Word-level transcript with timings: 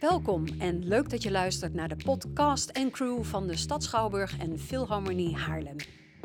Welkom 0.00 0.44
en 0.58 0.84
leuk 0.84 1.10
dat 1.10 1.22
je 1.22 1.30
luistert 1.30 1.74
naar 1.74 1.88
de 1.88 1.96
podcast 2.04 2.70
en 2.70 2.90
crew 2.90 3.24
van 3.24 3.46
de 3.46 3.56
Stad 3.56 3.82
Schouwburg 3.82 4.38
en 4.38 4.58
Philharmonie 4.58 5.36
Haarlem. 5.36 5.76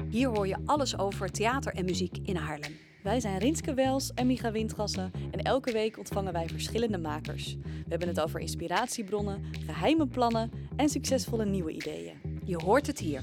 Hier 0.09 0.27
hoor 0.27 0.47
je 0.47 0.57
alles 0.65 0.97
over 0.97 1.31
theater 1.31 1.73
en 1.73 1.85
muziek 1.85 2.17
in 2.23 2.35
Haarlem. 2.35 2.77
Wij 3.03 3.19
zijn 3.19 3.37
Rinske 3.37 3.73
Wels 3.73 4.13
en 4.13 4.27
Micha 4.27 4.51
Windgassen 4.51 5.11
en 5.31 5.41
elke 5.41 5.71
week 5.71 5.97
ontvangen 5.97 6.33
wij 6.33 6.47
verschillende 6.47 6.97
makers. 6.97 7.55
We 7.63 7.89
hebben 7.89 8.07
het 8.07 8.19
over 8.19 8.39
inspiratiebronnen, 8.39 9.43
geheime 9.65 10.07
plannen 10.07 10.51
en 10.75 10.89
succesvolle 10.89 11.45
nieuwe 11.45 11.71
ideeën. 11.71 12.41
Je 12.45 12.63
hoort 12.63 12.87
het 12.87 12.99
hier. 12.99 13.21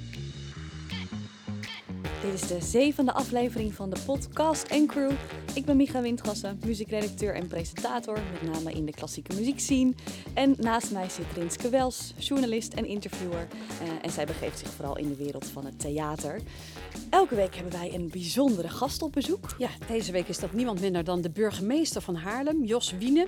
Dit 2.22 2.34
is 2.34 2.46
de 2.46 2.60
zevende 2.60 3.12
aflevering 3.12 3.74
van 3.74 3.90
de 3.90 3.96
podcast 4.06 4.62
en 4.62 4.86
crew. 4.86 5.10
Ik 5.54 5.64
ben 5.64 5.76
Micha 5.76 6.00
Windgassen, 6.00 6.60
muziekredacteur 6.64 7.34
en 7.34 7.46
presentator, 7.46 8.18
met 8.32 8.52
name 8.52 8.72
in 8.72 8.84
de 8.86 8.92
klassieke 8.92 9.34
muziekscene. 9.34 9.92
En 10.34 10.54
naast 10.58 10.92
mij 10.92 11.08
zit 11.08 11.24
Rinske 11.34 11.68
Wels, 11.68 12.14
journalist 12.16 12.74
en 12.74 12.84
interviewer. 12.86 13.48
Eh, 13.80 13.88
en 14.02 14.10
zij 14.10 14.26
begeeft 14.26 14.58
zich 14.58 14.68
vooral 14.68 14.96
in 14.98 15.08
de 15.08 15.16
wereld 15.16 15.46
van 15.46 15.64
het 15.64 15.80
theater. 15.80 16.40
Elke 17.10 17.34
week 17.34 17.54
hebben 17.54 17.72
wij 17.72 17.94
een 17.94 18.08
bijzondere 18.10 18.68
gast 18.68 19.02
op 19.02 19.12
bezoek. 19.12 19.54
Ja, 19.58 19.68
deze 19.88 20.12
week 20.12 20.28
is 20.28 20.38
dat 20.38 20.52
niemand 20.52 20.80
minder 20.80 21.04
dan 21.04 21.20
de 21.20 21.30
burgemeester 21.30 22.02
van 22.02 22.14
Haarlem, 22.14 22.64
Jos 22.64 22.94
Wiene. 22.98 23.26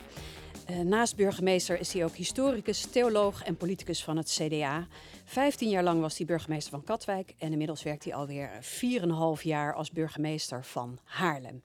Uh, 0.70 0.80
naast 0.80 1.16
burgemeester 1.16 1.80
is 1.80 1.92
hij 1.92 2.04
ook 2.04 2.14
historicus, 2.14 2.80
theoloog 2.80 3.44
en 3.44 3.56
politicus 3.56 4.04
van 4.04 4.16
het 4.16 4.30
CDA. 4.30 4.86
Vijftien 5.24 5.68
jaar 5.68 5.82
lang 5.82 6.00
was 6.00 6.16
hij 6.16 6.26
burgemeester 6.26 6.70
van 6.70 6.84
Katwijk 6.84 7.34
en 7.38 7.52
inmiddels 7.52 7.82
werkt 7.82 8.04
hij 8.04 8.14
alweer 8.14 8.50
4,5 9.38 9.42
jaar 9.42 9.74
als 9.74 9.90
burgemeester 9.90 10.64
van 10.64 10.98
Haarlem. 11.04 11.62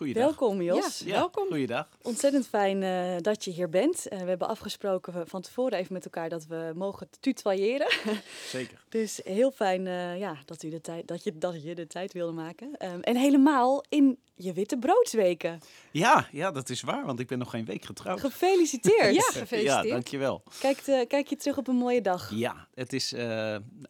Goeiedag. 0.00 0.24
Welkom 0.24 0.62
Jos. 0.62 1.02
Ja, 1.04 1.12
welkom. 1.12 1.46
Goeiedag. 1.46 1.88
Ontzettend 2.02 2.48
fijn 2.48 2.82
uh, 2.82 3.16
dat 3.18 3.44
je 3.44 3.50
hier 3.50 3.68
bent. 3.68 4.06
Uh, 4.12 4.18
we 4.18 4.28
hebben 4.28 4.48
afgesproken 4.48 5.28
van 5.28 5.42
tevoren 5.42 5.78
even 5.78 5.92
met 5.92 6.04
elkaar 6.04 6.28
dat 6.28 6.46
we 6.46 6.72
mogen 6.74 7.08
tutoyeren. 7.20 7.86
Zeker. 8.48 8.84
dus 8.88 9.20
heel 9.24 9.50
fijn 9.50 9.86
uh, 9.86 10.18
ja, 10.18 10.36
dat, 10.44 10.62
u 10.62 10.70
de 10.70 10.80
tijd, 10.80 11.08
dat, 11.08 11.24
je, 11.24 11.38
dat 11.38 11.62
je 11.62 11.74
de 11.74 11.86
tijd 11.86 12.12
wilde 12.12 12.32
maken. 12.32 12.68
Um, 12.78 13.00
en 13.00 13.16
helemaal 13.16 13.84
in 13.88 14.18
je 14.34 14.52
witte 14.52 14.78
broodsweken. 14.78 15.60
Ja, 15.90 16.28
ja, 16.32 16.50
dat 16.50 16.68
is 16.68 16.80
waar, 16.80 17.06
want 17.06 17.20
ik 17.20 17.26
ben 17.26 17.38
nog 17.38 17.50
geen 17.50 17.64
week 17.64 17.84
getrouwd. 17.84 18.20
Gefeliciteerd. 18.20 19.14
ja, 19.22 19.22
gefeliciteerd. 19.22 19.84
Ja, 19.84 19.90
dankjewel. 19.90 20.42
Kijk, 20.60 21.06
kijk 21.08 21.26
je 21.26 21.36
terug 21.36 21.56
op 21.56 21.68
een 21.68 21.76
mooie 21.76 22.00
dag? 22.00 22.30
Ja, 22.34 22.68
het 22.74 22.92
is 22.92 23.12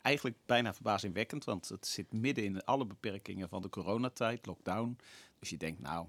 eigenlijk 0.02 0.36
bijna 0.46 0.74
verbazingwekkend, 0.74 1.44
want 1.44 1.68
het 1.68 1.86
zit 1.86 2.12
midden 2.12 2.44
in 2.44 2.64
alle 2.64 2.86
beperkingen 2.86 3.48
van 3.48 3.62
de 3.62 3.68
coronatijd, 3.68 4.46
lockdown. 4.46 4.96
Dus 5.40 5.50
je 5.50 5.56
denkt, 5.56 5.80
nou, 5.80 6.06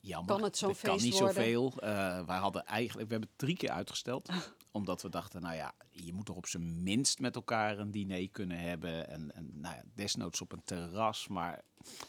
jammer. 0.00 0.34
Kan 0.34 0.42
het 0.42 0.56
zo'n 0.56 0.74
feest 0.74 0.82
kan 0.82 1.02
niet 1.02 1.14
zoveel. 1.14 1.72
Uh, 1.76 2.26
wij 2.26 2.36
hadden 2.36 2.66
eigenlijk, 2.66 3.08
we 3.08 3.14
hebben 3.14 3.30
het 3.30 3.38
drie 3.38 3.56
keer 3.56 3.70
uitgesteld. 3.70 4.28
omdat 4.70 5.02
we 5.02 5.08
dachten, 5.08 5.42
nou 5.42 5.54
ja, 5.54 5.74
je 5.90 6.12
moet 6.12 6.26
toch 6.26 6.36
op 6.36 6.46
zijn 6.46 6.82
minst 6.82 7.18
met 7.18 7.34
elkaar 7.34 7.78
een 7.78 7.90
diner 7.90 8.28
kunnen 8.28 8.58
hebben. 8.58 9.08
En, 9.08 9.34
en 9.34 9.50
nou 9.54 9.74
ja, 9.74 9.82
desnoods 9.94 10.40
op 10.40 10.52
een 10.52 10.62
terras. 10.64 11.28
Maar 11.28 11.62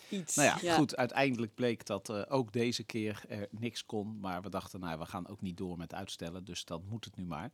Iets. 0.10 0.36
nou 0.36 0.48
ja, 0.48 0.58
ja. 0.62 0.76
goed, 0.76 0.96
uiteindelijk 0.96 1.56
bleek 1.56 1.86
dat 1.86 2.10
uh, 2.10 2.22
ook 2.28 2.54
deze 2.54 2.84
keer 2.84 3.24
er 3.28 3.48
niks 3.52 3.86
kon. 3.86 4.20
Maar 4.20 4.42
we 4.42 4.50
dachten, 4.50 4.80
nou, 4.80 5.00
we 5.00 5.06
gaan 5.06 5.28
ook 5.28 5.42
niet 5.42 5.58
door 5.58 5.78
met 5.78 5.94
uitstellen. 5.94 6.46
Dus 6.46 6.66
dan 6.66 6.84
moet 6.90 7.06
het 7.06 7.16
nu 7.16 7.26
maar. 7.26 7.52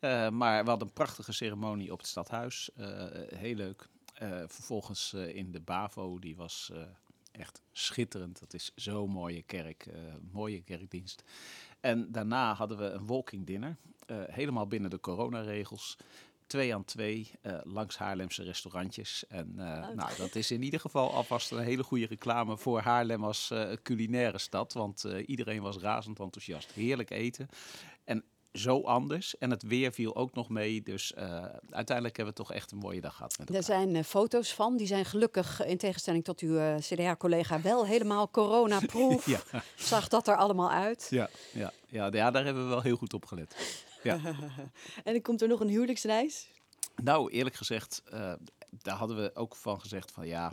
Uh, 0.00 0.28
maar 0.28 0.62
we 0.64 0.70
hadden 0.70 0.88
een 0.88 0.94
prachtige 0.94 1.32
ceremonie 1.32 1.92
op 1.92 1.98
het 1.98 2.08
stadhuis. 2.08 2.70
heel 3.34 3.54
leuk. 3.54 3.88
vervolgens 4.46 5.12
in 5.12 5.52
de 5.52 5.60
BAVO, 5.60 6.18
die 6.18 6.36
was 6.36 6.70
echt 7.32 7.62
schitterend. 7.72 8.40
Dat 8.40 8.54
is 8.54 8.72
zo'n 8.74 9.10
mooie 9.10 9.42
kerk, 9.42 9.86
uh, 9.86 9.94
mooie 10.32 10.62
kerkdienst. 10.62 11.22
En 11.80 12.12
daarna 12.12 12.54
hadden 12.54 12.78
we 12.78 12.84
een 12.84 13.06
walking 13.06 13.46
dinner, 13.46 13.76
uh, 14.06 14.22
helemaal 14.26 14.66
binnen 14.66 14.90
de 14.90 15.00
coronaregels. 15.00 15.96
Twee 16.46 16.74
aan 16.74 16.84
twee, 16.84 17.30
uh, 17.42 17.58
langs 17.62 17.96
Haarlemse 17.96 18.42
restaurantjes. 18.42 19.26
En 19.28 19.48
oh. 19.58 19.88
nou, 19.94 20.16
dat 20.16 20.34
is 20.34 20.50
in 20.50 20.62
ieder 20.62 20.80
geval 20.80 21.12
alvast 21.12 21.50
een 21.50 21.64
hele 21.64 21.82
goede 21.82 22.06
reclame 22.06 22.56
voor 22.56 22.80
Haarlem 22.80 23.24
als 23.24 23.52
culinaire 23.82 24.38
stad. 24.38 24.72
Want 24.72 25.04
iedereen 25.26 25.62
was 25.62 25.76
razend 25.76 26.20
enthousiast. 26.20 26.72
Heerlijk 26.72 27.10
eten. 27.10 27.48
En 28.04 28.24
zo 28.52 28.80
anders. 28.82 29.38
En 29.38 29.50
het 29.50 29.62
weer 29.62 29.92
viel 29.92 30.16
ook 30.16 30.34
nog 30.34 30.48
mee. 30.48 30.82
Dus 30.82 31.12
uh, 31.18 31.44
uiteindelijk 31.70 32.16
hebben 32.16 32.34
we 32.34 32.42
toch 32.42 32.52
echt 32.52 32.72
een 32.72 32.78
mooie 32.78 33.00
dag 33.00 33.16
gehad. 33.16 33.38
Met 33.38 33.54
er 33.54 33.62
zijn 33.62 33.94
uh, 33.94 34.02
foto's 34.02 34.54
van. 34.54 34.76
Die 34.76 34.86
zijn 34.86 35.04
gelukkig, 35.04 35.64
in 35.64 35.78
tegenstelling 35.78 36.24
tot 36.24 36.40
uw 36.40 36.54
uh, 36.54 36.76
CDA-collega, 36.76 37.60
wel 37.60 37.86
helemaal 37.86 38.30
corona-proof. 38.30 39.26
ja. 39.52 39.62
Zag 39.76 40.08
dat 40.08 40.28
er 40.28 40.36
allemaal 40.36 40.70
uit. 40.70 41.06
Ja, 41.10 41.28
ja, 41.52 41.72
ja, 41.86 42.08
ja, 42.12 42.30
daar 42.30 42.44
hebben 42.44 42.62
we 42.62 42.68
wel 42.68 42.82
heel 42.82 42.96
goed 42.96 43.14
op 43.14 43.26
gelet. 43.26 43.76
Ja. 44.02 44.20
en 45.04 45.12
dan 45.12 45.22
komt 45.22 45.42
er 45.42 45.48
nog 45.48 45.60
een 45.60 45.68
huwelijksreis? 45.68 46.48
Nou, 47.02 47.30
eerlijk 47.30 47.56
gezegd, 47.56 48.02
daar 48.82 48.96
hadden 48.96 49.16
we 49.16 49.30
ook 49.34 49.56
van 49.56 49.80
gezegd 49.80 50.10
van 50.12 50.26
ja, 50.26 50.52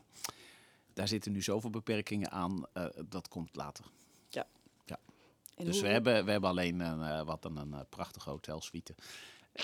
daar 0.94 1.08
zitten 1.08 1.32
nu 1.32 1.42
zoveel 1.42 1.70
beperkingen 1.70 2.32
aan. 2.32 2.66
dat 3.10 3.28
komt 3.28 3.56
later. 3.56 3.86
En 5.58 5.66
dus 5.66 5.82
we 5.82 5.88
hebben, 5.88 6.26
we 6.26 6.32
hebben 6.32 6.50
alleen 6.50 6.80
een, 6.80 7.00
uh, 7.00 7.22
wat 7.22 7.46
een, 7.46 7.58
een 7.58 7.86
prachtige 7.90 8.30
hotelsuite. 8.30 8.96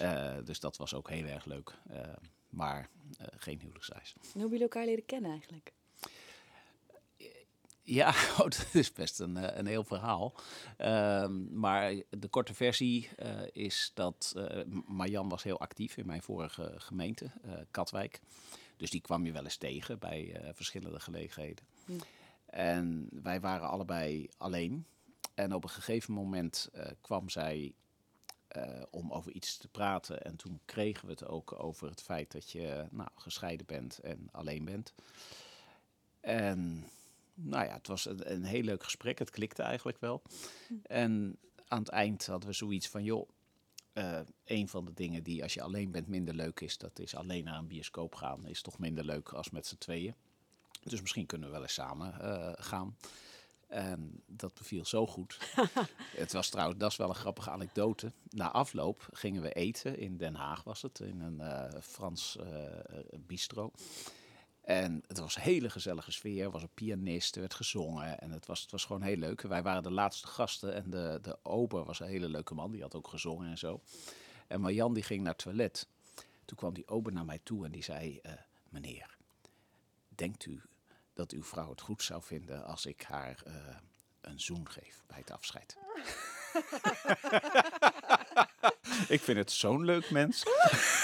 Uh, 0.02 0.36
dus 0.44 0.60
dat 0.60 0.78
was 0.78 0.94
ook 0.94 1.10
heel 1.10 1.26
erg 1.26 1.46
leuk. 1.46 1.76
Uh, 1.92 2.00
maar 2.50 2.90
geen 3.38 3.60
huwelijksreis. 3.60 4.14
En 4.14 4.22
hoe 4.22 4.32
hebben 4.32 4.50
jullie 4.50 4.64
elkaar 4.64 4.86
leren 4.86 5.06
kennen 5.06 5.32
eigenlijk? 5.32 5.74
Ja, 7.82 8.10
oh, 8.38 8.38
dat 8.38 8.68
is 8.74 8.94
best 8.94 9.20
een, 9.20 9.60
een 9.60 9.66
heel 9.66 9.84
verhaal. 9.84 10.34
Ehm, 10.78 11.60
maar 11.60 11.94
de 12.10 12.28
korte 12.28 12.54
versie 12.54 13.10
is 13.52 13.92
dat 13.94 14.36
Marjan 14.88 15.30
was 15.30 15.44
heel 15.44 15.60
actief 15.60 15.98
in 15.98 16.06
mijn 16.06 16.22
vorige 16.22 16.74
gemeente, 16.78 17.32
Katwijk. 17.72 18.20
Dus 18.78 18.90
die 18.90 19.02
kwam 19.02 19.26
je 19.26 19.32
wel 19.32 19.44
eens 19.44 19.58
tegen 19.58 20.00
bij 20.00 20.42
verschillende 20.54 21.00
gelegenheden. 21.00 21.66
Hm. 21.86 21.92
En 22.46 23.10
wij 23.12 23.40
waren 23.40 23.70
allebei 23.70 24.30
alleen. 24.38 24.86
En 25.34 25.54
op 25.54 25.64
een 25.64 25.70
gegeven 25.70 26.14
moment 26.14 26.70
uh, 26.76 26.86
kwam 27.02 27.30
zij 27.30 27.74
uh, 28.58 28.82
om 28.90 29.12
over 29.12 29.32
iets 29.32 29.58
te 29.58 29.68
praten. 29.68 30.24
En 30.24 30.36
toen 30.36 30.60
kregen 30.66 31.06
we 31.06 31.12
het 31.12 31.28
ook 31.28 31.64
over 31.64 31.90
het 31.90 32.02
feit 32.02 32.32
dat 32.32 32.52
je 32.52 32.88
nou, 32.92 33.10
gescheiden 33.16 33.66
bent 33.66 34.00
en 34.00 34.30
alleen 34.32 34.66
bent. 34.66 34.94
En 36.20 36.88
nou 37.34 37.66
ja, 37.66 37.74
het 37.74 37.88
was 37.88 38.06
een, 38.06 38.32
een 38.32 38.44
heel 38.44 38.62
leuk 38.62 38.84
gesprek. 38.84 39.20
Het 39.20 39.30
klikte 39.30 39.62
eigenlijk 39.64 40.00
wel. 40.00 40.22
En 40.84 41.38
aan 41.68 41.80
het 41.80 41.90
eind 41.90 42.26
hadden 42.26 42.50
we 42.50 42.56
zoiets 42.56 42.88
van, 42.88 43.04
joh, 43.04 43.30
uh, 43.94 44.20
een 44.46 44.68
van 44.68 44.86
de 44.86 44.94
dingen 44.94 45.24
die 45.24 45.44
als 45.44 45.54
je 45.54 45.62
alleen 45.62 45.92
bent 45.92 46.08
minder 46.08 46.34
leuk 46.34 46.60
is, 46.60 46.78
dat 46.78 47.00
is 47.00 47.16
alleen 47.16 47.44
naar 47.44 47.58
een 47.58 47.68
bioscoop 47.68 48.16
gaan. 48.16 48.48
Is 48.48 48.62
toch 48.62 48.80
minder 48.80 49.06
leuk 49.06 49.30
als 49.30 49.50
met 49.50 49.68
z'n 49.68 49.78
tweeën. 49.78 50.16
Dus 50.84 51.02
misschien 51.02 51.26
kunnen 51.26 51.48
we 51.48 51.54
wel 51.54 51.64
eens 51.64 51.74
samen 51.74 52.14
gaan. 52.64 52.96
En 53.74 54.24
dat 54.26 54.54
beviel 54.54 54.86
zo 54.86 55.08
goed. 55.08 55.38
het 56.24 56.34
was 56.34 56.50
trouwens, 56.50 56.80
dat 56.80 56.92
is 56.92 56.98
wel 56.98 57.10
een 57.10 57.16
grappige 57.16 57.50
anekdote. 57.50 58.12
Na 58.30 58.52
afloop 58.52 59.08
gingen 59.12 59.42
we 59.42 59.54
eten, 59.54 59.98
in 59.98 60.18
Den 60.18 60.36
Haag 60.36 60.64
was 60.64 60.82
het, 60.82 61.00
in 61.00 61.22
een 61.22 61.40
uh, 61.40 61.82
Frans 61.82 62.38
uh, 62.40 62.46
bistro. 63.18 63.72
En 64.62 65.04
het 65.08 65.20
was 65.20 65.36
een 65.36 65.42
hele 65.42 65.70
gezellige 65.70 66.12
sfeer, 66.12 66.44
er 66.44 66.52
was 66.52 66.62
een 66.62 66.74
pianist, 66.74 67.36
er 67.36 67.42
werd 67.42 67.54
gezongen 67.54 68.20
en 68.20 68.32
het 68.32 68.46
was, 68.46 68.62
het 68.62 68.72
was 68.72 68.86
gewoon 68.86 69.02
heel 69.02 69.18
leuk. 69.18 69.42
Wij 69.42 69.64
waren 69.64 69.84
de 69.84 69.92
laatste 69.92 70.28
gasten 70.28 70.74
en 70.74 70.90
de, 70.90 71.20
de 71.22 71.38
ober 71.44 71.84
was 71.84 72.00
een 72.00 72.08
hele 72.08 72.30
leuke 72.30 72.54
man, 72.54 72.72
die 72.72 72.82
had 72.82 72.96
ook 72.96 73.08
gezongen 73.08 73.50
en 73.50 73.58
zo. 73.58 73.82
En 74.48 74.62
Marjan 74.62 74.94
die 74.94 75.04
ging 75.04 75.22
naar 75.22 75.34
het 75.34 75.44
toilet. 75.44 75.88
Toen 76.46 76.58
kwam 76.58 76.74
die 76.74 76.88
ober 76.88 77.14
naar 77.14 77.26
mij 77.26 77.40
toe 77.44 77.66
en 77.66 77.72
die 77.72 77.84
zei, 77.84 78.20
uh, 78.26 78.32
meneer, 78.70 79.18
denkt 80.16 80.46
u 80.46 80.62
dat 81.14 81.32
uw 81.32 81.44
vrouw 81.44 81.70
het 81.70 81.82
goed 81.82 82.04
zou 82.04 82.24
vinden 82.24 82.66
als 82.66 82.86
ik 82.86 83.02
haar 83.02 83.44
uh, 83.48 83.54
een 84.22 84.40
zoen 84.40 84.70
geef 84.70 85.04
bij 85.08 85.18
het 85.18 85.32
afscheid. 85.32 85.78
ik 89.16 89.22
vind 89.22 89.38
het 89.38 89.52
zo'n 89.52 89.86
leuk 89.86 90.12
mens. 90.12 90.44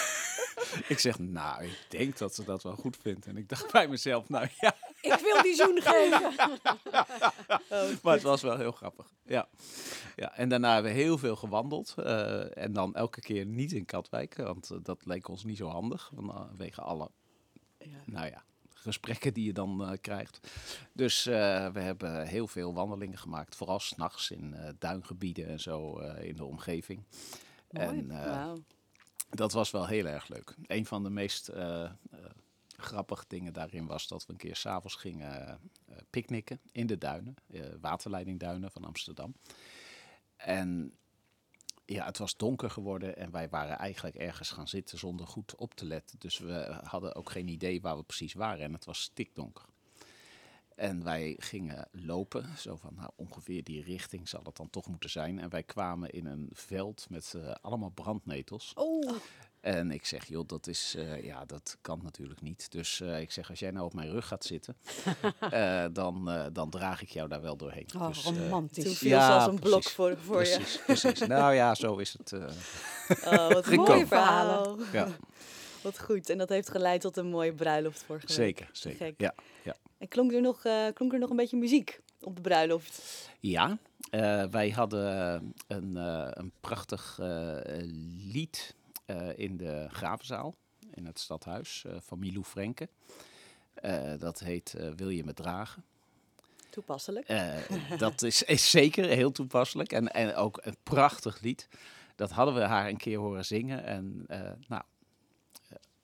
ik 0.87 0.99
zeg, 0.99 1.19
nou, 1.19 1.63
ik 1.63 1.85
denk 1.89 2.17
dat 2.17 2.35
ze 2.35 2.43
dat 2.43 2.63
wel 2.63 2.75
goed 2.75 2.97
vindt. 3.01 3.25
En 3.25 3.37
ik 3.37 3.49
dacht 3.49 3.71
bij 3.71 3.87
mezelf, 3.87 4.29
nou 4.29 4.47
ja. 4.59 4.75
Ik 5.01 5.15
wil 5.15 5.41
die 5.41 5.55
zoen 5.55 5.81
geven. 5.83 6.35
maar 8.03 8.13
het 8.13 8.21
was 8.21 8.41
wel 8.41 8.57
heel 8.57 8.71
grappig. 8.71 9.13
Ja. 9.25 9.47
ja. 10.15 10.35
En 10.35 10.49
daarna 10.49 10.73
hebben 10.73 10.91
we 10.91 10.97
heel 10.97 11.17
veel 11.17 11.35
gewandeld. 11.35 11.95
Uh, 11.97 12.57
en 12.57 12.73
dan 12.73 12.95
elke 12.95 13.21
keer 13.21 13.45
niet 13.45 13.71
in 13.71 13.85
Katwijk. 13.85 14.35
Want 14.35 14.69
uh, 14.71 14.77
dat 14.83 15.05
leek 15.05 15.27
ons 15.27 15.43
niet 15.43 15.57
zo 15.57 15.67
handig. 15.67 16.11
Vanwege 16.15 16.81
alle, 16.81 17.11
ja. 17.77 18.03
nou 18.05 18.27
ja, 18.27 18.43
gesprekken 18.81 19.33
die 19.33 19.45
je 19.45 19.53
dan 19.53 19.81
uh, 19.81 19.91
krijgt. 20.01 20.39
Dus 20.93 21.27
uh, 21.27 21.33
we 21.67 21.79
hebben 21.79 22.27
heel 22.27 22.47
veel 22.47 22.73
wandelingen 22.73 23.17
gemaakt, 23.17 23.55
vooral 23.55 23.79
s'nachts 23.79 24.31
in 24.31 24.53
uh, 24.53 24.69
duingebieden 24.79 25.47
en 25.47 25.59
zo 25.59 25.97
in 25.99 26.35
de 26.35 26.45
omgeving. 26.45 27.03
Mooi. 27.69 27.87
En 27.87 28.07
wow. 28.07 28.57
dat 29.29 29.51
was 29.51 29.71
wel 29.71 29.87
heel 29.87 30.05
erg 30.05 30.27
leuk. 30.27 30.55
Een 30.67 30.85
van 30.85 31.03
de 31.03 31.09
meest 31.09 31.51
grappige 32.77 33.25
dingen 33.27 33.53
daarin 33.53 33.85
was 33.85 34.07
dat 34.07 34.25
we 34.25 34.31
een 34.31 34.39
keer 34.39 34.55
s'avonds 34.55 34.95
gingen 34.95 35.59
picknicken 36.09 36.59
in 36.71 36.87
de 36.87 36.97
duinen, 36.97 37.35
waterleidingduinen 37.81 38.71
van 38.71 38.83
Amsterdam. 38.83 39.33
en 40.35 40.98
ja, 41.93 42.05
het 42.05 42.17
was 42.17 42.37
donker 42.37 42.69
geworden 42.69 43.17
en 43.17 43.31
wij 43.31 43.49
waren 43.49 43.77
eigenlijk 43.77 44.15
ergens 44.15 44.49
gaan 44.49 44.67
zitten 44.67 44.97
zonder 44.97 45.27
goed 45.27 45.55
op 45.55 45.73
te 45.73 45.85
letten. 45.85 46.19
Dus 46.19 46.37
we 46.37 46.79
hadden 46.83 47.15
ook 47.15 47.29
geen 47.29 47.47
idee 47.47 47.81
waar 47.81 47.97
we 47.97 48.03
precies 48.03 48.33
waren 48.33 48.63
en 48.63 48.73
het 48.73 48.85
was 48.85 49.01
stikdonker. 49.01 49.65
En 50.75 51.03
wij 51.03 51.35
gingen 51.37 51.87
lopen, 51.91 52.57
zo 52.57 52.75
van 52.75 52.93
nou, 52.95 53.09
ongeveer 53.15 53.63
die 53.63 53.83
richting 53.83 54.29
zal 54.29 54.41
het 54.43 54.55
dan 54.55 54.69
toch 54.69 54.87
moeten 54.87 55.09
zijn. 55.09 55.39
En 55.39 55.49
wij 55.49 55.63
kwamen 55.63 56.09
in 56.09 56.25
een 56.25 56.49
veld 56.51 57.09
met 57.09 57.33
uh, 57.35 57.51
allemaal 57.61 57.89
brandnetels. 57.89 58.71
Oh. 58.75 59.15
En 59.61 59.91
ik 59.91 60.05
zeg, 60.05 60.25
joh, 60.25 60.47
dat 60.47 60.67
is, 60.67 60.95
uh, 60.97 61.23
ja, 61.23 61.45
dat 61.45 61.77
kan 61.81 61.99
natuurlijk 62.03 62.41
niet. 62.41 62.71
Dus 62.71 62.99
uh, 62.99 63.19
ik 63.19 63.31
zeg, 63.31 63.49
als 63.49 63.59
jij 63.59 63.71
nou 63.71 63.85
op 63.85 63.93
mijn 63.93 64.11
rug 64.11 64.27
gaat 64.27 64.45
zitten, 64.45 64.75
uh, 65.53 65.85
dan, 65.93 66.49
dan 66.53 66.69
draag 66.69 67.01
ik 67.01 67.09
jou 67.09 67.27
daar 67.29 67.41
wel 67.41 67.57
doorheen. 67.57 67.87
Oh, 67.97 68.07
dus, 68.07 68.23
romantisch. 68.23 68.83
Toen 68.83 68.93
viel 68.93 69.09
ja, 69.09 69.35
als 69.35 69.47
een 69.47 69.59
blok 69.59 69.83
voor, 69.83 70.17
voor 70.17 70.35
precies, 70.35 70.73
je. 70.73 70.79
Precies, 70.85 71.19
nou 71.19 71.53
ja, 71.53 71.75
zo 71.75 71.97
is 71.97 72.17
het 72.17 72.33
oh, 73.25 73.47
wat 73.47 73.67
een 73.67 73.75
mooi 73.75 74.05
verhaal. 74.05 74.77
Ja. 74.91 75.07
Wat 75.81 75.99
goed. 75.99 76.29
En 76.29 76.37
dat 76.37 76.49
heeft 76.49 76.69
geleid 76.69 77.01
tot 77.01 77.17
een 77.17 77.27
mooie 77.27 77.53
bruiloft 77.53 78.03
vorige 78.03 78.27
week. 78.27 78.35
Zeker, 78.35 78.69
zeker. 78.71 79.05
Gek. 79.05 79.13
Ja, 79.17 79.33
ja. 79.63 79.75
En 79.97 80.07
klonk 80.07 80.33
er, 80.33 80.41
nog, 80.41 80.61
klonk 80.93 81.13
er 81.13 81.19
nog 81.19 81.29
een 81.29 81.35
beetje 81.35 81.57
muziek 81.57 82.01
op 82.21 82.35
de 82.35 82.41
bruiloft? 82.41 83.29
Ja, 83.39 83.77
wij 84.51 84.69
hadden 84.69 85.53
een, 85.67 85.95
een 86.39 86.51
prachtig 86.61 87.19
lied 88.31 88.75
in 89.35 89.57
de 89.57 89.87
Gravenzaal, 89.89 90.55
in 90.93 91.05
het 91.05 91.19
stadhuis 91.19 91.83
uh, 91.87 91.93
van 91.99 92.19
Milou 92.19 92.43
Frenke. 92.43 92.89
Uh, 93.81 94.13
dat 94.19 94.39
heet 94.39 94.75
Wil 94.95 95.09
je 95.09 95.23
me 95.23 95.33
dragen? 95.33 95.83
Toepasselijk. 96.69 97.27
dat 97.97 98.21
is, 98.21 98.43
is, 98.43 98.69
zeker 98.69 99.05
heel 99.05 99.31
toepasselijk 99.31 99.91
en, 99.91 100.07
en 100.07 100.35
ook 100.35 100.59
een 100.63 100.75
prachtig 100.83 101.41
lied. 101.41 101.67
Dat 102.15 102.31
hadden 102.31 102.53
we 102.53 102.61
haar 102.61 102.89
een 102.89 102.97
keer 102.97 103.17
horen 103.17 103.45
zingen. 103.45 103.83
En 103.83 104.25
nou, 104.67 104.83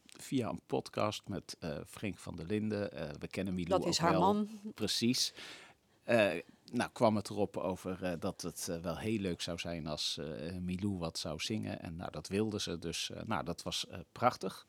via 0.06 0.50
een 0.50 0.62
podcast 0.66 1.28
met 1.28 1.58
Frank 1.88 2.18
van 2.18 2.36
der 2.36 2.46
Linden. 2.46 2.90
we 3.20 3.28
kennen 3.28 3.54
Milou 3.54 3.70
Dat 3.70 3.82
ook 3.82 3.88
is 3.88 3.98
haar 3.98 4.12
wel. 4.12 4.20
man. 4.20 4.50
Precies. 4.74 5.34
Uh, 6.10 6.34
nou, 6.72 6.90
kwam 6.94 7.16
het 7.16 7.30
erop 7.30 7.58
over 7.58 8.04
uh, 8.04 8.14
dat 8.20 8.42
het 8.42 8.68
uh, 8.70 8.78
wel 8.78 8.98
heel 8.98 9.20
leuk 9.20 9.42
zou 9.42 9.60
zijn 9.60 9.88
als 9.88 10.20
Milou 10.60 10.98
wat 10.98 11.18
zou 11.18 11.40
zingen. 11.40 11.82
En 11.82 11.96
nou, 11.96 12.12
dat 12.12 12.28
wilde 12.28 12.60
ze, 12.60 12.80
dus 12.80 13.12
nou, 13.26 13.44
dat 13.44 13.64
was 13.64 13.86
prachtig. 14.12 14.66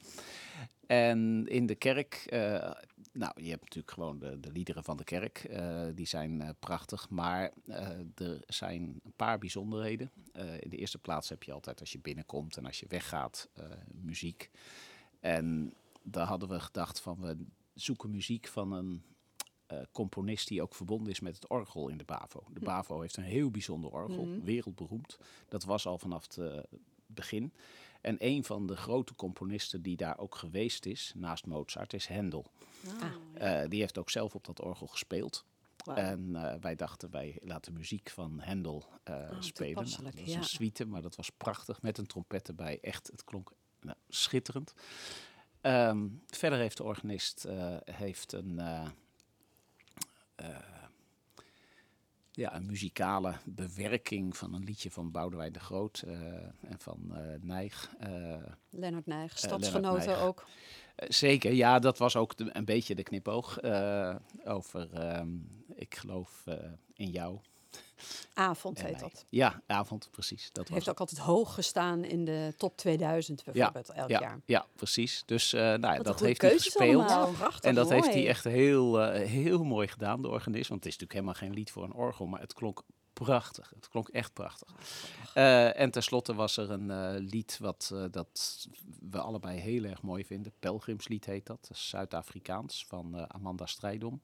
En 0.87 1.47
in 1.47 1.67
de 1.67 1.75
kerk, 1.75 2.27
nou, 3.13 3.33
je 3.43 3.51
hebt 3.51 3.63
natuurlijk 3.63 3.91
gewoon 3.91 4.19
de, 4.19 4.41
de 4.41 4.53
liederen 4.53 4.85
van 4.85 4.97
de 4.97 5.05
kerk, 5.05 5.51
die 5.95 6.07
zijn 6.07 6.57
prachtig. 6.59 7.11
Maar 7.11 7.53
er 8.15 8.41
zijn 8.47 8.83
een 9.05 9.13
paar 9.17 9.39
bijzonderheden. 9.39 10.11
in 10.61 10.71
de 10.71 10.77
eerste 10.77 10.99
plaats 10.99 11.29
heb 11.29 11.43
je 11.43 11.53
altijd 11.53 11.81
als 11.81 11.93
je 11.93 11.99
binnenkomt 11.99 12.57
en 12.57 12.67
als 12.67 12.81
je 12.81 12.87
weggaat, 12.89 13.49
muziek. 14.03 14.51
En 15.21 15.75
daar 16.03 16.27
hadden 16.27 16.49
we 16.49 16.61
gedacht 16.61 17.01
van, 17.01 17.21
we 17.21 17.37
zoeken 17.75 18.11
muziek 18.11 18.47
van 18.47 18.73
een 18.73 19.03
uh, 19.73 19.79
componist 19.93 20.49
die 20.49 20.63
ook 20.63 20.75
verbonden 20.75 21.13
is 21.13 21.21
met 21.21 21.35
het 21.35 21.49
orgel 21.49 21.89
in 21.89 21.97
de 21.99 22.05
BAVO. 22.05 22.45
De 22.53 22.61
BAVO 22.61 23.01
heeft 23.01 23.17
een 23.17 23.23
heel 23.23 23.51
bijzonder 23.51 23.91
orgel, 23.91 24.25
Mhm. 24.25 24.45
wereldberoemd. 24.45 25.19
Dat 25.49 25.65
was 25.65 25.87
al 25.87 25.99
vanaf 25.99 26.23
het 26.23 26.37
uh, 26.37 26.59
begin. 27.07 27.53
En 28.01 28.17
een 28.19 28.45
van 28.45 28.67
de 28.67 28.77
grote 28.77 29.15
componisten 29.15 29.83
die 29.83 29.97
daar 29.97 30.19
ook 30.19 30.35
geweest 30.35 30.87
is, 30.87 31.13
naast 31.17 31.47
Mozart, 31.47 31.93
is 31.93 32.09
Handel. 32.09 32.45
Ah, 33.01 33.13
Uh, 33.63 33.69
die 33.69 33.81
heeft 33.81 33.99
ook 33.99 34.11
zelf 34.11 34.35
op 34.35 34.45
dat 34.45 34.61
orgel 34.63 34.87
gespeeld. 34.87 35.45
En 35.95 36.37
eh, 36.37 36.55
wij 36.61 36.75
dachten, 36.75 37.11
wij 37.11 37.39
laten 37.43 37.73
muziek 37.73 38.11
van 38.11 38.41
Handel 38.41 38.85
eh, 39.03 39.15
Oh, 39.15 39.41
spelen. 39.41 39.75
Nou, 39.85 40.03
dat 40.03 40.15
was 40.15 40.31
ja. 40.33 40.37
een 40.39 40.45
suite, 40.45 40.85
maar 40.87 41.03
dat 41.03 41.17
was 41.17 41.31
prachtig. 41.31 41.83
Met 41.83 41.99
een 41.99 42.07
trompet 42.07 42.49
erbij. 42.49 42.79
Echt, 42.81 43.07
het 43.07 43.25
klonk 43.25 43.53
nou, 43.81 43.97
schitterend. 44.09 44.75
Ehm, 45.61 46.07
verder 46.27 46.59
heeft 46.59 46.77
de 46.77 46.83
organist 46.85 47.45
eh, 47.45 47.77
heeft 47.85 48.33
een, 48.33 48.59
eh, 48.59 48.81
eh, 48.83 48.87
ja, 52.33 52.55
een 52.55 52.67
muzikale 52.67 53.35
bewerking 53.45 54.37
van 54.37 54.55
een 54.55 54.65
liedje 54.65 54.91
van 54.91 55.11
Boudewijn 55.11 55.53
de 55.53 55.61
Groot 55.61 56.03
eh, 56.07 56.15
en 56.45 56.79
van 56.79 56.99
eh 57.15 57.21
Nijg. 57.41 57.91
eh, 57.99 58.43
Lennart 58.71 59.07
Nijg, 59.07 59.39
stadsgenoten 59.39 60.07
Nijg. 60.07 60.21
ook. 60.23 60.45
eh, 60.97 61.09
Zeker, 61.11 61.53
ja, 61.53 61.79
dat 61.79 61.99
was 61.99 62.17
ook 62.17 62.37
de- 62.37 62.51
een 62.53 62.65
beetje 62.65 62.95
de 62.95 63.03
knipoog 63.03 63.59
eh, 63.59 64.17
over 64.45 64.93
ehm, 64.93 65.29
Ik 65.75 65.95
geloof 65.95 66.43
eh, 66.47 66.55
in 66.95 67.11
jou. 67.11 67.39
Avond 68.39 68.83
heet 68.83 69.01
dat. 69.01 69.25
Ja, 69.29 69.63
avond, 69.67 70.09
precies. 70.11 70.49
Dat 70.53 70.65
was 70.65 70.69
Heeft 70.69 70.87
het. 70.87 70.95
ook 70.95 71.01
altijd 71.01 71.21
hoog 71.21 71.55
gestaan 71.55 72.05
in 72.05 72.25
de 72.25 72.55
top 72.57 72.77
2000 72.77 73.45
bijvoorbeeld 73.45 73.91
elk 73.91 74.09
ja, 74.09 74.21
jaar. 74.21 74.41
ja, 74.45 74.67
precies. 74.75 75.23
Dus 75.27 75.53
eh, 75.53 75.61
nou, 75.61 75.81
ja, 75.95 75.99
dat 76.03 76.21
heeft 76.21 76.43
hij 76.43 76.51
gespeeld. 76.51 77.11
allemaal. 77.11 77.31
Ja, 77.31 77.37
prachtig. 77.37 77.61
En 77.61 77.75
dat 77.75 77.91
heeft 77.91 78.13
hij 78.13 78.29
echt 78.29 78.45
heel, 78.45 79.01
eh, 79.03 79.29
heel 79.29 79.65
mooi 79.65 79.89
gedaan, 79.89 80.23
de 80.23 80.29
organist. 80.29 80.69
Want 80.69 80.85
het 80.85 80.93
is 80.93 80.99
natuurlijk 80.99 81.13
helemaal 81.13 81.49
geen 81.49 81.59
lied 81.59 81.71
voor 81.71 81.85
een 81.85 81.93
orgel, 81.93 82.27
maar 82.27 82.41
het 82.41 82.53
klonk 82.53 82.83
prachtig. 83.13 83.73
Het 83.75 83.89
klonk 83.89 84.09
echt 84.09 84.33
prachtig. 84.33 84.69
Eh, 85.35 85.81
en 85.81 85.91
tenslotte 85.91 86.35
was 86.35 86.57
er 86.57 86.71
een 86.71 87.19
lied 87.19 87.59
wat 87.61 87.95
dat 88.11 88.67
we 89.01 89.21
allebei 89.21 89.59
heel 89.59 89.85
erg 89.85 90.03
mooi 90.03 90.25
vinden. 90.25 90.53
Pelgrimslied 90.59 91.25
heet 91.25 91.47
dat. 91.47 91.67
Dat 91.69 91.79
Zuid-Afrikaans 91.79 92.85
van 92.89 93.31
Amanda 93.31 93.67
Strijdom. 93.67 94.21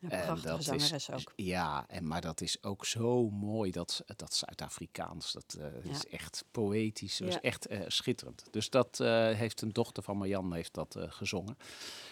En 0.00 0.08
prachtige 0.08 0.46
dat 0.48 0.58
is- 0.58 0.64
zangeres 0.66 1.10
ook. 1.10 1.32
Ja, 1.36 1.84
en, 1.88 2.06
maar 2.06 2.20
dat 2.20 2.40
is 2.40 2.62
ook 2.62 2.84
zo 2.84 3.30
mooi, 3.30 3.70
dat, 3.70 4.02
dat 4.16 4.34
Zuid-Afrikaans. 4.34 5.32
Dat 5.32 5.56
eh, 5.60 5.84
Ja. 5.84 5.90
is 5.90 6.06
echt 6.06 6.44
poëtisch, 6.50 7.16
dat 7.16 7.28
is 7.28 7.34
Ja. 7.34 7.40
echt 7.40 7.66
eh, 7.66 7.80
schitterend. 7.86 8.44
Dus 8.50 8.70
dat 8.70 9.00
eh, 9.00 9.08
heeft 9.32 9.60
een 9.62 9.72
dochter 9.72 10.02
van 10.02 10.16
Marjan 10.16 10.52
heeft 10.54 10.74
dat 10.74 10.96
gezongen. 10.98 11.56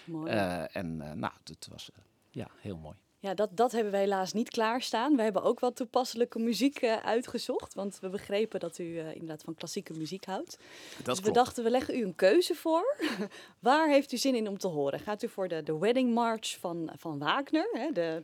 Mooi. 0.04 0.30
En 0.72 0.96
nou, 0.96 1.32
het 1.44 1.66
was 1.70 1.90
ja, 2.30 2.48
heel 2.60 2.76
mooi. 2.76 2.96
Ja, 3.24 3.34
dat, 3.34 3.48
dat 3.52 3.72
hebben 3.72 3.92
we 3.92 3.98
helaas 3.98 4.32
niet 4.32 4.50
klaarstaan. 4.50 5.16
We 5.16 5.22
hebben 5.22 5.42
ook 5.42 5.60
wat 5.60 5.76
toepasselijke 5.76 6.38
muziek 6.38 6.76
eh, 6.78 6.96
uitgezocht. 6.96 7.74
Want 7.74 7.98
we 8.00 8.08
begrepen 8.08 8.60
dat 8.60 8.78
u 8.78 8.98
eh, 8.98 9.12
inderdaad 9.12 9.42
van 9.42 9.54
klassieke 9.54 9.92
muziek 9.92 10.24
houdt. 10.24 10.58
Dat 10.96 11.04
dus 11.04 11.14
we 11.16 11.20
klopt. 11.22 11.36
dachten, 11.36 11.64
we 11.64 11.70
leggen 11.70 11.96
u 11.98 12.02
een 12.04 12.14
keuze 12.14 12.54
voor. 12.54 12.96
Waar 13.58 13.88
heeft 13.88 14.12
u 14.12 14.16
zin 14.16 14.34
in 14.34 14.48
om 14.48 14.58
te 14.58 14.66
horen? 14.66 15.00
Gaat 15.00 15.22
u 15.22 15.28
voor 15.28 15.48
de, 15.48 15.62
de 15.62 15.78
Wedding 15.78 16.14
March 16.14 16.56
van, 16.60 16.90
van 16.96 17.18
Wagner? 17.18 17.68
Hè? 17.72 17.92
De 17.92 18.22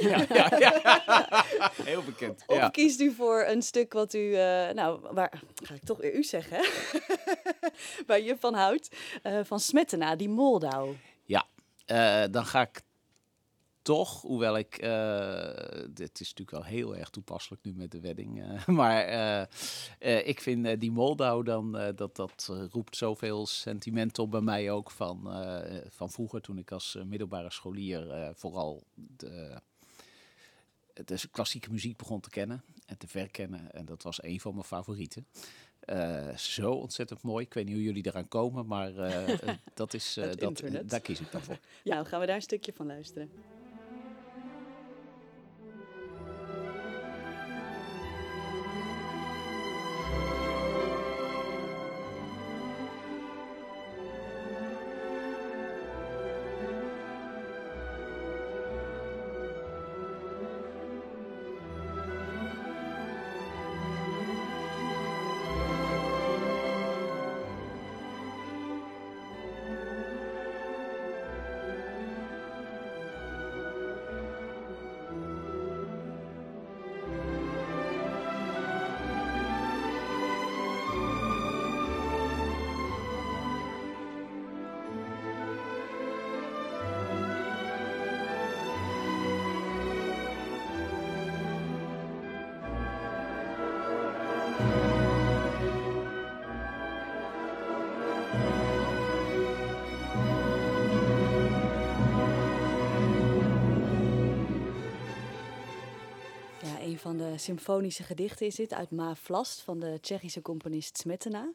ja, 0.00 0.24
ja, 0.28 0.58
ja. 0.58 1.44
Heel 1.90 2.02
bekend. 2.02 2.42
Of 2.46 2.56
Ja. 2.56 2.68
kiest 2.68 3.00
u 3.00 3.12
voor 3.12 3.44
een 3.46 3.62
stuk 3.62 3.92
wat 3.92 4.14
u, 4.14 4.34
eh, 4.34 4.70
nou, 4.70 5.00
waar 5.10 5.42
ga 5.62 5.74
ik 5.74 5.84
toch 5.84 5.98
weer 6.00 6.14
u 6.14 6.22
zeggen, 6.24 6.58
waar 8.06 8.20
je 8.20 8.36
van 8.38 8.54
houdt, 8.54 8.88
eh, 9.22 9.40
van 9.42 9.60
Smettena, 9.60 10.16
die 10.16 10.28
Moldau. 10.28 10.94
Eh, 11.90 12.24
dan 12.30 12.46
ga 12.46 12.60
ik 12.60 12.82
toch, 13.82 14.20
hoewel 14.22 14.58
ik, 14.58 14.78
eh, 14.78 15.84
dit 15.90 16.20
is 16.20 16.28
natuurlijk 16.28 16.50
wel 16.50 16.64
heel 16.64 16.96
erg 16.96 17.10
toepasselijk 17.10 17.62
nu 17.64 17.74
met 17.74 17.90
de 17.90 18.00
wedding, 18.00 18.42
eh, 18.42 18.66
maar 18.80 19.48
ik 20.24 20.40
vind 20.40 20.80
die 20.80 20.90
Moldau 20.90 21.44
dan, 21.44 21.72
dat, 21.72 22.16
dat 22.16 22.52
roept 22.70 22.96
zoveel 22.96 23.46
sentiment 23.46 24.18
op 24.18 24.30
bij 24.30 24.40
mij 24.40 24.70
ook 24.70 24.90
van, 24.90 25.28
van 25.88 26.10
vroeger 26.10 26.40
toen 26.40 26.58
ik 26.58 26.72
als 26.72 26.98
middelbare 27.04 27.50
scholier 27.50 28.32
vooral 28.34 28.82
de, 28.94 29.60
de 30.92 31.28
klassieke 31.30 31.70
muziek 31.70 31.96
begon 31.96 32.20
te 32.20 32.30
kennen 32.30 32.64
en 32.86 32.98
te 32.98 33.08
verkennen 33.08 33.72
en 33.72 33.84
dat 33.84 34.02
was 34.02 34.22
een 34.22 34.40
van 34.40 34.52
mijn 34.52 34.66
favorieten. 34.66 35.26
Eh, 35.80 36.36
zo 36.36 36.72
ontzettend 36.72 37.22
mooi. 37.22 37.44
Ik 37.44 37.54
weet 37.54 37.64
niet 37.64 37.74
hoe 37.74 37.82
jullie 37.82 38.06
eraan 38.06 38.28
komen, 38.28 38.66
maar 38.66 38.96
eh, 38.96 39.54
dat 39.74 39.94
is, 39.94 40.16
eh, 40.16 40.30
dat, 40.36 40.62
daar 40.84 41.00
kies 41.00 41.20
ik 41.20 41.30
dan 41.32 41.42
voor. 41.42 41.58
Ja, 41.82 42.04
gaan 42.04 42.20
we 42.20 42.26
daar 42.26 42.36
een 42.36 42.42
stukje 42.42 42.72
van 42.72 42.86
luisteren. 42.86 43.30
Symfonische 107.40 108.02
gedichten 108.02 108.46
is 108.46 108.54
dit, 108.54 108.74
uit 108.74 108.90
Ma 108.90 109.14
Vlast 109.14 109.60
van 109.60 109.80
de 109.80 109.98
Tsjechische 110.00 110.42
componist 110.42 110.98
Smetana. 110.98 111.52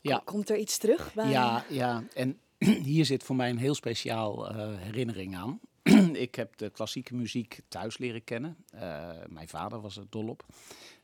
Ja. 0.00 0.22
Komt 0.24 0.50
er 0.50 0.56
iets 0.56 0.78
terug 0.78 1.14
bij? 1.14 1.30
Ja, 1.30 1.64
ja, 1.68 2.04
en 2.14 2.40
hier 2.92 3.04
zit 3.04 3.22
voor 3.22 3.36
mij 3.36 3.50
een 3.50 3.58
heel 3.58 3.74
speciaal 3.74 4.48
eh, 4.48 4.78
herinnering 4.78 5.36
aan. 5.36 5.60
ik 6.26 6.34
heb 6.34 6.56
de 6.56 6.70
klassieke 6.70 7.14
muziek 7.14 7.60
thuis 7.68 7.98
leren 7.98 8.24
kennen. 8.24 8.56
Eh, 8.70 9.08
mijn 9.28 9.48
vader 9.48 9.80
was 9.80 9.96
er 9.96 10.06
dol 10.10 10.28
op. 10.28 10.46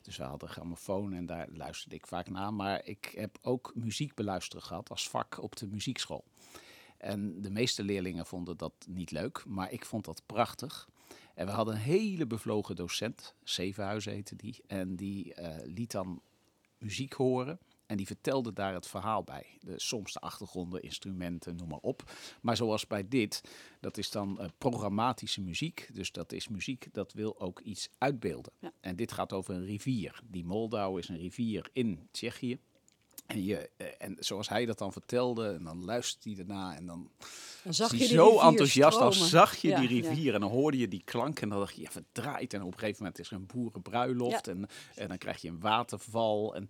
Dus 0.02 0.16
we 0.16 0.22
hadden 0.22 0.48
grammofoon 0.48 1.12
en 1.12 1.26
daar 1.26 1.46
luisterde 1.52 1.96
ik 1.96 2.06
vaak 2.06 2.30
naar. 2.30 2.54
Maar 2.54 2.84
ik 2.84 3.12
heb 3.16 3.38
ook 3.42 3.72
muziek 3.74 4.14
beluisteren 4.14 4.64
gehad 4.64 4.90
als 4.90 5.08
vak 5.08 5.42
op 5.42 5.56
de 5.56 5.66
muziekschool. 5.66 6.24
En 6.98 7.42
de 7.42 7.50
meeste 7.50 7.82
leerlingen 7.82 8.26
vonden 8.26 8.56
dat 8.56 8.72
niet 8.88 9.10
leuk, 9.10 9.44
maar 9.46 9.72
ik 9.72 9.84
vond 9.84 10.04
dat 10.04 10.22
prachtig. 10.26 10.88
En 11.34 11.46
we 11.46 11.52
hadden 11.52 11.74
een 11.74 11.80
hele 11.80 12.26
bevlogen 12.26 12.76
docent, 12.76 13.34
Zevenhuizen 13.42 14.12
heette 14.12 14.36
die. 14.36 14.62
En 14.66 14.96
die 14.96 15.34
eh, 15.34 15.66
liet 15.74 15.90
dan 15.90 16.22
muziek 16.78 17.12
horen. 17.12 17.58
En 17.86 17.96
die 17.96 18.06
vertelde 18.06 18.52
daar 18.52 18.74
het 18.74 18.86
verhaal 18.86 19.22
bij. 19.22 19.58
De, 19.60 19.74
soms 19.76 20.12
de 20.12 20.20
achtergronden, 20.20 20.82
instrumenten, 20.82 21.56
noem 21.56 21.68
maar 21.68 21.78
op. 21.78 22.12
Maar 22.40 22.56
zoals 22.56 22.86
bij 22.86 23.08
dit, 23.08 23.42
dat 23.80 23.96
is 23.98 24.10
dan 24.10 24.38
uh, 24.40 24.46
programmatische 24.58 25.40
muziek. 25.40 25.88
Dus 25.92 26.12
dat 26.12 26.32
is 26.32 26.48
muziek 26.48 26.88
dat 26.92 27.12
wil 27.12 27.40
ook 27.40 27.60
iets 27.60 27.88
uitbeelden. 27.98 28.52
Ja. 28.58 28.72
En 28.80 28.96
dit 28.96 29.12
gaat 29.12 29.32
over 29.32 29.54
een 29.54 29.64
rivier. 29.64 30.20
Die 30.26 30.44
Moldau 30.44 30.98
is 30.98 31.08
een 31.08 31.18
rivier 31.18 31.68
in 31.72 32.08
Tsjechië. 32.10 32.58
En, 33.26 33.44
je, 33.44 33.70
eh, 33.76 33.86
en 33.98 34.16
zoals 34.18 34.48
hij 34.48 34.66
dat 34.66 34.78
dan 34.78 34.92
vertelde, 34.92 35.48
en 35.52 35.64
dan 35.64 35.84
luisterde 35.84 36.30
hij 36.30 36.38
erna 36.38 36.76
en 36.76 36.86
dan 36.86 37.10
Dan 37.64 37.74
zag 37.74 37.94
je 37.94 38.04
zo 38.06 38.38
enthousiast. 38.40 38.98
Dan 38.98 39.12
stromen. 39.12 39.30
zag 39.30 39.56
je 39.56 39.68
Ja, 39.68 39.80
die 39.80 40.02
ja. 40.02 40.08
rivier 40.08 40.34
en 40.34 40.40
dan 40.40 40.50
hoorde 40.50 40.78
je 40.78 40.88
die 40.88 41.02
klank 41.04 41.40
en 41.40 41.48
dan 41.48 41.58
dacht 41.58 41.74
je, 41.76 41.82
ja, 41.82 41.90
verdraaid. 41.90 42.54
En 42.54 42.62
op 42.62 42.72
een 42.72 42.78
gegeven 42.78 42.98
moment 43.02 43.18
is 43.18 43.30
er 43.30 43.36
een 43.36 43.46
boerenbruiloft 43.46 44.46
Ja. 44.46 44.52
en, 44.52 44.66
en 44.94 45.08
dan 45.08 45.18
krijg 45.18 45.40
je 45.42 45.48
een 45.48 45.60
waterval. 45.60 46.54
En, 46.54 46.68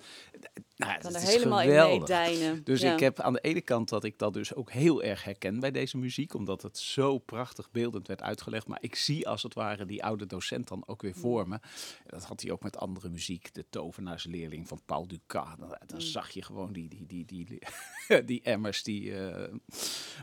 nou, 0.77 0.93
ja, 0.93 0.99
kan 0.99 1.13
dat 1.13 1.23
is 1.23 1.29
helemaal 1.29 1.61
geweldig. 1.61 2.63
Dus 2.63 2.83
ik 2.83 3.01
heb 3.01 3.21
aan 3.21 3.33
de 3.33 3.41
ene 3.41 3.61
kant 3.61 3.89
dat 3.89 4.05
ik 4.05 4.19
dat 4.19 4.33
dus 4.35 4.55
ook 4.55 4.71
heel 4.71 5.03
erg 5.03 5.25
herken 5.25 5.61
bij 5.61 5.71
deze 5.71 5.97
muziek, 5.99 6.35
omdat 6.35 6.63
het 6.63 6.79
zo 6.79 7.19
prachtig 7.19 7.71
beeldend 7.71 8.07
werd 8.09 8.23
uitgelegd. 8.23 8.67
Maar 8.67 8.79
ik 8.81 8.95
zie 8.95 9.29
als 9.29 9.43
het 9.43 9.55
ware 9.55 9.87
die 9.87 10.05
oude 10.05 10.27
docent 10.27 10.69
dan 10.69 10.83
ook 10.87 11.03
weer 11.03 11.15
Mm. 11.15 11.21
voor 11.21 11.49
me. 11.49 11.59
Dat 12.07 12.25
had 12.25 12.41
hij 12.41 12.51
ook 12.51 12.63
met 12.63 12.77
andere 12.77 13.09
muziek, 13.09 13.55
de 13.55 13.65
tovenaarsleerling 13.71 14.69
van 14.69 14.81
Paul 14.87 15.07
Dukas. 15.07 15.49
Dan, 15.59 15.69
dan 15.69 15.79
Mm. 15.95 16.01
zag 16.01 16.31
je 16.31 16.43
gewoon 16.47 16.73
die, 16.73 16.89
die, 16.89 17.07
die, 17.07 17.25
die, 17.25 17.59
die 18.31 18.43
emmers 18.43 18.83
die 18.83 19.19
eh, 19.19 19.55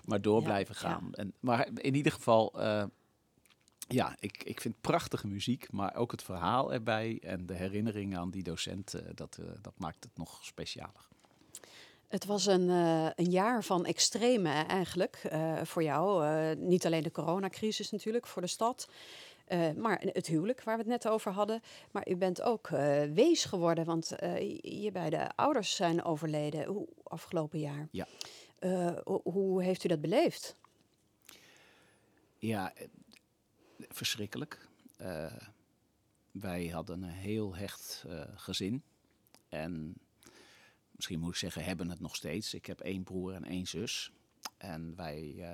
maar 0.05 0.21
door 0.21 0.39
Ja, 0.39 0.45
blijven 0.45 0.75
ja. 0.79 0.81
gaan. 0.81 1.13
En, 1.13 1.33
maar 1.39 1.67
in 1.75 1.95
ieder 1.95 2.11
geval, 2.11 2.61
eh, 2.61 2.83
ja, 3.87 4.15
ik, 4.19 4.43
ik 4.43 4.61
vind 4.61 4.81
prachtige 4.81 5.27
muziek, 5.27 5.71
maar 5.71 5.95
ook 5.95 6.11
het 6.11 6.23
verhaal 6.23 6.73
erbij 6.73 7.19
en 7.21 7.45
de 7.45 7.53
herinnering 7.53 8.17
aan 8.17 8.31
die 8.31 8.43
docent, 8.43 8.93
eh, 8.93 9.01
dat, 9.13 9.39
dat 9.61 9.73
maakt 9.77 10.03
het 10.03 10.17
nog 10.17 10.39
specialer. 10.45 11.07
Het 12.07 12.25
was 12.25 12.45
een, 12.45 12.69
een 13.15 13.31
jaar 13.31 13.63
van 13.63 13.85
extreme 13.85 14.49
eigenlijk 14.49 15.21
voor 15.63 15.83
jou. 15.83 16.25
Niet 16.55 16.85
alleen 16.85 17.03
de 17.03 17.11
coronacrisis 17.11 17.91
natuurlijk 17.91 18.27
voor 18.27 18.41
de 18.41 18.47
stad, 18.47 18.87
eh, 19.43 19.71
maar 19.71 20.01
het 20.01 20.27
huwelijk 20.27 20.63
waar 20.63 20.75
we 20.75 20.81
het 20.81 20.91
net 20.91 21.07
over 21.07 21.31
hadden. 21.31 21.61
Maar 21.91 22.09
u 22.09 22.15
bent 22.15 22.41
ook 22.41 22.67
eh, 22.67 23.03
wees 23.03 23.45
geworden, 23.45 23.85
want 23.85 24.11
eh, 24.11 24.57
je 24.81 24.91
beide 24.91 25.35
ouders 25.35 25.75
zijn 25.75 26.03
overleden 26.03 26.65
hoe, 26.65 26.87
afgelopen 27.03 27.59
jaar. 27.59 27.87
Ja. 27.91 28.07
Ho- 29.03 29.21
hoe 29.23 29.63
heeft 29.63 29.83
u 29.83 29.87
dat 29.87 30.01
beleefd? 30.01 30.55
Ja, 32.37 32.73
verschrikkelijk. 33.77 34.67
Wij 36.31 36.67
hadden 36.67 37.03
een 37.03 37.09
heel 37.09 37.55
hecht 37.55 38.05
gezin. 38.35 38.83
En 39.49 39.95
misschien 40.91 41.19
moet 41.19 41.29
ik 41.29 41.35
zeggen, 41.35 41.63
hebben 41.63 41.89
het 41.89 41.99
nog 41.99 42.15
steeds. 42.15 42.53
Ik 42.53 42.65
heb 42.65 42.79
één 42.79 43.03
broer 43.03 43.33
en 43.33 43.43
één 43.43 43.67
zus. 43.67 44.11
En 44.57 44.95
wij 44.95 45.45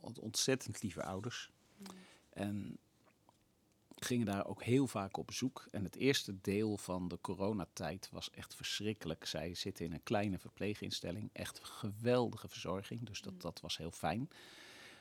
ont- 0.00 0.18
ontzettend 0.18 0.82
lieve 0.82 1.02
ouders. 1.02 1.50
En 2.32 2.78
gingen 4.06 4.26
daar 4.26 4.46
ook 4.46 4.62
heel 4.62 4.86
vaak 4.86 5.16
op 5.16 5.26
bezoek. 5.26 5.66
En 5.70 5.84
het 5.84 5.96
eerste 5.96 6.40
deel 6.40 6.76
van 6.76 7.08
de 7.08 7.18
coronatijd 7.20 8.08
was 8.12 8.30
echt 8.30 8.54
verschrikkelijk. 8.54 9.26
Zij 9.26 9.54
zitten 9.54 9.84
in 9.84 9.92
een 9.92 10.02
kleine 10.02 10.38
verpleeginstelling. 10.38 11.30
Echt 11.32 11.60
geweldige 11.64 12.48
verzorging. 12.48 13.06
Dus 13.06 13.20
dat, 13.20 13.40
dat 13.40 13.60
was 13.60 13.76
heel 13.76 13.90
fijn. 13.90 14.28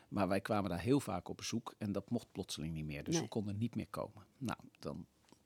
Maar 0.07 0.27
wij 0.27 0.41
kwamen 0.41 0.69
daar 0.69 0.79
heel 0.79 0.99
vaak 0.99 1.27
op 1.29 1.37
bezoek 1.37 1.73
en 1.77 1.91
dat 1.91 2.09
mocht 2.09 2.31
plotseling 2.31 2.73
niet 2.73 2.85
meer. 2.85 3.03
Dus 3.03 3.13
Nee. 3.13 3.23
we 3.23 3.29
konden 3.29 3.57
niet 3.57 3.75
meer 3.75 3.87
komen. 3.89 4.25
Nou, 4.37 4.59
dan 4.79 5.05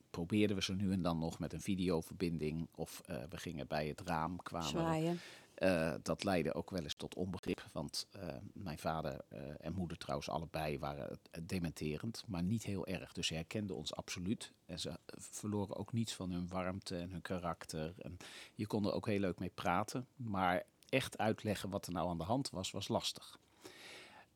probeerden 0.10 0.56
we 0.56 0.64
ze 0.64 0.74
nu 0.74 0.92
en 0.92 1.02
dan 1.02 1.20
nog 1.20 1.40
met 1.40 1.54
een 1.54 1.62
videoverbinding. 1.62 2.68
Of 2.76 3.02
eh, 3.06 3.24
we 3.30 3.38
gingen 3.38 3.68
bij 3.68 3.88
het 3.88 4.02
raam, 4.02 4.42
kwamen 4.44 4.68
Zwaaien. 4.68 5.20
Eh, 5.60 5.94
dat 6.02 6.24
leidde 6.24 6.54
ook 6.54 6.70
wel 6.70 6.84
eens 6.84 6.94
tot 6.94 7.16
onbegrip. 7.16 7.66
Want 7.72 8.08
eh, 8.12 8.28
mijn 8.54 8.78
vader 8.78 9.22
eh, 9.30 9.42
en 9.60 9.74
moeder 9.74 9.98
trouwens 9.98 10.30
allebei 10.30 10.80
waren 10.80 11.20
dementerend, 11.42 12.24
maar 12.28 12.44
niet 12.44 12.64
heel 12.64 12.88
erg. 12.88 13.14
Dus 13.14 13.28
ze 13.28 13.34
herkenden 13.34 13.76
ons 13.76 13.96
absoluut. 13.96 14.52
En 14.66 14.80
ze 14.80 15.00
verloren 15.16 15.76
ook 15.76 15.94
niets 15.94 16.14
van 16.14 16.32
hun 16.32 16.48
warmte 16.48 16.98
en 16.98 17.12
hun 17.12 17.22
karakter. 17.22 17.94
En 17.98 18.18
je 18.56 18.68
kon 18.68 18.86
er 18.86 18.94
ook 18.94 19.06
heel 19.06 19.20
leuk 19.20 19.40
mee 19.40 19.52
praten. 19.54 20.08
Maar 20.16 20.64
echt 20.90 21.18
uitleggen 21.18 21.70
wat 21.70 21.88
er 21.88 21.94
nou 21.94 22.10
aan 22.10 22.18
de 22.18 22.24
hand 22.24 22.50
was, 22.50 22.72
was 22.72 22.88
lastig. 22.88 23.40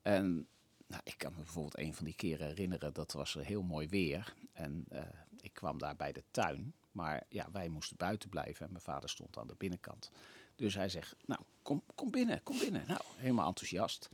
En 0.02 0.46
nou, 0.86 1.02
ik 1.04 1.18
kan 1.18 1.32
me 1.32 1.36
bijvoorbeeld 1.36 1.78
een 1.78 1.94
van 1.94 2.04
die 2.04 2.14
keren 2.14 2.46
herinneren, 2.46 2.92
dat 2.92 3.12
was 3.12 3.34
heel 3.34 3.62
mooi 3.62 3.88
weer. 3.88 4.34
En 4.52 4.86
ik 5.40 5.52
kwam 5.52 5.78
daar 5.78 5.96
bij 5.96 6.12
de 6.12 6.24
tuin. 6.30 6.74
Maar 6.92 7.26
ja, 7.28 7.48
wij 7.52 7.68
moesten 7.68 7.96
buiten 7.96 8.28
blijven 8.28 8.66
en 8.66 8.72
mijn 8.72 8.84
vader 8.84 9.08
stond 9.08 9.38
aan 9.38 9.46
de 9.46 9.54
binnenkant. 9.58 10.10
Dus 10.56 10.74
hij 10.74 10.88
zegt, 10.88 11.16
nou, 11.24 11.40
kom, 11.62 11.82
kom 11.94 12.10
binnen, 12.10 12.42
kom 12.42 12.58
binnen. 12.58 12.84
Nou, 12.86 13.00
helemaal 13.16 13.48
enthousiast. 13.48 14.10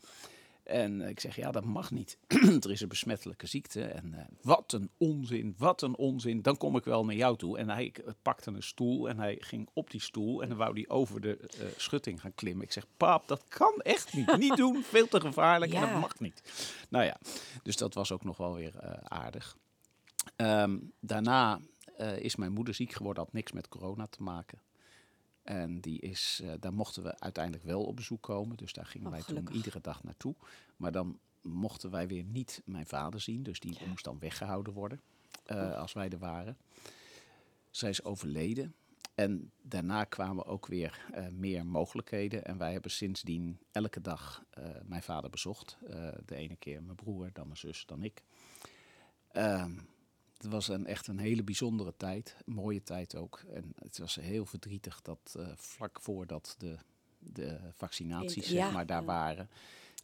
En 0.70 1.00
ik 1.00 1.20
zeg, 1.20 1.37
ja, 1.37 1.50
dat 1.50 1.64
mag 1.64 1.90
niet. 1.90 2.18
er 2.64 2.70
is 2.70 2.80
een 2.80 2.88
besmettelijke 2.88 3.47
ziekte. 3.47 3.85
En 3.85 4.14
eh, 4.14 4.25
wat 4.42 4.73
een 4.73 4.90
onzin, 4.97 5.54
wat 5.59 5.82
een 5.82 5.97
onzin. 5.97 6.42
Dan 6.42 6.56
kom 6.56 6.76
ik 6.76 6.85
wel 6.85 7.04
naar 7.04 7.14
jou 7.14 7.37
toe. 7.37 7.59
En 7.59 7.70
hij 7.70 7.94
pakte 8.23 8.50
een 8.50 8.62
stoel 8.62 9.09
en 9.09 9.18
hij 9.18 9.37
ging 9.40 9.68
op 9.73 9.90
die 9.90 10.00
stoel. 10.00 10.42
En 10.42 10.49
dan 10.49 10.59
wou 10.59 10.73
hij 10.73 10.88
over 10.88 11.20
de 11.20 11.37
eh, 11.37 11.66
schutting 11.76 12.20
gaan 12.20 12.35
klimmen. 12.35 12.64
Ik 12.64 12.73
zeg, 12.73 12.87
pap, 12.97 13.28
dat 13.28 13.44
kan 13.49 13.75
echt 13.76 14.14
niet. 14.14 14.37
Niet 14.38 14.56
doen, 14.56 14.82
veel 14.82 15.09
te 15.09 15.20
gevaarlijk 15.20 15.73
en 15.73 15.80
dat 15.80 16.00
mag 16.00 16.20
niet. 16.20 16.42
Nou 16.88 17.04
ja, 17.04 17.16
dus 17.62 17.76
dat 17.76 17.94
was 17.94 18.12
ook 18.12 18.25
nog 18.25 18.37
wel 18.37 18.54
weer 18.54 18.76
eh, 18.76 18.92
aardig. 19.04 19.56
Ehm, 20.37 20.78
daarna 21.00 21.61
is 22.18 22.37
mijn 22.37 22.52
moeder 22.52 22.75
ziek 22.75 22.92
geworden, 22.92 23.23
had 23.25 23.32
niks 23.32 23.52
met 23.52 23.68
corona 23.68 24.06
te 24.06 24.23
maken. 24.23 24.61
En 25.42 25.80
die 25.80 26.00
is, 26.00 26.40
eh, 26.42 26.52
daar 26.61 26.73
mochten 26.73 27.02
we 27.02 27.18
uiteindelijk 27.18 27.64
wel 27.64 27.85
op 27.85 27.97
bezoek 27.97 28.23
komen. 28.23 28.56
Dus 28.56 28.73
daar 28.73 28.87
gingen 28.87 29.06
Oh, 29.06 29.12
wij 29.12 29.23
gelukkig. 29.23 29.49
toen 29.49 29.56
iedere 29.56 29.80
dag 29.80 30.02
naartoe. 30.02 30.35
Maar 30.76 30.92
dan 30.92 31.18
mochten 31.40 31.90
wij 31.90 32.06
weer 32.09 32.25
niet 32.25 32.62
mijn 32.64 32.87
vader 32.87 33.20
zien. 33.20 33.42
Dus 33.42 33.61
die 33.61 33.78
moest 33.88 34.04
dan 34.04 34.18
weggehouden 34.18 34.73
worden 34.73 35.00
eh, 35.44 35.78
als 35.78 35.92
wij 35.92 36.09
er 36.09 36.18
waren. 36.18 36.56
Zij 37.70 37.90
is 37.90 38.04
overleden. 38.04 38.75
En 39.14 39.50
daarna 39.62 40.04
kwamen 40.04 40.47
ook 40.47 40.66
weer 40.66 41.06
eh, 41.12 41.28
meer 41.28 41.66
mogelijkheden. 41.66 42.44
En 42.44 42.59
wij 42.59 42.73
hebben 42.73 42.90
sindsdien 42.90 43.59
elke 43.73 44.00
dag 44.00 44.44
mijn 44.85 45.02
vader 45.02 45.30
bezocht. 45.30 45.78
De 46.25 46.35
ene 46.35 46.56
keer 46.56 46.82
mijn 46.82 46.97
broer, 46.97 47.30
dan 47.32 47.44
mijn 47.47 47.59
zus, 47.59 47.87
dan 47.87 48.02
ik. 48.02 48.23
Ehm, 49.32 49.73
het 50.42 50.50
was 50.50 50.68
een, 50.68 50.87
echt 50.87 51.06
een 51.06 51.18
hele 51.18 51.42
bijzondere 51.42 51.94
tijd. 51.97 52.37
Een 52.47 52.52
mooie 52.52 52.82
tijd 52.82 53.16
ook. 53.16 53.42
En 53.54 53.73
het 53.75 53.99
was 53.99 54.14
heel 54.14 54.47
verdrietig 54.47 55.02
dat 55.02 55.35
eh, 55.38 55.49
vlak 55.56 56.00
voordat 56.00 56.54
de, 56.59 56.76
de 57.18 57.59
vaccinaties 57.76 58.49
Ja, 58.49 58.64
zeg 58.64 58.73
maar, 58.73 58.87
daar 58.87 59.00
ja. 59.00 59.06
waren. 59.06 59.49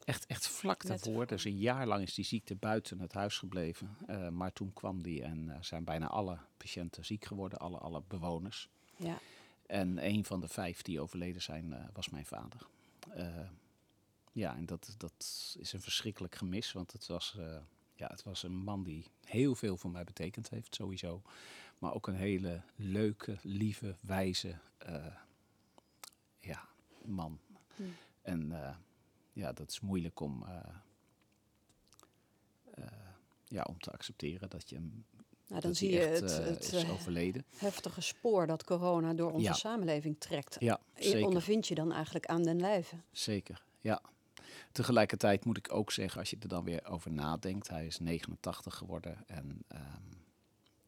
Echt, 0.05 0.27
echt 0.27 0.49
vlak 0.49 0.87
daarvoor. 0.87 1.27
Dus 1.27 1.45
een 1.45 1.59
jaar 1.59 1.87
lang 1.87 2.03
is 2.03 2.15
die 2.15 2.25
ziekte 2.25 2.55
buiten 2.55 3.01
het 3.01 3.13
huis 3.13 3.39
gebleven. 3.39 3.97
Eh, 4.07 4.29
maar 4.29 4.53
toen 4.53 4.73
kwam 4.73 5.03
die 5.03 5.23
en 5.23 5.51
eh, 5.51 5.63
zijn 5.63 5.85
bijna 5.85 6.09
alle 6.09 6.39
patiënten 6.57 7.05
ziek 7.05 7.25
geworden. 7.25 7.59
Alle, 7.59 7.79
alle 7.79 8.03
bewoners. 8.09 8.69
Ja. 8.97 9.19
En 9.67 10.07
een 10.07 10.25
van 10.25 10.41
de 10.41 10.49
vijf 10.49 10.83
die 10.83 11.01
overleden 11.01 11.43
zijn, 11.43 11.91
was 11.93 12.09
mijn 12.09 12.27
vader. 12.27 12.67
Ja, 14.33 14.57
en 14.57 14.67
dat, 14.67 14.95
dat 14.99 15.13
is 15.59 15.73
een 15.73 15.81
verschrikkelijk 15.81 16.35
gemis, 16.35 16.73
want 16.73 16.93
het 16.93 17.07
was, 17.07 17.37
ja, 17.97 18.07
het 18.07 18.23
was 18.23 18.43
een 18.43 18.57
man 18.57 18.83
die 18.83 19.07
heel 19.25 19.55
veel 19.55 19.77
voor 19.77 19.91
mij 19.91 20.05
betekend 20.05 20.51
heeft, 20.51 20.75
sowieso. 20.75 21.23
Maar 21.79 21.95
ook 21.95 22.07
een 22.07 22.15
hele 22.15 22.61
leuke, 22.77 23.37
lieve, 23.43 23.97
wijze 24.01 24.59
eh, 24.79 25.07
ja, 26.41 26.69
man. 27.05 27.39
Hmm. 27.77 27.95
En 28.23 28.63
eh, 28.65 28.75
ja, 29.33 29.53
dat 29.53 29.71
is 29.71 29.81
moeilijk 29.81 30.21
om, 30.21 30.43
eh, 30.45 30.75
ja, 33.49 33.63
om 33.63 33.79
te 33.79 33.91
accepteren 33.91 34.51
dat 34.51 34.69
je 34.69 34.75
hem 34.75 35.05
Nou, 35.47 35.61
dan 35.61 35.75
zie 35.75 35.91
je 35.91 35.99
het, 35.99 36.37
het 36.37 36.91
overleden. 36.91 37.45
heftige 37.57 38.01
spoor 38.01 38.47
dat 38.47 38.65
corona 38.65 39.15
door 39.15 39.31
onze 39.33 39.45
Ja. 39.45 39.53
samenleving 39.53 40.21
trekt. 40.21 40.57
Ja, 40.59 40.81
zeker. 40.95 41.25
ondervind 41.27 41.69
je 41.69 41.75
dan 41.75 41.93
eigenlijk 41.93 42.27
aan 42.27 42.43
den 42.43 42.61
lijve. 42.61 42.97
Zeker, 43.13 43.63
ja. 43.81 44.01
Tegelijkertijd 44.73 45.45
moet 45.45 45.57
ik 45.57 45.73
ook 45.73 45.93
zeggen, 45.93 46.21
als 46.21 46.31
je 46.31 46.37
er 46.41 46.49
dan 46.49 46.65
weer 46.65 46.87
over 46.87 47.13
nadenkt, 47.13 47.69
hij 47.69 47.87
is 47.87 47.99
89 47.99 48.75
geworden 48.75 49.27
en 49.27 49.65
ehm, 49.69 50.03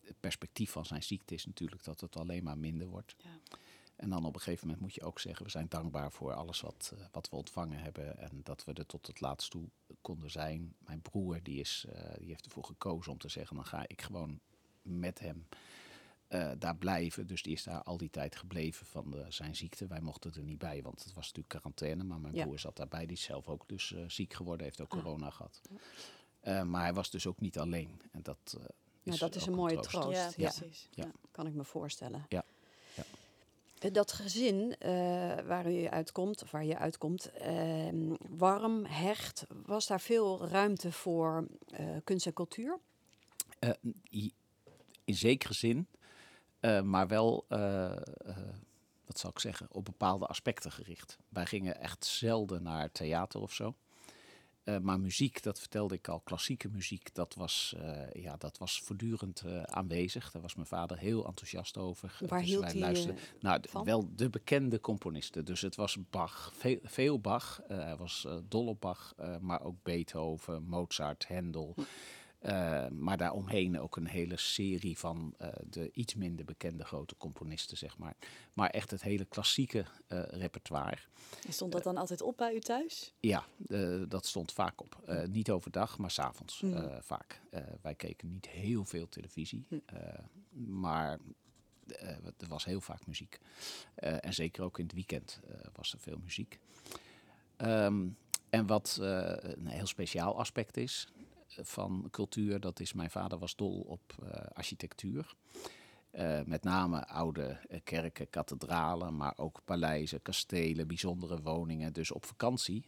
het 0.01 0.21
perspectief 0.21 0.71
van 0.71 0.85
zijn 0.85 1.03
ziekte 1.03 1.35
is 1.35 1.47
natuurlijk 1.47 1.85
dat 1.85 2.01
het 2.01 2.17
alleen 2.17 2.45
maar 2.45 2.59
minder 2.59 2.87
wordt. 2.87 3.15
Ja. 3.19 3.59
En 3.97 4.11
dan 4.11 4.25
op 4.25 4.35
een 4.35 4.41
gegeven 4.41 4.67
moment 4.67 4.85
moet 4.85 4.95
je 4.95 5.03
ook 5.03 5.21
zeggen, 5.21 5.45
we 5.45 5.51
zijn 5.51 5.69
dankbaar 5.69 6.13
voor 6.13 6.33
alles 6.33 6.61
wat, 6.61 6.93
uh, 6.95 7.05
wat 7.13 7.29
we 7.31 7.37
ontvangen 7.37 7.79
hebben. 7.79 8.19
En 8.19 8.41
dat 8.43 8.65
we 8.65 8.73
er 8.73 8.87
tot 8.87 9.07
het 9.07 9.21
laatst 9.21 9.51
toe 9.51 9.69
konden 10.01 10.31
zijn. 10.31 10.75
Mijn 10.79 11.03
broer 11.03 11.43
die 11.43 11.61
is, 11.61 11.87
uh, 11.89 12.01
die 12.19 12.29
heeft 12.29 12.45
ervoor 12.45 12.65
gekozen 12.65 13.13
om 13.13 13.19
te 13.19 13.29
zeggen, 13.29 13.57
dan 13.57 13.65
ga 13.65 13.85
ik 13.87 14.03
gewoon 14.03 14.41
met 14.83 15.19
hem 15.19 15.47
uh, 16.29 16.51
daar 16.59 16.77
blijven. 16.77 17.27
Dus 17.27 17.43
die 17.43 17.53
is 17.53 17.63
daar 17.63 17.83
al 17.83 17.97
die 17.97 18.11
tijd 18.11 18.37
gebleven 18.37 18.87
van 18.87 19.11
de, 19.11 19.25
zijn 19.29 19.57
ziekte. 19.57 19.87
Wij 19.87 20.01
mochten 20.01 20.35
er 20.35 20.43
niet 20.43 20.59
bij, 20.59 20.83
want 20.83 20.99
het 21.05 21.15
was 21.15 21.27
natuurlijk 21.27 21.49
quarantaine. 21.49 22.05
Maar 22.05 22.21
mijn 22.21 22.35
Ja. 22.35 22.45
broer 22.45 22.59
zat 22.59 22.77
daarbij. 22.77 23.07
Die 23.07 23.17
is 23.17 23.23
zelf 23.23 23.49
ook 23.49 23.65
dus 23.69 23.93
eh, 23.93 24.05
ziek 24.07 24.33
geworden, 24.35 24.67
heeft 24.67 24.81
ook 24.81 24.93
Ah. 24.93 25.03
corona 25.03 25.31
gehad. 25.31 25.61
Eh, 26.41 26.63
maar 26.63 26.83
hij 26.83 26.95
was 26.95 27.11
dus 27.11 27.27
ook 27.27 27.41
niet 27.41 27.59
alleen. 27.59 28.01
En 28.13 28.23
dat, 28.23 28.39
eh, 28.59 28.65
Nou, 29.03 29.19
dat 29.19 29.35
is 29.35 29.47
een 29.47 29.55
mooie 29.55 29.73
troost. 29.81 29.91
troost. 29.91 30.17
Ja, 30.17 30.31
Ja. 30.37 30.53
precies. 30.55 30.89
Ja. 30.91 31.05
Ja. 31.05 31.13
Kan 31.31 31.47
ik 31.47 31.55
me 31.55 31.65
voorstellen. 31.65 32.27
Ja. 32.29 32.45
Ja. 32.95 33.03
Eh, 33.79 33.93
Dat 33.93 34.13
gezin 34.13 34.77
eh, 34.79 34.91
waar 35.41 35.73
u 35.73 35.87
uitkomt, 35.89 36.43
of 36.43 36.51
waar 36.51 36.65
je 36.65 36.79
uitkomt, 36.79 37.31
ehm, 37.33 38.15
warm, 38.29 38.85
hecht, 38.85 39.47
was 39.67 39.87
daar 39.87 40.01
veel 40.01 40.47
ruimte 40.49 40.93
voor 40.93 41.47
eh, 41.71 41.97
kunst 42.05 42.27
en 42.27 42.33
cultuur? 42.33 42.79
Eh, 43.59 43.71
in 45.05 45.15
zekere 45.15 45.55
zin, 45.55 45.87
eh, 46.61 46.81
maar 46.81 47.09
wel, 47.09 47.45
eh, 47.49 47.91
eh, 47.97 48.01
wat 49.07 49.19
zal 49.19 49.31
ik 49.31 49.39
zeggen, 49.39 49.67
op 49.71 49.85
bepaalde 49.85 50.27
aspecten 50.27 50.73
gericht. 50.73 51.19
Wij 51.29 51.47
gingen 51.47 51.81
echt 51.81 52.05
zelden 52.05 52.63
naar 52.63 52.93
theater 52.93 53.41
of 53.41 53.53
zo. 53.53 53.75
Maar 54.83 55.01
muziek, 55.01 55.43
dat 55.43 55.59
vertelde 55.59 55.95
ik 55.95 56.09
al, 56.09 56.21
klassieke 56.21 56.69
muziek, 56.69 57.15
dat 57.15 57.35
was, 57.35 57.75
ja, 58.13 58.37
dat 58.37 58.59
was 58.59 58.81
voortdurend 58.81 59.43
aanwezig. 59.65 60.31
Daar 60.31 60.43
was 60.43 60.55
mijn 60.55 60.67
vader 60.67 60.99
heel 60.99 61.27
enthousiast 61.27 61.77
over. 61.77 62.19
Waar 62.29 62.41
dus 62.41 62.49
hield 62.49 62.63
wij 62.63 62.71
hij 62.71 62.81
luisterden- 62.81 63.23
nou, 63.41 63.61
van? 63.69 63.85
wel 63.85 64.09
de 64.15 64.31
bekende 64.31 64.81
componisten. 64.81 65.45
Dus 65.45 65.61
het 65.61 65.77
was 65.77 65.97
Bach, 66.11 66.53
veel, 66.57 66.79
veel 66.83 67.21
Bach. 67.21 67.61
Hij 67.69 67.97
was 67.97 68.27
dol 68.49 68.67
op 68.67 68.81
Bach, 68.81 69.15
maar 69.41 69.63
ook 69.63 69.83
Beethoven, 69.83 70.63
Mozart, 70.63 71.27
Handel. 71.29 71.73
Hm. 71.77 71.83
Eh, 72.39 72.89
maar 72.89 73.17
daaromheen 73.17 73.81
ook 73.81 73.97
een 73.97 74.07
hele 74.07 74.37
serie 74.37 74.99
van 74.99 75.35
eh, 75.39 75.49
de 75.71 75.91
iets 75.93 76.15
minder 76.15 76.45
bekende 76.45 76.85
grote 76.85 77.17
componisten, 77.17 77.77
zeg 77.77 77.99
maar. 77.99 78.17
Maar 78.53 78.71
echt 78.71 78.91
het 78.91 79.03
hele 79.03 79.25
klassieke 79.25 79.85
eh, 80.07 80.23
repertoire. 80.23 80.97
En 81.47 81.53
Stond 81.53 81.73
dat 81.73 81.83
dan 81.83 81.97
altijd 81.97 82.23
op 82.23 82.37
bij 82.37 82.55
u 82.55 82.61
thuis? 82.61 83.15
Ja, 83.21 83.45
dat 84.09 84.27
stond 84.27 84.53
vaak 84.53 84.81
op. 84.81 85.03
Eh, 85.07 85.25
niet 85.27 85.51
overdag, 85.51 85.99
maar 85.99 86.11
s'avonds 86.11 86.61
Mm. 86.61 86.89
vaak. 87.01 87.41
Wij 87.83 87.95
keken 87.95 88.29
niet 88.29 88.49
heel 88.49 88.85
veel 88.85 89.09
televisie, 89.09 89.65
Hm. 89.69 89.79
maar 90.81 91.19
er 92.39 92.49
was 92.49 92.65
heel 92.65 92.81
vaak 92.81 93.07
muziek. 93.07 93.39
En 93.95 94.35
zeker 94.35 94.63
ook 94.65 94.79
in 94.79 94.85
het 94.85 94.95
weekend 94.95 95.41
was 95.73 95.93
er 95.93 95.99
veel 95.99 96.19
muziek. 96.23 96.59
Ehm, 97.57 98.07
en 98.51 98.67
wat 98.67 98.99
een 99.01 99.67
heel 99.67 99.87
speciaal 99.87 100.39
aspect 100.39 100.77
is 100.77 101.09
van 101.49 102.09
cultuur, 102.11 102.61
dat 102.61 102.81
is 102.81 102.93
mijn 102.93 103.11
vader 103.11 103.39
was 103.39 103.57
dol 103.57 103.81
op 103.81 104.15
eh, 104.23 104.47
architectuur. 104.53 105.35
Eh, 106.11 106.41
met 106.45 106.63
name 106.63 107.07
oude 107.07 107.59
eh, 107.69 107.81
kerken, 107.85 108.31
kathedralen, 108.31 109.17
maar 109.17 109.33
ook 109.37 109.61
paleizen, 109.65 110.23
kastelen, 110.23 110.87
bijzondere 110.87 111.43
woningen. 111.43 111.93
Dus 111.93 112.11
op 112.11 112.25
vakantie 112.25 112.85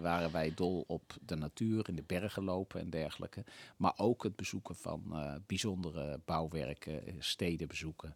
waren 0.00 0.32
wij 0.32 0.54
dol 0.54 0.84
op 0.86 1.16
de 1.20 1.36
natuur, 1.36 1.88
in 1.88 1.96
de 1.96 2.02
bergen 2.02 2.44
lopen 2.44 2.80
en 2.80 2.90
dergelijke. 2.90 3.44
Maar 3.76 3.92
ook 3.96 4.22
het 4.22 4.36
bezoeken 4.36 4.76
van 4.76 5.02
bijzondere 5.46 6.20
bouwwerken, 6.24 7.02
steden 7.18 7.68
bezoeken. 7.68 8.14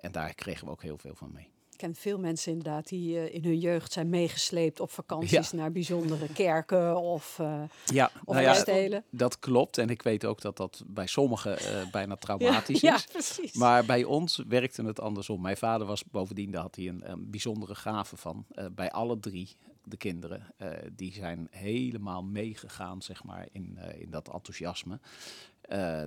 En 0.00 0.12
daar 0.12 0.34
kregen 0.34 0.66
we 0.66 0.72
ook 0.72 0.82
heel 0.82 0.98
veel 0.98 1.14
van 1.14 1.32
mee. 1.32 1.50
Ik 1.80 1.86
ken 1.86 1.94
veel 1.94 2.18
mensen 2.18 2.52
inderdaad 2.52 2.88
die 2.88 3.18
eh, 3.18 3.34
in 3.34 3.44
hun 3.44 3.58
jeugd 3.58 3.92
zijn 3.92 4.08
meegesleept 4.08 4.80
op 4.80 4.90
vakanties 4.90 5.52
naar 5.52 5.72
bijzondere 5.72 6.32
kerken 6.32 6.96
of, 6.96 7.38
eh 7.38 7.62
Ja, 7.84 8.10
of 8.24 8.34
nou 8.34 8.46
ja, 8.90 9.02
dat 9.10 9.38
klopt. 9.38 9.78
En 9.78 9.88
ik 9.88 10.02
weet 10.02 10.24
ook 10.24 10.40
dat 10.40 10.56
dat 10.56 10.82
bij 10.86 11.06
sommigen 11.06 11.58
eh, 11.58 11.90
bijna 11.90 12.16
traumatisch 12.26 12.80
ja, 12.80 12.94
is. 12.94 13.04
precies. 13.04 13.54
Maar 13.54 13.84
bij 13.84 14.04
ons 14.04 14.42
werkte 14.48 14.82
het 14.84 15.00
andersom. 15.00 15.40
Mijn 15.40 15.56
vader 15.56 15.86
was 15.86 16.04
bovendien, 16.04 16.50
daar 16.50 16.62
had 16.62 16.76
hij 16.76 16.88
een, 16.88 17.10
een 17.10 17.30
bijzondere 17.30 17.74
gave 17.74 18.16
van. 18.16 18.46
Bij 18.72 18.90
alle 18.90 19.20
drie, 19.20 19.56
de 19.84 19.96
kinderen, 19.96 20.54
die 20.96 21.12
zijn 21.12 21.48
helemaal 21.50 22.22
meegegaan, 22.22 23.02
zeg 23.02 23.24
maar, 23.24 23.48
in, 23.52 23.78
in 23.98 24.10
dat 24.10 24.28
enthousiasme. 24.32 24.98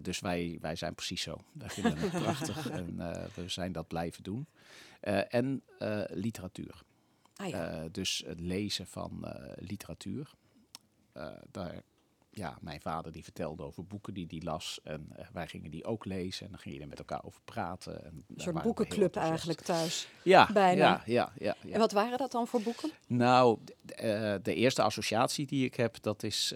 Dus 0.02 0.20
wij, 0.20 0.58
wij 0.62 0.76
zijn 0.76 0.96
precies 0.96 1.22
zo. 1.22 1.38
Wij 1.52 1.70
vinden 1.70 1.98
het 1.98 2.12
prachtig 2.24 2.70
en 2.70 2.98
we 3.36 3.50
zijn 3.50 3.72
dat 3.72 3.88
blijven 3.88 4.24
doen. 4.24 4.48
Eh, 5.04 5.34
en 5.34 5.62
eh, 5.80 6.02
literatuur. 6.08 6.82
ah, 7.36 7.48
ja. 7.50 7.70
Eh, 7.70 7.84
dus 7.92 8.24
het 8.26 8.40
lezen 8.40 8.88
van 8.88 9.26
literatuur. 9.56 10.32
Daar, 11.52 11.82
ja, 12.30 12.58
mijn 12.62 12.82
vader 12.82 13.12
die 13.12 13.24
vertelde 13.24 13.64
over 13.64 13.86
boeken 13.86 14.14
die 14.14 14.26
hij 14.30 14.42
las. 14.44 14.80
En 14.84 15.08
wij 15.34 15.48
gingen 15.48 15.72
die 15.72 15.86
ook 15.86 16.06
lezen. 16.06 16.46
En 16.46 16.52
dan 16.52 16.60
ging 16.62 16.76
je 16.76 16.82
er 16.82 16.88
met 16.88 17.00
elkaar 17.00 17.24
over 17.24 17.42
praten. 17.46 18.06
En 18.06 18.26
een 18.28 18.42
soort 18.42 18.56
we 18.56 18.62
boekenclub 18.62 19.16
eigenlijk 19.16 19.62
thuis. 19.62 20.08
Ja, 20.24 20.50
bijna. 20.54 20.86
Ja, 20.86 21.02
ja, 21.06 21.32
ja, 21.38 21.56
ja. 21.64 21.74
En 21.74 21.80
wat 21.80 21.92
waren 21.92 22.18
dat 22.18 22.32
dan 22.32 22.48
voor 22.48 22.62
boeken? 22.62 22.92
Nou, 23.08 23.60
d- 23.86 23.92
eh, 23.92 24.36
de 24.42 24.54
eerste 24.56 24.82
associatie 24.82 25.46
die 25.46 25.66
ik 25.66 25.76
heb, 25.76 26.02
dat 26.02 26.24
is 26.24 26.48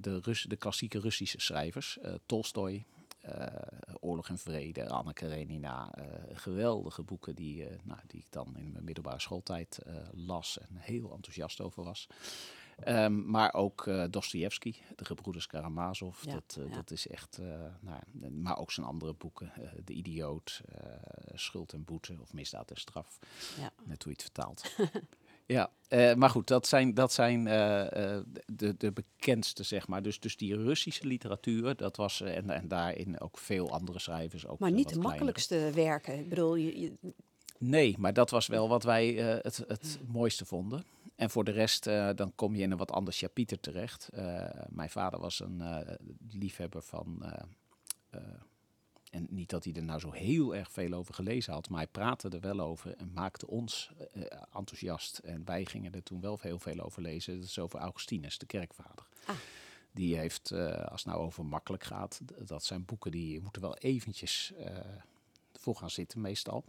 de, 0.00 0.20
Rus 0.22 0.42
de 0.42 0.56
klassieke 0.56 0.98
Russische 1.00 1.40
schrijvers. 1.40 1.98
Tolstoy, 2.26 2.74
eh, 2.74 2.95
Oorlog 4.00 4.28
en 4.28 4.38
Vrede, 4.38 4.88
Anna 4.88 5.12
Karenina. 5.12 5.92
eh, 5.94 6.04
geweldige 6.32 7.02
boeken 7.02 7.34
die, 7.34 7.64
eh, 7.66 7.78
nou, 7.84 8.00
die 8.06 8.20
ik 8.20 8.26
dan 8.30 8.56
in 8.56 8.72
mijn 8.72 8.84
middelbare 8.84 9.20
schooltijd 9.20 9.78
eh, 9.78 9.94
las 10.12 10.58
en 10.58 10.76
heel 10.76 11.12
enthousiast 11.14 11.60
over 11.60 11.84
was. 11.84 12.06
Ehm, 12.76 13.30
maar 13.30 13.54
ook 13.54 13.86
eh 13.86 14.04
Dostoevsky, 14.10 14.74
de 14.96 15.04
gebroeders 15.04 15.46
Karamazov. 15.46 16.24
Ja, 16.24 16.32
dat, 16.32 16.56
eh, 16.60 16.68
ja. 16.68 16.74
dat 16.74 16.90
is 16.90 17.06
echt, 17.08 17.38
eh, 17.38 17.46
nou, 17.80 18.30
maar 18.30 18.58
ook 18.58 18.70
zijn 18.72 18.86
andere 18.86 19.14
boeken. 19.14 19.52
eh, 19.54 19.70
de 19.84 19.92
Idioot, 19.92 20.62
eh, 20.68 20.84
Schuld 21.34 21.72
en 21.72 21.84
Boete 21.84 22.16
of 22.20 22.32
Misdaad 22.32 22.70
en 22.70 22.76
Straf. 22.76 23.18
Ja. 23.58 23.70
Net 23.84 24.02
hoe 24.02 24.12
je 24.12 24.22
het 24.22 24.22
vertaalt. 24.22 24.62
Ja, 25.46 25.70
eh, 25.88 26.14
maar 26.14 26.30
goed, 26.30 26.46
dat 26.46 26.66
zijn, 26.66 26.94
dat 26.94 27.12
zijn 27.12 27.46
eh, 27.46 28.14
eh, 28.16 28.22
de, 28.46 28.76
de 28.76 28.92
bekendste, 28.92 29.62
zeg 29.62 29.88
maar. 29.88 30.02
Dus, 30.02 30.20
dus 30.20 30.36
die 30.36 30.56
Russische 30.56 31.06
literatuur, 31.06 31.76
dat 31.76 31.96
was, 31.96 32.20
en, 32.20 32.50
en 32.50 32.68
daarin 32.68 33.20
ook 33.20 33.38
veel 33.38 33.70
andere 33.70 33.98
schrijvers. 33.98 34.46
Ook 34.46 34.58
Maar 34.58 34.70
niet 34.70 34.78
de 34.78 34.84
kleinere. 34.84 35.08
makkelijkste 35.08 35.70
werken. 35.74 36.18
Ik 36.18 36.28
bedoel, 36.28 36.54
je, 36.54 36.80
je- 36.80 37.12
Nee, 37.58 37.94
maar 37.98 38.12
dat 38.12 38.30
was 38.30 38.46
wel 38.46 38.68
wat 38.68 38.82
wij 38.82 39.06
het, 39.42 39.64
het 39.68 39.98
mooiste 40.06 40.44
vonden. 40.44 40.84
En 41.14 41.30
voor 41.30 41.44
de 41.44 41.50
rest, 41.50 41.84
dan 42.14 42.32
kom 42.34 42.54
je 42.54 42.62
in 42.62 42.70
een 42.70 42.76
wat 42.78 42.90
ander 42.92 43.14
chapiter 43.14 43.60
terecht. 43.60 44.08
Mijn 44.68 44.90
vader 44.90 45.20
was 45.20 45.40
een 45.40 45.62
liefhebber 46.30 46.82
van... 46.82 47.22
eh, 49.16 49.22
eh, 49.22 49.28
en 49.28 49.34
niet 49.34 49.50
dat 49.50 49.64
hij 49.64 49.72
er 49.72 49.82
nou 49.82 50.00
zo 50.00 50.12
heel 50.12 50.54
erg 50.54 50.72
veel 50.72 50.92
over 50.92 51.14
gelezen 51.14 51.52
had, 51.52 51.68
maar 51.68 51.78
hij 51.78 51.88
praatte 51.88 52.28
er 52.28 52.40
wel 52.40 52.60
over 52.60 52.96
en 52.96 53.12
maakte 53.12 53.46
ons 53.46 53.90
eh, 54.12 54.22
enthousiast. 54.54 55.18
En 55.18 55.44
wij 55.44 55.64
gingen 55.64 55.94
er 55.94 56.02
toen 56.02 56.20
wel 56.20 56.38
heel 56.40 56.58
veel 56.58 56.80
over 56.80 57.02
lezen. 57.02 57.34
Dat 57.38 57.48
is 57.48 57.58
over 57.58 57.78
Augustinus, 57.78 58.38
de 58.38 58.46
kerkvader. 58.46 59.06
Ah. 59.26 59.36
Die 59.92 60.16
heeft, 60.16 60.50
eh, 60.50 60.84
als 60.86 61.04
het 61.04 61.12
nou 61.12 61.24
over 61.24 61.44
makkelijk 61.44 61.84
gaat, 61.84 62.20
dat 62.46 62.64
zijn 62.64 62.84
boeken 62.84 63.10
die 63.10 63.32
je 63.32 63.40
moet 63.40 63.56
er 63.56 63.62
wel 63.62 63.76
eventjes 63.76 64.52
eh, 64.58 64.76
voor 65.52 65.76
gaan 65.76 65.90
zitten 65.90 66.20
meestal. 66.20 66.64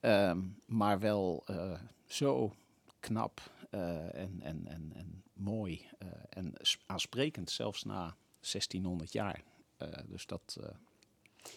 Ehm, 0.00 0.40
maar 0.66 0.98
wel 0.98 1.42
eh, 1.46 1.80
zo 2.06 2.52
knap 3.00 3.40
eh, 3.70 4.14
en, 4.14 4.40
en, 4.42 4.66
en, 4.66 4.92
en 4.94 5.22
mooi 5.32 5.86
eh, 5.98 6.08
en 6.28 6.54
aansprekend, 6.86 7.50
zelfs 7.50 7.84
na 7.84 8.16
1600 8.40 9.12
jaar. 9.12 9.42
Eh, 9.76 9.88
dus 10.06 10.26
dat, 10.26 10.58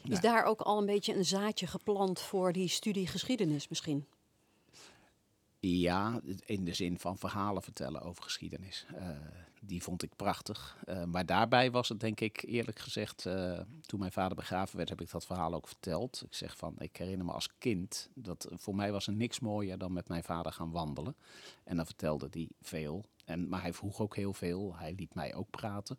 is 0.04 0.19
daar 0.19 0.43
ook 0.43 0.62
al 0.62 0.78
een 0.78 0.86
beetje 0.86 1.15
een 1.15 1.26
zaadje 1.26 1.67
geplant 1.67 2.19
voor 2.19 2.54
die 2.54 2.67
studie 2.67 3.08
geschiedenis 3.08 3.67
misschien? 3.67 4.06
Ja, 5.60 6.21
in 6.45 6.65
de 6.65 6.74
zin 6.74 7.00
van 7.00 7.17
verhalen 7.17 7.62
vertellen 7.62 8.02
over 8.02 8.24
geschiedenis. 8.24 8.86
Eh, 8.95 9.10
die 9.62 9.84
vond 9.84 10.04
ik 10.04 10.15
prachtig. 10.15 10.78
Eh, 10.86 11.04
maar 11.04 11.26
daarbij 11.26 11.71
was 11.71 11.89
het 11.89 12.00
denk 12.00 12.19
ik 12.19 12.43
eerlijk 12.48 12.80
gezegd, 12.80 13.26
eh, 13.26 13.60
toen 13.82 14.00
mijn 14.00 14.12
vader 14.12 14.36
begraven 14.36 14.78
werd, 14.78 14.89
heb 14.89 15.02
ik 15.02 15.12
dat 15.12 15.26
verhaal 15.26 15.54
ook 15.54 15.67
verteld. 15.67 16.24
Ik 16.26 16.34
zeg 16.34 16.58
van, 16.58 16.76
ik 16.78 16.98
herinner 16.98 17.26
me 17.26 17.32
als 17.32 17.50
kind, 17.58 18.10
dat 18.13 18.48
voor 18.52 18.76
mij 18.76 18.91
was 18.91 19.08
er 19.08 19.13
niks 19.13 19.39
mooier 19.39 19.78
dan 19.78 19.93
met 19.93 20.08
mijn 20.08 20.24
vader 20.24 20.52
gaan 20.52 20.71
wandelen. 20.71 21.15
En 21.63 21.76
dan 21.76 21.86
vertelde 21.86 22.28
hij 22.32 22.50
veel. 22.62 23.04
En, 23.26 23.50
maar 23.50 23.62
hij 23.62 23.74
vroeg 23.74 24.00
ook 24.00 24.15
heel 24.15 24.34
veel. 24.34 24.76
Hij 24.76 24.93
liet 24.93 25.13
mij 25.13 25.36
ook 25.36 25.50
praten. 25.50 25.98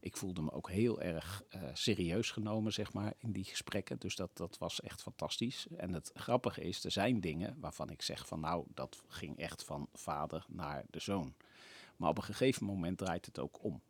Ik 0.00 0.16
voelde 0.16 0.42
me 0.42 0.52
ook 0.52 0.70
heel 0.70 1.00
erg 1.00 1.42
eh, 1.48 1.62
serieus 1.72 2.30
genomen, 2.30 2.72
zeg 2.72 2.92
maar, 2.92 3.12
in 3.18 3.32
die 3.32 3.44
gesprekken. 3.44 3.98
Dus 3.98 4.16
dat, 4.16 4.30
dat 4.34 4.58
was 4.58 4.80
echt 4.80 5.02
fantastisch. 5.02 5.66
En 5.76 5.92
het 5.92 6.10
grappige 6.14 6.60
is, 6.60 6.84
er 6.84 6.90
zijn 6.90 7.20
dingen 7.20 7.56
waarvan 7.60 7.90
ik 7.90 8.02
zeg 8.02 8.26
van 8.26 8.40
nou, 8.40 8.64
dat 8.74 9.02
ging 9.08 9.38
echt 9.38 9.64
van 9.64 9.88
vader 9.92 10.44
naar 10.48 10.84
de 10.90 11.00
zoon. 11.00 11.34
Maar 11.96 12.08
op 12.08 12.16
een 12.16 12.22
gegeven 12.24 12.66
moment 12.66 12.98
draait 12.98 13.26
het 13.26 13.38
ook 13.38 13.64
om. 13.64 13.80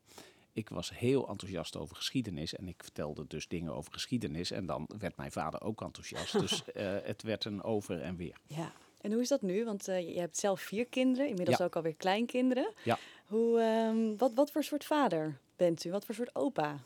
ik 0.53 0.69
was 0.69 0.99
heel 0.99 1.29
enthousiast 1.29 1.77
over 1.77 1.97
geschiedenis. 1.97 2.55
En 2.55 2.69
ik 2.69 2.83
vertelde 2.83 3.27
dus 3.27 3.49
dingen 3.49 3.75
over 3.75 3.93
geschiedenis. 3.93 4.51
En 4.51 4.67
dan 4.67 4.89
werd 4.99 5.17
mijn 5.17 5.33
vader 5.33 5.61
ook 5.63 5.83
enthousiast. 5.83 6.41
dus 6.41 6.65
eh, 6.73 6.97
het 7.03 7.23
werd 7.23 7.45
een 7.45 7.63
over 7.63 8.03
en 8.03 8.17
weer. 8.17 8.37
Ja. 8.47 8.73
En 9.01 9.13
hoe 9.13 9.21
is 9.21 9.29
dat 9.29 9.43
nu? 9.43 9.65
Want 9.65 9.89
uh, 9.89 10.15
je 10.15 10.21
hebt 10.21 10.37
zelf 10.39 10.61
vier 10.61 10.87
kinderen, 10.87 11.29
inmiddels 11.29 11.59
Ja. 11.59 11.65
ook 11.65 11.77
alweer 11.77 11.95
kleinkinderen. 11.95 12.73
Ja. 12.85 12.99
Hoe, 13.27 13.61
ehm, 13.61 14.17
wat, 14.17 14.35
wat 14.35 14.51
voor 14.51 14.65
soort 14.65 14.85
vader 14.85 15.39
bent 15.61 15.85
u? 15.85 15.91
Wat 15.91 16.05
voor 16.05 16.15
soort 16.15 16.35
opa? 16.35 16.79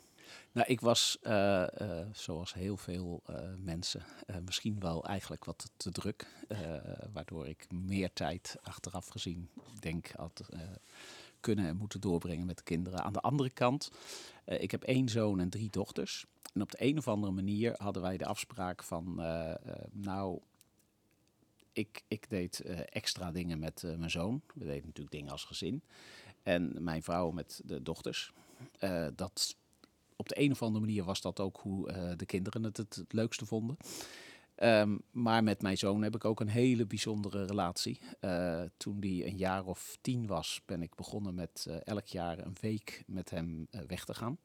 Nou, 0.51 0.67
ik 0.67 0.81
was, 0.81 1.17
eh, 1.21 1.81
eh, 1.81 2.07
zoals 2.13 2.53
heel 2.53 2.77
veel 2.77 3.21
eh, 3.25 3.35
mensen, 3.57 4.03
misschien 4.45 4.79
wel 4.79 5.05
eigenlijk 5.05 5.45
wat 5.45 5.71
te 5.77 5.91
druk. 5.91 6.27
waardoor 7.13 7.47
ik 7.47 7.71
meer 7.71 8.13
tijd 8.13 8.57
achteraf 8.61 9.07
gezien, 9.07 9.49
denk, 9.79 10.11
had 10.15 10.45
kunnen 11.39 11.65
en 11.65 11.77
moeten 11.77 12.01
doorbrengen 12.01 12.45
met 12.45 12.57
de 12.57 12.63
kinderen. 12.63 13.03
Aan 13.03 13.13
de 13.13 13.21
andere 13.21 13.49
kant, 13.49 13.91
ik 14.45 14.71
heb 14.71 14.83
één 14.83 15.09
zoon 15.09 15.39
en 15.39 15.49
drie 15.49 15.69
dochters. 15.69 16.25
En 16.53 16.61
op 16.61 16.71
de 16.71 16.77
een 16.79 16.97
of 16.97 17.07
andere 17.07 17.33
manier 17.33 17.73
hadden 17.77 18.01
wij 18.01 18.17
de 18.17 18.25
afspraak 18.25 18.83
van, 18.83 19.15
nou, 19.91 20.39
ik, 21.73 22.03
ik 22.07 22.29
deed 22.29 22.59
extra 22.89 23.31
dingen 23.31 23.59
met 23.59 23.83
mijn 23.97 24.11
zoon. 24.11 24.41
We 24.53 24.65
deden 24.65 24.85
natuurlijk 24.85 25.15
dingen 25.15 25.31
als 25.31 25.43
gezin. 25.43 25.81
En 26.43 26.83
mijn 26.83 27.03
vrouw 27.03 27.31
met 27.31 27.61
de 27.65 27.81
dochters. 27.81 28.33
Eh, 28.79 29.07
dat 29.15 29.55
op 30.15 30.29
de 30.29 30.39
een 30.39 30.51
of 30.51 30.61
andere 30.61 30.85
manier 30.85 31.03
was 31.03 31.21
dat 31.21 31.39
ook 31.39 31.59
hoe 31.61 31.89
eh, 31.89 32.11
de 32.17 32.25
kinderen 32.25 32.63
het, 32.63 32.77
het 32.77 32.95
het 32.95 33.13
leukste 33.13 33.45
vonden. 33.45 33.77
Ehm, 34.55 34.97
maar 35.11 35.43
met 35.43 35.61
mijn 35.61 35.77
zoon 35.77 36.01
heb 36.01 36.15
ik 36.15 36.25
ook 36.25 36.39
een 36.39 36.47
hele 36.47 36.85
bijzondere 36.85 37.45
relatie. 37.45 37.99
Eh, 38.19 38.61
toen 38.77 38.99
die 38.99 39.25
een 39.25 39.37
jaar 39.37 39.65
of 39.65 39.97
tien 40.01 40.27
was, 40.27 40.61
ben 40.65 40.81
ik 40.81 40.95
begonnen 40.95 41.35
met 41.35 41.67
elk 41.83 42.05
jaar 42.05 42.39
een 42.39 42.55
week 42.61 43.03
met 43.07 43.29
hem 43.29 43.67
weg 43.87 44.05
te 44.05 44.13
gaan. 44.13 44.37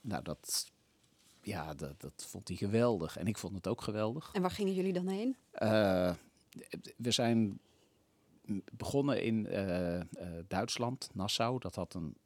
Nou, 0.00 0.22
dat, 0.22 0.70
ja, 1.42 1.74
dat, 1.74 2.00
dat 2.00 2.26
vond 2.28 2.48
hij 2.48 2.56
geweldig. 2.56 3.16
En 3.16 3.26
ik 3.26 3.38
vond 3.38 3.54
het 3.54 3.66
ook 3.66 3.80
geweldig. 3.80 4.30
En 4.32 4.42
waar 4.42 4.50
gingen 4.50 4.74
jullie 4.74 4.92
dan 4.92 5.08
heen? 5.08 5.36
We 6.96 7.10
zijn 7.10 7.60
begonnen 8.72 9.22
in 9.22 9.46
eh, 9.46 10.00
eh, 10.00 10.04
Duitsland, 10.48 11.10
Nassau. 11.12 11.58
Dat 11.58 11.74
had 11.74 11.94
een 11.94 12.16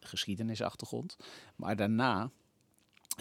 geschiedenisachtergrond. 0.00 1.16
Maar 1.56 1.76
daarna, 1.76 2.30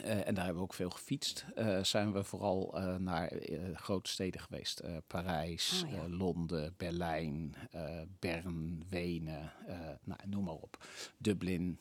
eh, 0.03 0.27
en 0.27 0.33
daar 0.33 0.45
hebben 0.45 0.55
we 0.55 0.69
ook 0.69 0.73
veel 0.73 0.89
gefietst, 0.89 1.45
zijn 1.81 2.11
we 2.11 2.23
vooral 2.23 2.79
naar 2.99 3.31
grote 3.73 4.09
steden 4.09 4.41
geweest. 4.41 4.81
Parijs, 5.07 5.83
ja. 5.87 5.95
eh, 5.95 6.17
Londen, 6.17 6.73
Berlijn, 6.77 7.55
Bern, 8.19 8.85
Wenen, 8.89 9.51
nou, 10.03 10.19
noem 10.27 10.43
maar 10.43 10.53
op. 10.53 10.85
Dublin. 11.17 11.79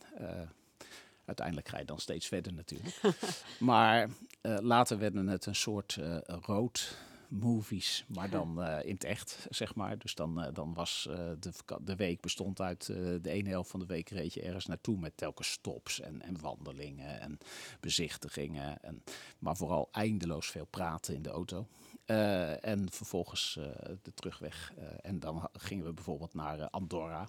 uiteindelijk 1.25 1.67
ga 1.67 1.79
je 1.79 1.85
dan 1.85 1.99
steeds 1.99 2.27
verder 2.27 2.53
natuurlijk. 2.53 3.01
maar 3.59 4.09
later 4.41 4.97
werden 4.97 5.27
het 5.27 5.45
een 5.45 5.55
soort 5.55 5.99
road 6.25 6.97
movies, 7.31 8.05
maar 8.07 8.29
dan 8.29 8.63
eh, 8.63 8.85
in 8.85 8.93
het 8.93 9.03
echt, 9.03 9.47
zeg 9.49 9.75
maar. 9.75 9.97
Dus 9.97 10.15
dan, 10.15 10.41
eh, 10.41 10.53
dan 10.53 10.73
was 10.73 11.07
eh, 11.09 11.31
de, 11.39 11.51
de 11.81 11.95
week 11.95 12.21
bestond 12.21 12.61
uit 12.61 12.85
de 13.21 13.29
ene 13.29 13.49
helft 13.49 13.69
van 13.69 13.79
de 13.79 13.85
week 13.85 14.09
reed 14.09 14.33
je 14.33 14.41
ergens 14.41 14.65
naartoe 14.65 14.97
met 14.97 15.17
telkens 15.17 15.51
stops 15.51 15.99
en, 15.99 16.21
en 16.21 16.41
wandelingen 16.41 17.19
en 17.19 17.37
bezichtigingen. 17.79 18.81
En, 18.83 19.03
maar 19.39 19.55
vooral 19.57 19.87
eindeloos 19.91 20.47
veel 20.47 20.65
praten 20.65 21.15
in 21.15 21.21
de 21.21 21.29
auto. 21.29 21.67
En 22.61 22.91
vervolgens 22.91 23.53
de 24.01 24.13
terugweg. 24.13 24.73
En 25.01 25.19
dan 25.19 25.49
gingen 25.53 25.85
we 25.85 25.93
bijvoorbeeld 25.93 26.33
naar 26.33 26.69
Andorra. 26.69 27.27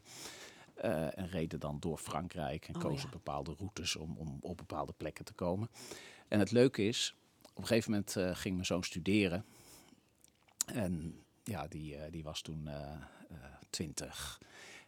eh, 0.74 1.18
en 1.18 1.28
reden 1.28 1.60
dan 1.60 1.80
door 1.80 1.98
Frankrijk 1.98 2.68
en 2.68 2.74
Oh, 2.74 2.80
kozen 2.80 3.04
ja. 3.10 3.16
bepaalde 3.16 3.54
routes 3.58 3.96
om, 3.96 4.16
om 4.18 4.38
op 4.40 4.56
bepaalde 4.56 4.92
plekken 4.96 5.24
te 5.24 5.32
komen. 5.32 5.68
En 6.28 6.38
het 6.38 6.50
leuke 6.50 6.82
is, 6.86 7.14
op 7.42 7.58
een 7.58 7.66
gegeven 7.66 7.90
moment 7.90 8.38
ging 8.38 8.54
mijn 8.54 8.66
zoon 8.66 8.84
studeren. 8.84 9.44
En 10.66 11.22
ja, 11.44 11.66
die, 11.68 11.96
eh, 11.96 12.12
die 12.12 12.22
was 12.22 12.42
toen 12.42 12.68
eh, 12.68 12.92
eh, 13.28 13.36
twintig. 13.70 14.40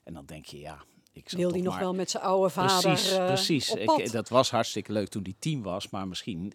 en 0.03 0.15
dan 0.15 0.27
denk 0.27 0.47
je, 0.47 0.59
ja, 0.59 0.85
ik 1.13 1.29
zal 1.29 1.39
Wil 1.39 1.53
die 1.53 1.63
nog 1.63 1.73
maar... 1.73 1.83
wel 1.83 1.95
met 1.95 2.11
zijn 2.11 2.23
oude 2.23 2.51
vader 2.51 2.81
Precies, 2.81 3.15
precies. 3.15 3.71
Ik, 3.75 4.13
dat 4.13 4.29
was 4.29 4.51
hartstikke 4.51 4.93
leuk 4.93 5.09
toen 5.09 5.23
hij 5.23 5.35
tien 5.39 5.63
was, 5.63 5.89
maar 5.91 6.09
misschien 6.09 6.53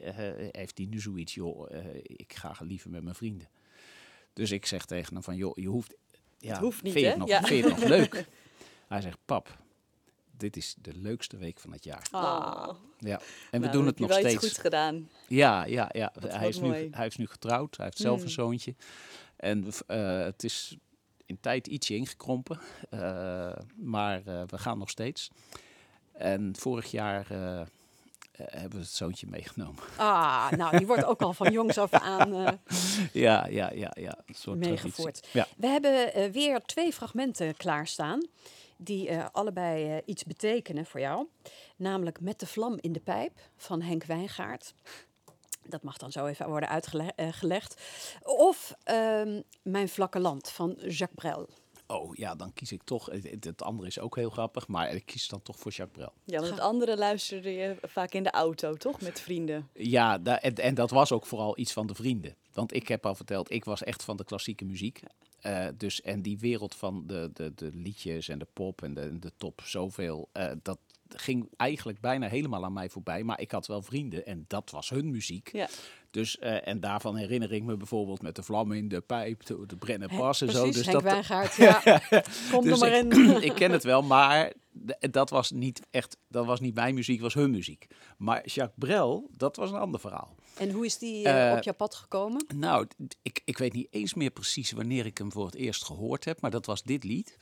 heeft 0.51 0.77
hij 0.77 0.87
nu 0.87 0.99
zoiets, 0.99 1.33
joh, 1.33 1.71
ik 2.03 2.33
ga 2.33 2.55
liever 2.59 2.89
met 2.89 3.03
mijn 3.03 3.15
vrienden. 3.15 3.49
Dus 4.33 4.51
ik 4.51 4.65
zeg 4.65 4.85
tegen 4.85 5.13
hem 5.13 5.23
van, 5.23 5.35
joh, 5.35 5.55
je 5.57 5.67
hoeft, 5.67 5.95
ja, 6.37 6.59
hoeft 6.59 6.83
niet, 6.83 6.93
vind 6.93 7.05
je 7.05 7.11
hè? 7.11 7.17
het 7.17 7.19
nog, 7.19 7.29
Ja. 7.29 7.41
vind 7.41 7.63
je 7.63 7.69
het 7.69 7.79
nog 7.79 7.89
leuk? 7.89 8.27
Hij 8.87 9.01
zegt, 9.01 9.17
pap, 9.25 9.57
dit 10.39 10.57
is 10.57 10.75
de 10.81 10.93
leukste 10.93 11.37
week 11.37 11.59
van 11.59 11.71
het 11.71 11.83
jaar. 11.83 12.07
Ah. 12.11 12.69
Ja, 12.97 13.19
en 13.51 13.59
we 13.61 13.67
Nou, 13.67 13.71
doen 13.71 13.85
het 13.85 13.99
nog 13.99 14.13
steeds. 14.13 14.35
goeds 14.35 14.57
gedaan. 14.57 15.09
Ja, 15.27 15.65
ja, 15.65 15.89
ja. 15.93 16.11
Hij, 16.27 16.47
is 16.47 16.59
nu, 16.59 16.87
hij 16.91 17.07
is 17.07 17.15
nu 17.17 17.27
getrouwd. 17.27 17.75
Hij 17.77 17.85
heeft 17.85 17.97
zelf 17.97 18.15
Hmm. 18.17 18.25
een 18.25 18.31
zoontje. 18.31 18.75
En 19.35 19.65
eh, 19.87 20.19
het 20.19 20.43
is 20.43 20.77
in 21.25 21.37
tijd 21.41 21.67
ietsje 21.67 21.95
ingekrompen. 21.95 22.59
eh, 22.89 23.51
maar 23.75 24.21
eh, 24.25 24.41
we 24.47 24.57
gaan 24.57 24.77
nog 24.77 24.89
steeds. 24.89 25.29
En 26.11 26.55
vorig 26.57 26.91
jaar 26.91 27.27
hebben 28.43 28.71
we 28.79 28.85
het 28.85 28.93
zoontje 28.93 29.27
meegenomen. 29.29 29.83
Ah, 29.95 30.51
nou, 30.51 30.77
die 30.77 30.87
wordt 30.87 31.03
ook 31.05 31.21
al 31.21 31.33
van 31.33 31.51
jongs 31.51 31.77
af 31.77 31.91
aan 31.93 32.33
eh, 32.33 32.53
ja, 33.25 33.47
ja, 33.47 33.71
ja, 33.73 33.91
ja. 33.99 34.17
Een 34.25 34.35
soort 34.35 34.57
meegevoerd. 34.59 35.27
Ja. 35.31 35.47
We 35.57 35.67
hebben 35.67 36.31
weer 36.31 36.61
twee 36.61 36.93
fragmenten 36.93 37.57
klaarstaan. 37.57 38.27
Die 38.81 39.09
eh, 39.09 39.25
allebei 39.31 39.89
eh, 39.97 40.01
iets 40.05 40.23
betekenen 40.23 40.85
voor 40.85 40.99
jou. 40.99 41.27
Namelijk 41.75 42.19
Met 42.21 42.39
de 42.39 42.47
vlam 42.47 42.77
in 42.81 42.91
de 42.91 42.99
pijp 42.99 43.31
van 43.55 43.81
Henk 43.81 44.03
Wijngaard. 44.03 44.73
Dat 45.63 45.83
mag 45.83 45.97
dan 45.97 46.11
zo 46.11 46.25
even 46.25 46.47
worden 46.49 46.69
uitgelegd. 46.69 47.81
Of 48.23 48.73
ehm, 48.83 49.41
Mijn 49.61 49.89
vlakke 49.89 50.19
land 50.19 50.49
van 50.49 50.69
Jacques 50.77 51.15
Brel. 51.15 51.49
Oh 51.87 52.15
ja, 52.15 52.35
dan 52.35 52.53
kies 52.53 52.71
ik 52.71 52.83
toch. 52.83 53.05
Het, 53.05 53.29
het- 53.29 53.43
het 53.43 53.61
andere 53.61 53.87
is 53.87 53.99
ook 53.99 54.15
heel 54.15 54.29
grappig, 54.29 54.67
maar 54.67 54.93
ik 54.93 55.05
kies 55.05 55.27
dan 55.27 55.41
toch 55.41 55.59
voor 55.59 55.71
Jacques 55.71 55.97
Brel. 55.97 56.13
Ja, 56.25 56.39
want 56.39 56.51
het 56.51 56.59
andere 56.59 56.97
luisterde 56.97 57.53
je 57.53 57.75
vaak 57.81 58.13
in 58.13 58.23
de 58.23 58.31
auto, 58.31 58.73
toch? 58.73 59.01
Met 59.01 59.19
vrienden. 59.21 59.69
Ja, 59.73 60.17
da- 60.17 60.41
en, 60.41 60.55
en 60.55 60.75
dat 60.75 60.89
was 60.89 61.11
ook 61.11 61.25
vooral 61.25 61.57
iets 61.59 61.73
van 61.73 61.87
de 61.87 61.95
vrienden. 61.95 62.35
Want 62.53 62.73
ik 62.73 62.87
heb 62.87 63.05
al 63.05 63.15
verteld, 63.15 63.51
ik 63.51 63.65
was 63.65 63.83
echt 63.83 64.03
van 64.03 64.17
de 64.17 64.23
klassieke 64.23 64.65
muziek. 64.65 65.01
Eh, 65.41 65.67
dus, 65.77 66.01
en 66.01 66.21
die 66.21 66.39
wereld 66.39 66.75
van 66.75 67.03
de, 67.07 67.29
de, 67.33 67.51
de 67.55 67.69
liedjes 67.73 68.29
en 68.29 68.39
de 68.39 68.47
pop 68.53 68.83
en 68.83 68.93
de, 68.93 69.19
de 69.19 69.31
top, 69.37 69.61
zoveel, 69.63 70.29
eh, 70.31 70.51
dat 70.61 70.79
ging 71.15 71.49
eigenlijk 71.57 71.99
bijna 71.99 72.27
helemaal 72.27 72.63
aan 72.63 72.73
mij 72.73 72.89
voorbij. 72.89 73.23
Maar 73.23 73.39
ik 73.39 73.51
had 73.51 73.67
wel 73.67 73.81
vrienden 73.81 74.25
en 74.25 74.45
dat 74.47 74.69
was 74.69 74.89
hun 74.89 75.11
muziek. 75.11 75.49
Ja. 75.51 75.67
Dus, 76.11 76.39
eh, 76.39 76.67
en 76.67 76.79
daarvan 76.79 77.15
herinner 77.15 77.53
ik 77.53 77.63
me 77.63 77.77
bijvoorbeeld 77.77 78.21
met 78.21 78.35
de 78.35 78.43
vlammen 78.43 78.77
in 78.77 78.87
de 78.87 79.01
pijp, 79.01 79.45
de, 79.45 79.65
de 79.65 79.75
Brenner 79.75 80.09
Pas 80.17 80.41
en 80.41 80.51
zo. 80.51 80.65
Dus 80.65 80.75
Henk 80.75 80.91
dat, 80.91 81.03
Wijngaard. 81.03 81.55
Ja, 81.69 82.01
kom 82.51 82.63
dus 82.63 82.81
er 82.81 82.89
maar 82.89 82.97
ik, 82.97 83.13
in. 83.13 83.41
ik 83.49 83.53
ken 83.53 83.71
het 83.71 83.83
wel, 83.83 84.01
maar 84.01 84.53
dat 85.11 85.29
was 85.29 85.51
niet 85.51 85.81
echt, 85.89 86.17
dat 86.27 86.45
was 86.45 86.59
niet 86.59 86.75
mijn 86.75 86.93
muziek, 86.95 87.21
was 87.21 87.33
hun 87.33 87.51
muziek. 87.51 87.87
Maar 88.17 88.45
Jacques 88.47 88.77
Brel, 88.89 89.29
dat 89.31 89.55
was 89.55 89.69
een 89.71 89.77
ander 89.77 89.99
verhaal. 89.99 90.35
En 90.57 90.71
hoe 90.71 90.85
is 90.85 90.97
die 90.97 91.25
eh, 91.25 91.51
Eh, 91.51 91.57
op 91.57 91.63
jouw 91.63 91.73
pad 91.73 91.95
gekomen? 91.95 92.45
Nou, 92.55 92.87
ik, 93.21 93.41
ik 93.45 93.57
weet 93.57 93.73
niet 93.73 93.87
eens 93.89 94.13
meer 94.13 94.31
precies 94.31 94.71
wanneer 94.71 95.05
ik 95.05 95.17
hem 95.17 95.31
voor 95.31 95.45
het 95.45 95.55
eerst 95.55 95.83
gehoord 95.85 96.25
heb, 96.25 96.41
maar 96.41 96.51
dat 96.51 96.65
was 96.65 96.83
dit 96.83 97.03
lied. 97.03 97.37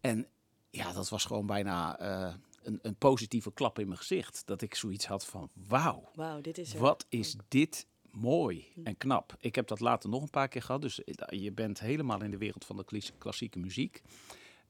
En 0.00 0.26
ja, 0.70 0.92
dat 0.92 1.08
was 1.08 1.24
gewoon 1.24 1.46
bijna 1.46 1.98
eh, 1.98 2.34
een, 2.62 2.78
een 2.82 2.96
positieve 2.96 3.52
klap 3.52 3.78
in 3.78 3.86
mijn 3.86 3.98
gezicht. 3.98 4.42
Dat 4.44 4.62
ik 4.62 4.74
zoiets 4.74 5.06
had 5.06 5.26
van, 5.26 5.50
wauw, 5.68 6.10
Wauw, 6.14 6.40
dit 6.40 6.58
is 6.58 6.74
er. 6.74 6.80
wat 6.80 7.06
is 7.08 7.36
dit 7.48 7.86
mooi 8.10 8.66
en 8.84 8.96
knap. 8.96 9.36
Ik 9.40 9.54
heb 9.54 9.66
dat 9.68 9.80
later 9.80 10.08
nog 10.10 10.22
een 10.22 10.30
paar 10.30 10.48
keer 10.48 10.62
gehad, 10.62 10.82
dus 10.82 11.00
je 11.28 11.52
bent 11.52 11.80
helemaal 11.80 12.22
in 12.22 12.30
de 12.30 12.38
wereld 12.38 12.64
van 12.64 12.76
de 12.76 12.84
klas- 12.84 13.12
klassieke 13.18 13.58
muziek. 13.58 14.02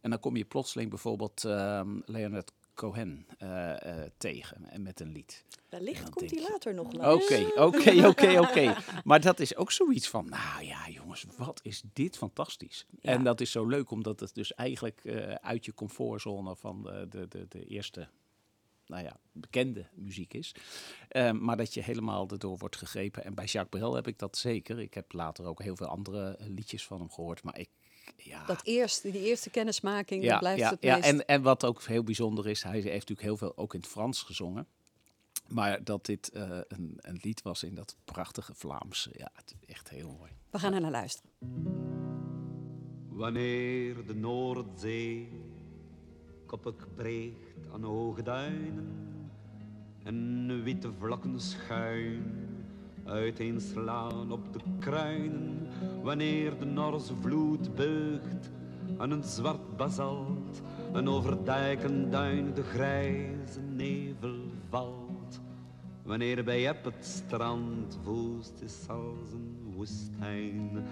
En 0.00 0.10
dan 0.10 0.20
kom 0.20 0.36
je 0.36 0.44
plotseling 0.44 0.90
bijvoorbeeld 0.90 1.44
ehm, 1.44 2.00
Leonard 2.04 2.52
Cohen 2.80 3.26
eh, 3.38 4.02
eh, 4.02 4.10
tegen 4.16 4.70
en 4.70 4.82
met 4.82 5.00
een 5.00 5.12
lied. 5.12 5.44
Wellicht 5.68 6.10
komt 6.10 6.30
hij 6.30 6.42
later 6.50 6.74
nog 6.74 6.92
langs. 6.92 7.24
Oké, 7.24 7.60
oké, 7.60 8.06
oké, 8.08 8.40
oké. 8.40 8.76
Maar 9.04 9.20
dat 9.20 9.40
is 9.40 9.56
ook 9.56 9.72
zoiets 9.72 10.08
van, 10.08 10.28
nou 10.28 10.64
ja, 10.64 10.88
jongens, 10.88 11.26
wat 11.36 11.60
is 11.62 11.82
dit 11.92 12.16
fantastisch. 12.16 12.86
Ja. 13.00 13.10
En 13.10 13.24
dat 13.24 13.40
is 13.40 13.50
zo 13.50 13.66
leuk, 13.66 13.90
omdat 13.90 14.20
het 14.20 14.34
dus 14.34 14.54
eigenlijk 14.54 15.04
eh, 15.04 15.34
uit 15.34 15.64
je 15.64 15.74
comfortzone 15.74 16.56
van 16.56 16.82
de, 16.82 17.06
de, 17.08 17.28
de, 17.28 17.46
de 17.48 17.64
eerste, 17.64 18.08
nou 18.86 19.04
ja, 19.04 19.16
bekende 19.32 19.86
muziek 19.94 20.34
is. 20.34 20.54
Ehm, 21.08 21.44
maar 21.44 21.56
dat 21.56 21.74
je 21.74 21.82
helemaal 21.82 22.28
erdoor 22.28 22.58
wordt 22.58 22.76
gegrepen. 22.76 23.24
En 23.24 23.34
bij 23.34 23.44
Jacques 23.44 23.80
Brel 23.80 23.94
heb 23.94 24.06
ik 24.06 24.18
dat 24.18 24.36
zeker. 24.36 24.78
Ik 24.78 24.94
heb 24.94 25.12
later 25.12 25.44
ook 25.44 25.62
heel 25.62 25.76
veel 25.76 25.86
andere 25.86 26.36
liedjes 26.38 26.86
van 26.86 26.98
hem 26.98 27.10
gehoord, 27.10 27.42
maar 27.42 27.58
ik, 27.58 27.68
ja... 28.24 28.44
Dat 28.46 28.60
eerste, 28.64 29.10
die 29.10 29.22
eerste 29.22 29.50
kennismaking, 29.50 30.22
dat 30.22 30.30
Ja, 30.30 30.38
blijft 30.38 30.60
ja, 30.60 30.70
het 30.70 30.82
ja 30.82 30.94
meest... 30.94 31.06
en, 31.06 31.26
en 31.26 31.42
wat 31.42 31.64
ook 31.64 31.82
heel 31.82 32.02
bijzonder 32.02 32.48
is, 32.48 32.62
hij 32.62 32.72
heeft 32.72 32.84
natuurlijk 32.84 33.20
heel 33.20 33.36
veel 33.36 33.56
ook 33.56 33.74
in 33.74 33.80
het 33.80 33.88
Frans 33.88 34.22
gezongen. 34.22 34.66
Maar 35.48 35.84
dat 35.84 36.06
dit 36.06 36.30
eh, 36.30 36.58
een, 36.68 36.98
een 37.00 37.18
lied 37.22 37.42
was 37.42 37.62
in 37.62 37.74
dat 37.74 37.96
prachtige 38.04 38.54
Vlaams, 38.54 39.08
ja, 39.12 39.30
het 39.34 39.54
is 39.60 39.74
echt 39.74 39.88
heel 39.88 40.16
mooi. 40.18 40.30
We 40.50 40.58
gaan 40.58 40.72
er 40.72 40.80
naar 40.80 40.90
luisteren. 40.90 41.30
Wanneer 43.08 44.06
de 44.06 44.14
Noordzee 44.14 45.28
koppig 46.46 46.94
breekt 46.94 47.68
aan 47.72 47.82
hoge 47.82 48.22
duinen 48.22 49.00
en 50.04 50.62
witte 50.62 50.92
vlokken 50.92 51.40
schuin 51.40 52.49
uiteenslaan 53.04 54.32
op 54.32 54.52
de 54.52 54.58
kruinen 54.78 55.68
wanneer 56.02 56.58
de 56.58 56.64
Norse 56.64 57.14
vloed 57.20 57.74
beugt 57.74 58.50
aan 58.96 59.10
een 59.10 59.24
zwart 59.24 59.76
basalt 59.76 60.62
en 60.92 61.08
over 61.08 61.44
dijken 61.44 62.10
duin 62.10 62.54
de 62.54 62.62
grijze 62.62 63.60
nevel 63.60 64.38
valt. 64.68 65.40
Wanneer 66.02 66.44
bij 66.44 66.68
Ep 66.68 66.84
het 66.84 67.04
strand 67.04 67.98
woest 68.04 68.60
is 68.60 68.88
als 68.88 69.32
een 69.32 69.72
woestijn 69.74 70.84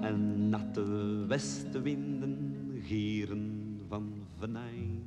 en 0.00 0.48
natte 0.48 0.84
westenwinden 1.26 2.70
gieren 2.82 3.80
van 3.88 4.12
venijn 4.38 5.04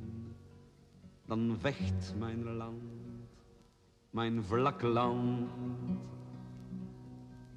dan 1.26 1.56
vecht 1.60 2.14
mijn 2.18 2.56
land 2.56 3.00
mijn 4.10 4.42
vlakke 4.42 4.86
land 4.86 5.50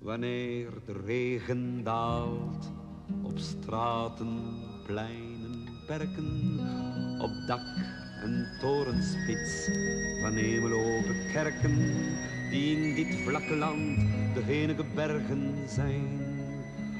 wanneer 0.04 0.70
de 0.86 0.94
regen 1.06 1.84
daalt 1.84 2.72
op 3.22 3.38
straten, 3.38 4.40
pleinen, 4.86 5.68
perken, 5.88 6.60
op 7.20 7.32
dak 7.48 7.68
en 8.24 8.48
torenspits 8.60 9.70
van 10.22 10.34
hemelhoge 10.34 11.30
kerken, 11.34 11.78
die 12.50 12.76
in 12.76 12.96
dit 12.96 13.16
vlakke 13.16 13.56
land 13.56 14.00
de 14.34 14.44
enige 14.48 14.86
bergen 14.96 15.70
zijn. 15.70 16.22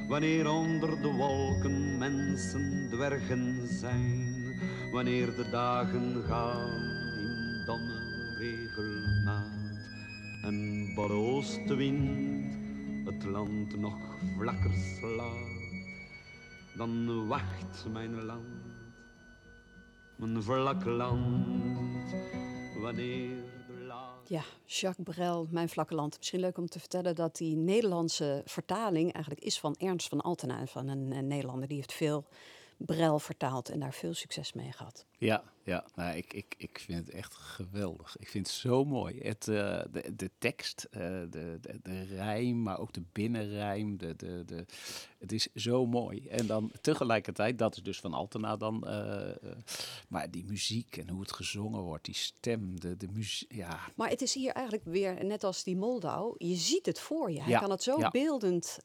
Wanneer 0.08 0.50
onder 0.50 1.02
de 1.02 1.12
wolken 1.12 1.98
mensen 1.98 2.88
dwergen 2.90 3.68
zijn, 3.68 4.26
wanneer 4.92 5.26
de 5.26 5.48
dagen 5.50 6.22
gaan 6.26 6.82
in 7.18 7.62
domme 7.66 8.36
regelmaat 8.38 9.54
en 10.42 10.94
barre 10.94 11.12
oostenwind 11.12 12.53
het 13.14 13.24
land 13.24 13.76
nog 13.76 13.96
vlakker 14.36 14.72
slaat, 14.72 15.62
dan 16.76 17.26
wacht 17.26 17.86
mijn 17.92 18.24
land, 18.24 18.46
mijn 20.16 20.42
vlakke 20.42 20.90
land, 20.90 22.14
wanneer. 22.80 23.52
Ja, 24.26 24.42
Jacques 24.64 25.14
Brel, 25.14 25.46
Mijn 25.50 25.68
Vlakke 25.68 25.94
Land. 25.94 26.16
Misschien 26.18 26.40
leuk 26.40 26.58
om 26.58 26.68
te 26.68 26.78
vertellen 26.78 27.14
dat 27.14 27.36
die 27.36 27.56
Nederlandse 27.56 28.42
vertaling 28.44 29.12
eigenlijk 29.12 29.44
is 29.44 29.60
van 29.60 29.74
Ernst 29.78 30.08
van 30.08 30.20
Altena, 30.20 30.66
van 30.66 30.88
een, 30.88 31.12
een 31.12 31.26
Nederlander 31.26 31.68
die 31.68 31.76
heeft 31.76 31.92
veel 31.92 32.24
Brel 32.76 33.18
vertaald 33.18 33.68
en 33.68 33.80
daar 33.80 33.94
veel 33.94 34.14
succes 34.14 34.52
mee 34.52 34.72
gehad. 34.72 35.06
Ja, 35.18 35.42
ja 35.62 35.84
nou, 35.94 36.16
ik, 36.16 36.32
ik, 36.32 36.54
ik 36.58 36.78
vind 36.78 37.06
het 37.06 37.10
echt 37.10 37.34
geweldig. 37.34 38.16
Ik 38.18 38.28
vind 38.28 38.46
het 38.46 38.56
zo 38.56 38.84
mooi. 38.84 39.20
Het, 39.20 39.46
uh, 39.46 39.82
de, 39.92 40.14
de 40.16 40.30
tekst, 40.38 40.86
uh, 40.90 41.00
de, 41.00 41.58
de, 41.60 41.80
de 41.82 42.02
rijm, 42.02 42.62
maar 42.62 42.78
ook 42.78 42.92
de 42.92 43.02
binnenrijm. 43.12 43.96
De, 43.96 44.16
de, 44.16 44.42
de, 44.46 44.66
het 45.18 45.32
is 45.32 45.48
zo 45.54 45.86
mooi. 45.86 46.28
En 46.28 46.46
dan 46.46 46.72
tegelijkertijd, 46.80 47.58
dat 47.58 47.76
is 47.76 47.82
dus 47.82 48.00
van 48.00 48.14
Altena 48.14 48.56
dan. 48.56 48.84
Uh, 48.86 49.28
maar 50.08 50.30
die 50.30 50.44
muziek 50.44 50.96
en 50.96 51.08
hoe 51.08 51.20
het 51.20 51.32
gezongen 51.32 51.80
wordt, 51.80 52.04
die 52.04 52.14
stem, 52.14 52.80
de, 52.80 52.96
de 52.96 53.08
muziek. 53.12 53.52
Ja. 53.54 53.78
Maar 53.96 54.08
het 54.08 54.22
is 54.22 54.34
hier 54.34 54.52
eigenlijk 54.52 54.86
weer, 54.86 55.24
net 55.24 55.44
als 55.44 55.62
die 55.64 55.76
Moldau, 55.76 56.34
je 56.38 56.54
ziet 56.54 56.86
het 56.86 57.00
voor 57.00 57.30
je. 57.30 57.40
Hij 57.42 57.50
Ja, 57.50 57.60
kan 57.60 57.70
het 57.70 57.82
zo 57.82 57.98
ja. 57.98 58.10
beeldend 58.10 58.78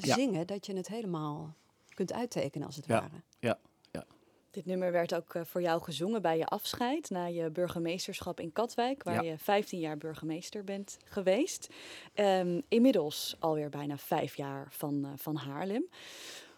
Ja. 0.00 0.14
zingen 0.14 0.46
dat 0.46 0.66
je 0.66 0.76
het 0.76 0.88
helemaal 0.88 1.56
kunt 1.96 2.12
uittekenen 2.12 2.66
als 2.66 2.76
het 2.76 2.86
Ja. 2.86 3.00
ware. 3.00 3.22
Ja, 3.38 3.58
ja. 3.90 4.04
Dit 4.50 4.66
nummer 4.66 4.92
werd 4.92 5.14
ook 5.14 5.34
eh, 5.34 5.44
voor 5.44 5.60
jou 5.62 5.82
gezongen 5.82 6.22
bij 6.22 6.38
je 6.38 6.46
afscheid 6.46 7.10
na 7.10 7.24
je 7.26 7.50
burgemeesterschap 7.50 8.40
in 8.40 8.52
Katwijk, 8.52 9.02
waar 9.02 9.24
Ja. 9.24 9.30
je 9.30 9.38
15 9.38 9.78
jaar 9.80 9.98
burgemeester 9.98 10.64
bent 10.64 10.96
geweest. 11.04 11.68
Ehm, 12.14 12.60
inmiddels 12.68 13.36
alweer 13.38 13.68
bijna 13.68 13.96
vijf 13.98 14.36
jaar 14.36 14.66
van, 14.70 15.04
eh, 15.04 15.10
van 15.16 15.36
Haarlem. 15.36 15.88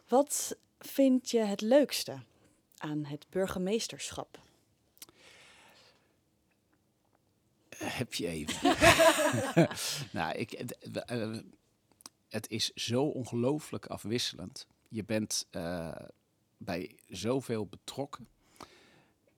Wat 0.08 0.56
vind 0.78 1.30
je 1.30 1.38
het 1.38 1.60
leukste 1.60 2.18
aan 2.76 3.04
het 3.04 3.26
burgemeesterschap? 3.30 4.38
Heb 7.76 8.14
je 8.14 8.26
even. 8.26 8.76
nou, 10.18 10.34
ik, 10.38 10.52
eh, 10.52 11.36
het 12.28 12.48
is 12.50 12.72
zo 12.74 13.02
ongelooflijk 13.04 13.86
afwisselend. 13.86 14.66
Je 14.88 15.04
bent 15.04 15.46
eh, 15.50 15.96
bij 16.56 16.98
zoveel 17.06 17.66
betrokken. 17.66 18.28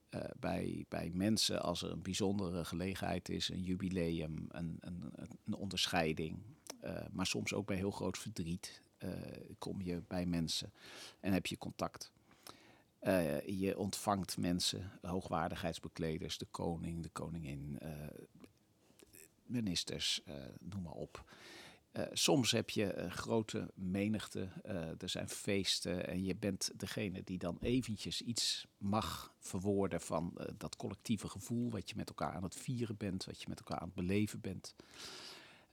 Eh, 0.08 0.24
bij, 0.38 0.84
bij 0.88 1.10
mensen 1.14 1.62
als 1.62 1.82
er 1.82 1.90
een 1.90 2.02
bijzondere 2.02 2.64
gelegenheid 2.64 3.28
is, 3.28 3.48
een 3.48 3.62
jubileum, 3.62 4.46
een, 4.48 4.76
een, 4.80 5.12
een 5.46 5.54
onderscheiding. 5.54 6.38
eh, 6.80 7.06
maar 7.10 7.26
soms 7.26 7.54
ook 7.54 7.66
bij 7.66 7.76
heel 7.76 7.90
groot 7.90 8.18
verdriet 8.18 8.82
kom 9.58 9.82
je 9.82 10.02
bij 10.08 10.26
mensen 10.26 10.72
en 11.20 11.32
heb 11.32 11.46
je 11.46 11.58
contact. 11.58 12.12
Je 13.46 13.74
ontvangt 13.76 14.36
mensen, 14.36 14.90
hoogwaardigheidsbekleders, 15.02 16.38
de 16.38 16.46
koning, 16.50 17.02
de 17.02 17.08
koningin, 17.08 17.78
ministers, 19.46 20.22
noem 20.58 20.82
maar 20.82 20.92
op. 20.92 21.24
Eh, 21.92 22.04
soms 22.12 22.50
heb 22.50 22.70
je 22.70 23.06
grote 23.08 23.70
menigte, 23.74 24.48
eh, 24.62 25.02
er 25.02 25.08
zijn 25.08 25.28
feesten 25.28 26.06
en 26.06 26.24
je 26.24 26.36
bent 26.36 26.70
degene 26.76 27.22
die 27.24 27.38
dan 27.38 27.58
eventjes 27.60 28.22
iets 28.22 28.66
mag 28.78 29.34
verwoorden 29.38 30.00
van 30.00 30.32
eh, 30.36 30.46
dat 30.56 30.76
collectieve 30.76 31.28
gevoel 31.28 31.70
wat 31.70 31.88
je 31.88 31.96
met 31.96 32.08
elkaar 32.08 32.32
aan 32.32 32.42
het 32.42 32.54
vieren 32.54 32.96
bent, 32.96 33.24
wat 33.24 33.40
je 33.42 33.48
met 33.48 33.58
elkaar 33.58 33.78
aan 33.78 33.86
het 33.86 33.94
beleven 33.94 34.40
bent. 34.40 34.74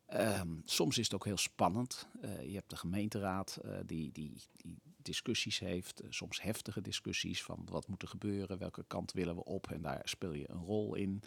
Ehm, 0.06 0.56
soms 0.64 0.98
is 0.98 1.04
het 1.04 1.14
ook 1.14 1.26
heel 1.26 1.38
spannend. 1.38 2.08
Je 2.22 2.54
hebt 2.54 2.70
de 2.70 2.76
gemeenteraad 2.76 3.60
die, 3.86 4.12
die, 4.12 4.42
die 4.56 4.78
discussies 5.02 5.60
heeft, 5.60 6.02
soms 6.10 6.42
heftige 6.42 6.82
discussies 6.82 7.44
van 7.44 7.68
wat 7.70 7.88
moet 7.88 8.02
er 8.02 8.08
gebeuren, 8.08 8.58
welke 8.58 8.84
kant 8.88 9.12
willen 9.12 9.36
we 9.36 9.44
op 9.44 9.72
en 9.72 9.82
daar 9.82 10.02
speel 10.04 10.34
je 10.34 10.50
een 10.50 10.64
rol 10.64 10.96
in. 10.96 11.22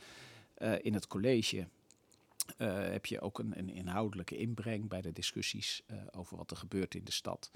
In 0.81 0.95
het 0.95 1.07
college 1.07 1.69
heb 2.57 3.07
je 3.07 3.21
ook 3.21 3.39
een, 3.39 3.59
een 3.59 3.69
inhoudelijke 3.69 4.37
inbreng 4.37 4.89
bij 4.89 5.01
de 5.01 5.13
discussies 5.13 5.83
eh, 5.87 5.97
over 6.11 6.37
wat 6.37 6.51
er 6.51 6.57
gebeurt 6.57 6.95
in 6.95 7.05
de 7.05 7.13
stad. 7.13 7.51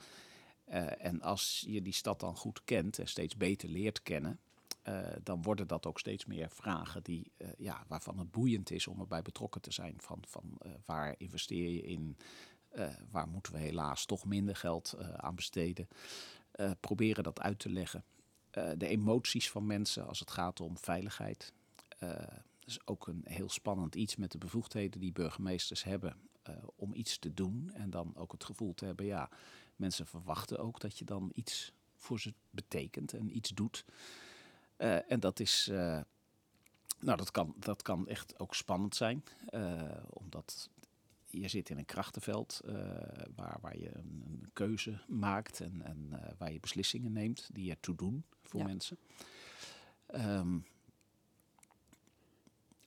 Eh, 0.64 1.04
en 1.04 1.22
als 1.22 1.64
je 1.66 1.83
die 1.83 1.92
stad 1.92 2.20
dan 2.20 2.37
goed 2.37 2.64
kent 2.64 2.98
en 2.98 3.09
steeds 3.09 3.37
beter 3.37 3.68
leert 3.68 4.02
kennen, 4.02 4.40
eh, 4.83 5.07
dan 5.22 5.42
worden 5.42 5.66
dat 5.66 5.87
ook 5.87 5.98
steeds 5.98 6.24
meer 6.24 6.50
vragen 6.50 7.02
die, 7.02 7.33
eh, 7.37 7.48
ja, 7.59 7.85
waarvan 7.88 8.18
het 8.18 8.30
boeiend 8.30 8.70
is 8.70 8.87
om 8.87 9.00
erbij 9.00 9.22
betrokken 9.22 9.61
te 9.61 9.72
zijn. 9.72 9.94
Van, 9.98 10.22
van 10.28 10.59
eh, 10.59 10.70
waar 10.85 11.14
investeer 11.18 11.68
je 11.68 11.83
in? 11.83 12.16
Eh, 12.68 12.88
waar 13.11 13.28
moeten 13.28 13.52
we 13.52 13.59
helaas 13.59 14.04
toch 14.07 14.24
minder 14.24 14.57
geld 14.57 14.92
eh, 14.92 15.09
aan 15.09 15.35
besteden? 15.35 15.88
Eh, 16.50 16.70
proberen 16.80 17.24
dat 17.24 17.40
uit 17.40 17.59
te 17.59 17.70
leggen. 17.70 18.04
Eh, 18.50 18.70
de 18.76 18.87
emoties 18.87 19.50
van 19.50 19.66
mensen 19.66 20.07
als 20.07 20.20
het 20.20 20.30
gaat 20.30 20.61
om 20.61 20.78
veiligheid. 20.78 21.52
Dat 22.64 22.74
is 22.74 22.87
ook 22.87 23.07
een 23.07 23.22
heel 23.24 23.48
spannend 23.48 23.94
iets 23.94 24.16
met 24.16 24.33
de 24.33 24.38
bevoegdheden 24.38 25.00
die 25.00 25.12
burgemeesters 25.12 25.85
hebben 25.85 26.16
eh, 26.42 26.55
om 26.77 26.94
iets 26.94 27.18
te 27.18 27.35
doen. 27.35 27.70
En 27.74 27.90
dan 27.90 28.16
ook 28.16 28.33
het 28.33 28.44
gevoel 28.44 28.74
te 28.74 28.85
hebben, 28.85 29.07
ja, 29.07 29.31
mensen 29.77 30.07
verwachten 30.07 30.59
ook 30.59 30.81
dat 30.81 30.98
je 30.98 31.05
dan 31.05 31.31
iets 31.35 31.72
voor 31.96 32.20
ze 32.20 32.35
betekent 32.50 33.12
en 33.12 33.37
iets 33.37 33.50
doet. 33.50 33.85
Eh, 34.77 35.11
en 35.12 35.20
dat 35.20 35.40
is, 35.40 35.68
eh, 35.68 36.00
nou, 37.00 37.16
dat 37.16 37.31
kan, 37.31 37.55
dat 37.59 37.83
kan 37.83 38.09
echt 38.09 38.38
ook 38.38 38.55
spannend 38.55 38.96
zijn, 38.96 39.24
omdat 40.11 40.70
je 41.31 41.48
zit 41.48 41.70
in 41.70 41.79
een 41.79 41.85
krachtenveld 41.85 42.61
waar, 43.35 43.59
waar 43.61 43.79
je 43.79 43.94
een, 43.96 44.22
een 44.27 44.50
keuze 44.53 45.00
maakt 45.09 45.61
en, 45.61 45.83
en 45.83 46.20
waar 46.38 46.53
je 46.53 46.61
beslissingen 46.61 47.12
neemt 47.12 47.48
die 47.53 47.70
ertoe 47.70 47.94
doen 47.94 48.24
voor 48.42 48.61
Ja. 48.61 48.66
mensen. 48.66 48.98
Ehm, 50.07 50.59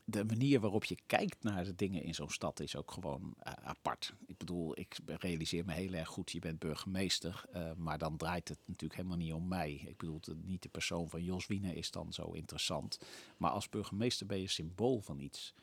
de 0.09 0.25
manier 0.25 0.59
waarop 0.59 0.83
je 0.83 0.97
kijkt 1.05 1.43
naar 1.43 1.63
de 1.63 1.75
dingen 1.75 2.03
in 2.03 2.15
zo'n 2.15 2.29
stad 2.29 2.59
is 2.59 2.75
ook 2.75 2.91
gewoon 2.91 3.33
eh, 3.39 3.53
apart. 3.63 4.13
Ik 4.25 4.37
bedoel, 4.37 4.79
ik 4.79 4.97
realiseer 5.05 5.65
me 5.65 5.73
heel 5.73 5.93
erg 5.93 6.07
goed, 6.07 6.31
je 6.31 6.39
bent 6.39 6.59
burgemeester, 6.59 7.45
eh, 7.51 7.71
maar 7.77 7.97
dan 7.97 8.17
draait 8.17 8.47
het 8.47 8.59
natuurlijk 8.65 8.95
helemaal 8.95 9.17
niet 9.17 9.33
om 9.33 9.47
mij. 9.47 9.71
Ik 9.73 9.97
bedoel, 9.97 10.19
niet 10.43 10.61
de 10.61 10.69
persoon 10.69 11.09
van 11.09 11.23
Jos 11.23 11.47
Wiener 11.47 11.75
is 11.75 11.91
dan 11.91 12.13
zo 12.13 12.31
interessant. 12.31 12.99
Maar 13.37 13.51
als 13.51 13.69
burgemeester 13.69 14.25
ben 14.25 14.41
je 14.41 14.47
symbool 14.47 15.01
van 15.01 15.19
iets. 15.19 15.53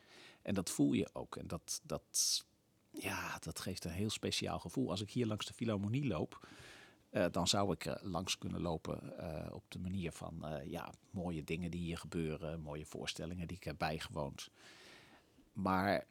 En 0.41 0.53
dat 0.53 0.69
voel 0.69 0.93
je 0.93 1.09
ook. 1.13 1.35
En 1.35 1.47
dat, 1.47 1.81
dat, 1.83 2.45
ja, 2.91 3.39
dat 3.39 3.59
geeft 3.59 3.85
een 3.85 3.91
heel 3.91 4.09
speciaal 4.09 4.59
gevoel. 4.59 4.89
Als 4.89 5.01
ik 5.01 5.11
hier 5.11 5.27
langs 5.27 5.45
de 5.45 5.53
Philharmonie 5.53 6.07
loop, 6.07 6.47
eh, 7.15 7.25
dan 7.31 7.47
zou 7.47 7.71
ik 7.73 7.85
er 7.85 7.99
langs 8.01 8.37
kunnen 8.37 8.61
lopen 8.61 9.17
eh, 9.17 9.53
op 9.53 9.63
de 9.67 9.79
manier 9.79 10.11
van 10.11 10.45
eh, 10.45 10.71
ja, 10.71 10.93
mooie 11.11 11.43
dingen 11.43 11.71
die 11.71 11.81
hier 11.81 11.97
gebeuren, 11.97 12.61
mooie 12.61 12.85
voorstellingen 12.85 13.47
die 13.47 13.57
ik 13.57 13.63
heb 13.63 13.77
bijgewoond. 13.77 14.49
Maar 15.53 16.05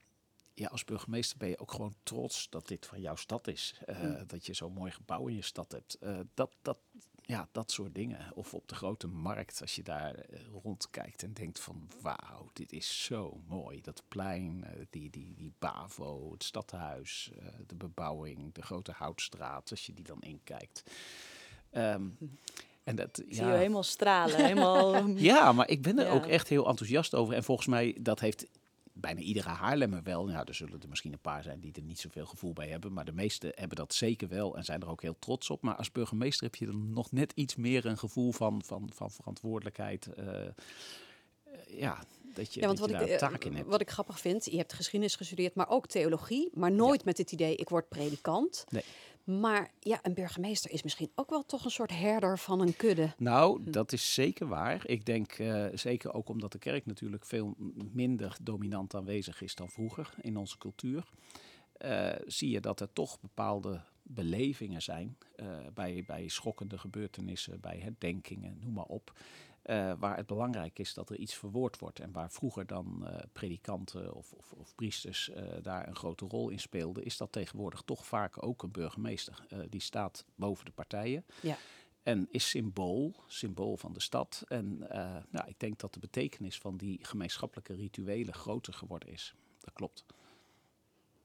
ja, 0.55 0.69
als 0.69 0.85
burgemeester 0.85 1.39
ben 1.39 1.49
je 1.49 1.59
ook 1.59 1.73
gewoon 1.73 1.95
trots 2.03 2.49
dat 2.51 2.69
dit 2.69 2.87
van 2.87 3.01
jouw 3.01 3.17
stad 3.17 3.47
is. 3.47 3.81
Eh, 3.87 4.21
Dat 4.27 4.47
je 4.47 4.55
zo'n 4.55 4.73
mooi 4.73 4.91
gebouw 4.91 5.27
in 5.27 5.35
je 5.35 5.43
stad 5.43 5.73
hebt. 5.73 5.95
Eh, 5.95 6.21
dat, 6.35 6.51
dat, 6.63 6.79
ja, 7.27 7.49
dat 7.53 7.71
soort 7.71 7.95
dingen. 7.95 8.33
Of 8.35 8.55
op 8.55 8.69
de 8.69 8.75
grote 8.75 9.07
markt, 9.07 9.61
als 9.61 9.75
je 9.75 9.83
daar 9.83 10.15
eh, 10.15 10.41
rondkijkt 10.63 11.23
en 11.23 11.33
denkt 11.33 11.61
van 11.61 11.89
wauw, 12.03 12.51
dit 12.53 12.73
is 12.73 13.05
zo 13.05 13.41
mooi. 13.49 13.81
Dat 13.81 14.03
plein, 14.09 14.65
eh, 14.65 14.81
die, 14.91 15.11
die, 15.11 15.35
die 15.35 15.53
Bavo, 15.59 16.33
het 16.33 16.45
stadhuis, 16.45 17.31
eh, 17.39 17.47
de 17.67 17.75
bebouwing, 17.75 18.53
de 18.55 18.63
grote 18.63 18.93
houtstraat, 18.93 19.71
als 19.71 19.87
je 19.87 19.93
die 19.95 20.05
dan 20.05 20.21
inkijkt. 20.23 20.83
Ehm, 21.71 22.07
en 22.85 22.97
dat, 22.97 23.19
Ik 23.27 23.35
zie 23.35 23.45
je 23.45 23.51
helemaal 23.53 23.83
stralen, 23.83 24.37
helemaal... 24.45 25.07
ja, 25.31 25.53
maar 25.53 25.69
ik 25.69 25.83
ben 25.83 25.99
er 25.99 26.07
Ja. 26.07 26.13
ook 26.13 26.27
echt 26.27 26.49
heel 26.49 26.69
enthousiast 26.69 27.15
over. 27.15 27.35
En 27.35 27.45
volgens 27.45 27.67
mij, 27.67 27.97
dat 28.01 28.21
heeft 28.21 28.47
bijna 28.95 29.21
iedere 29.21 29.49
Haarlemmer 29.49 30.03
wel. 30.03 30.25
Nou, 30.25 30.45
er 30.47 30.55
zullen 30.55 30.81
er 30.83 30.89
misschien 30.89 31.13
een 31.13 31.19
paar 31.19 31.43
zijn 31.43 31.61
die 31.61 31.73
er 31.73 31.83
niet 31.83 32.01
zoveel 32.01 32.27
gevoel 32.27 32.53
bij 32.53 32.69
hebben. 32.69 32.93
Maar 32.93 33.05
de 33.05 33.13
meesten 33.13 33.53
hebben 33.55 33.77
dat 33.77 33.95
zeker 33.95 34.29
wel 34.29 34.57
en 34.57 34.65
zijn 34.65 34.81
er 34.81 34.89
ook 34.89 35.03
heel 35.03 35.19
trots 35.19 35.51
op. 35.51 35.63
Maar 35.63 35.75
als 35.77 35.93
burgemeester 35.93 36.45
heb 36.45 36.55
je 36.55 36.67
er 36.67 36.77
nog 36.77 37.13
net 37.13 37.33
iets 37.35 37.57
meer 37.57 37.87
een 37.87 37.99
gevoel 37.99 38.33
van, 38.33 38.63
van, 38.65 38.91
van 38.95 39.11
verantwoordelijkheid. 39.11 40.07
eh, 40.07 40.49
ja, 41.69 42.05
dat 42.35 42.55
je, 42.55 42.61
Ja, 42.61 42.67
want 42.67 42.79
dat 42.79 42.91
wat 42.91 43.01
je 43.01 43.07
ik, 43.07 43.13
eh, 43.13 43.29
taak 43.29 43.45
in 43.45 43.55
hebt. 43.55 43.69
wat 43.69 43.81
ik 43.81 43.91
grappig 43.91 44.21
vind, 44.21 44.45
je 44.45 44.57
hebt 44.57 44.73
geschiedenis 44.73 45.17
gestudeerd, 45.17 45.55
maar 45.55 45.69
ook 45.69 45.87
theologie. 45.87 46.51
Maar 46.53 46.73
nooit 46.73 47.05
met 47.05 47.19
het 47.19 47.33
idee, 47.33 47.57
ik 47.57 47.69
word 47.69 47.89
predikant. 47.89 48.65
Nee. 48.69 48.83
Maar 49.25 49.71
ja, 49.81 49.99
een 50.03 50.15
burgemeester 50.15 50.71
is 50.71 50.83
misschien 50.83 51.11
ook 51.15 51.31
wel 51.31 51.43
toch 51.43 51.65
een 51.65 51.71
soort 51.71 51.91
herder 51.91 52.39
van 52.39 52.61
een 52.61 52.77
kudde. 52.77 53.15
Nou, 53.19 53.71
dat 53.71 53.93
is 53.93 54.15
zeker 54.15 54.47
waar. 54.47 54.89
Ik 54.89 55.05
denk 55.05 55.33
eh, 55.33 55.67
zeker 55.73 56.15
ook 56.15 56.29
omdat 56.29 56.53
de 56.53 56.59
kerk 56.59 56.87
natuurlijk 56.87 57.25
veel 57.25 57.55
minder 57.93 58.37
dominant 58.43 58.95
aanwezig 58.95 59.43
is 59.43 59.55
dan 59.55 59.71
vroeger 59.71 60.15
in 60.21 60.37
onze 60.37 60.59
cultuur. 60.59 61.11
eh, 61.73 62.13
zie 62.27 62.51
je 62.51 62.61
dat 62.61 62.81
er 62.81 62.93
toch 62.93 63.21
bepaalde 63.21 63.81
belevingen 64.03 64.83
zijn 64.83 65.19
eh, 65.37 65.47
bij, 65.75 66.05
bij 66.07 66.29
schokkende 66.29 66.79
gebeurtenissen, 66.79 67.61
bij 67.61 67.79
herdenkingen, 67.79 68.59
noem 68.61 68.73
maar 68.73 68.85
op. 68.85 69.13
eh, 69.65 69.93
waar 69.99 70.17
het 70.17 70.27
belangrijk 70.27 70.79
is 70.79 70.95
dat 70.95 71.11
er 71.11 71.17
iets 71.17 71.35
verwoord 71.35 71.79
wordt. 71.79 72.01
En 72.01 72.13
waar 72.13 72.31
vroeger 72.31 72.67
dan 72.67 73.07
eh, 73.07 73.23
predikanten 73.33 74.15
of, 74.15 74.33
of, 74.33 74.53
of 74.53 74.75
priesters 74.75 75.31
eh, 75.31 75.45
daar 75.63 75.89
een 75.89 75.97
grote 75.97 76.25
rol 76.27 76.49
in 76.49 76.61
speelden, 76.61 77.05
is 77.05 77.17
dat 77.17 77.33
tegenwoordig 77.33 77.83
toch 77.83 78.07
vaak 78.07 78.47
ook 78.47 78.63
een 78.63 78.71
burgemeester. 78.71 79.47
Die 79.69 79.81
staat 79.81 80.25
boven 80.35 80.65
de 80.65 80.71
partijen. 80.71 81.25
Ja. 81.43 81.57
En 82.03 82.29
is 82.31 82.49
symbool, 82.49 83.15
symbool 83.27 83.77
van 83.77 83.93
de 83.93 84.01
stad. 84.01 84.45
En 84.49 84.79
nou, 85.31 85.47
ik 85.47 85.59
denk 85.61 85.79
dat 85.79 85.95
de 85.95 86.01
betekenis 86.01 86.59
van 86.59 86.77
die 86.77 87.05
gemeenschappelijke 87.05 87.75
rituelen 87.75 88.35
groter 88.35 88.73
geworden 88.73 89.09
is. 89.09 89.35
Dat 89.61 89.73
klopt. 89.73 90.05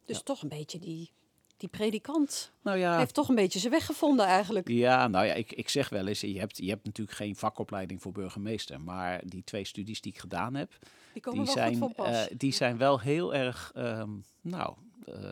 Dus 0.06 0.18
Ja. 0.18 0.24
toch 0.24 0.42
een 0.42 0.50
beetje 0.50 0.80
die, 0.80 1.12
die 1.60 1.70
predikant 1.70 2.52
Nou 2.62 2.78
ja, 2.78 2.98
heeft 2.98 3.14
toch 3.14 3.30
een 3.30 3.36
beetje 3.36 3.60
zijn 3.60 3.72
weg 3.72 3.86
gevonden 3.86 4.26
eigenlijk. 4.26 4.68
ja, 4.68 5.08
nou 5.08 5.26
ja, 5.26 5.34
ik, 5.34 5.52
ik 5.52 5.70
zeg 5.70 5.90
wel 5.90 6.08
eens, 6.08 6.20
je 6.22 6.40
hebt, 6.40 6.58
je 6.58 6.70
hebt 6.70 6.86
natuurlijk 6.86 7.18
geen 7.18 7.36
vakopleiding 7.36 8.02
voor 8.02 8.12
burgemeester. 8.12 8.82
Maar 8.82 9.22
die 9.26 9.44
twee 9.44 9.66
studies 9.66 10.02
die 10.02 10.12
ik 10.12 10.20
gedaan 10.20 10.56
heb, 10.56 10.72
Die 11.14 11.22
komen 11.22 11.46
die 11.46 11.54
wel 11.56 11.64
goed 11.66 11.74
zijn, 11.74 11.78
van 11.78 11.94
pas. 12.06 12.28
eh, 12.28 12.38
die 12.38 12.54
zijn 12.54 12.78
wel 12.78 13.00
heel 13.00 13.34
erg, 13.34 13.72
ehm, 13.76 14.10
nou, 14.42 14.74
eh, 15.06 15.32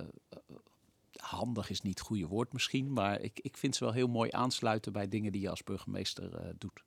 handig 1.17 1.69
is 1.69 1.81
niet 1.81 1.97
het 1.99 2.07
goede 2.07 2.27
woord 2.27 2.53
misschien. 2.53 2.93
Maar 2.93 3.21
ik, 3.21 3.39
ik 3.39 3.57
vind 3.57 3.75
ze 3.75 3.83
wel 3.83 3.93
heel 3.93 4.07
mooi 4.07 4.29
aansluiten 4.31 4.91
bij 4.91 5.07
dingen 5.07 5.31
die 5.31 5.41
je 5.41 5.49
als 5.49 5.63
burgemeester 5.63 6.35
eh, 6.35 6.49
doet. 6.57 6.83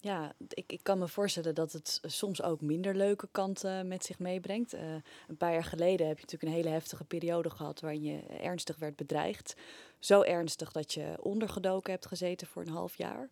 Ja, 0.00 0.32
ik, 0.48 0.72
ik 0.72 0.80
kan 0.82 0.98
me 0.98 1.08
voorstellen 1.08 1.54
dat 1.54 1.72
het 1.72 2.00
soms 2.02 2.42
ook 2.42 2.60
minder 2.60 2.94
leuke 2.94 3.28
kanten 3.32 3.88
met 3.88 4.04
zich 4.04 4.18
meebrengt. 4.18 4.72
Eh, 4.72 4.82
een 5.28 5.36
paar 5.36 5.52
jaar 5.52 5.64
geleden 5.64 6.06
heb 6.06 6.18
je 6.18 6.24
natuurlijk 6.24 6.52
een 6.52 6.62
hele 6.62 6.74
heftige 6.74 7.04
periode 7.04 7.50
gehad 7.50 7.80
waarin 7.80 8.02
je 8.02 8.20
ernstig 8.26 8.76
werd 8.76 8.96
bedreigd. 8.96 9.56
Zo 9.98 10.22
ernstig 10.22 10.72
dat 10.72 10.92
je 10.92 11.14
ondergedoken 11.20 11.92
hebt 11.92 12.06
gezeten 12.06 12.46
voor 12.46 12.62
een 12.62 12.72
half 12.72 12.96
jaar. 12.96 13.28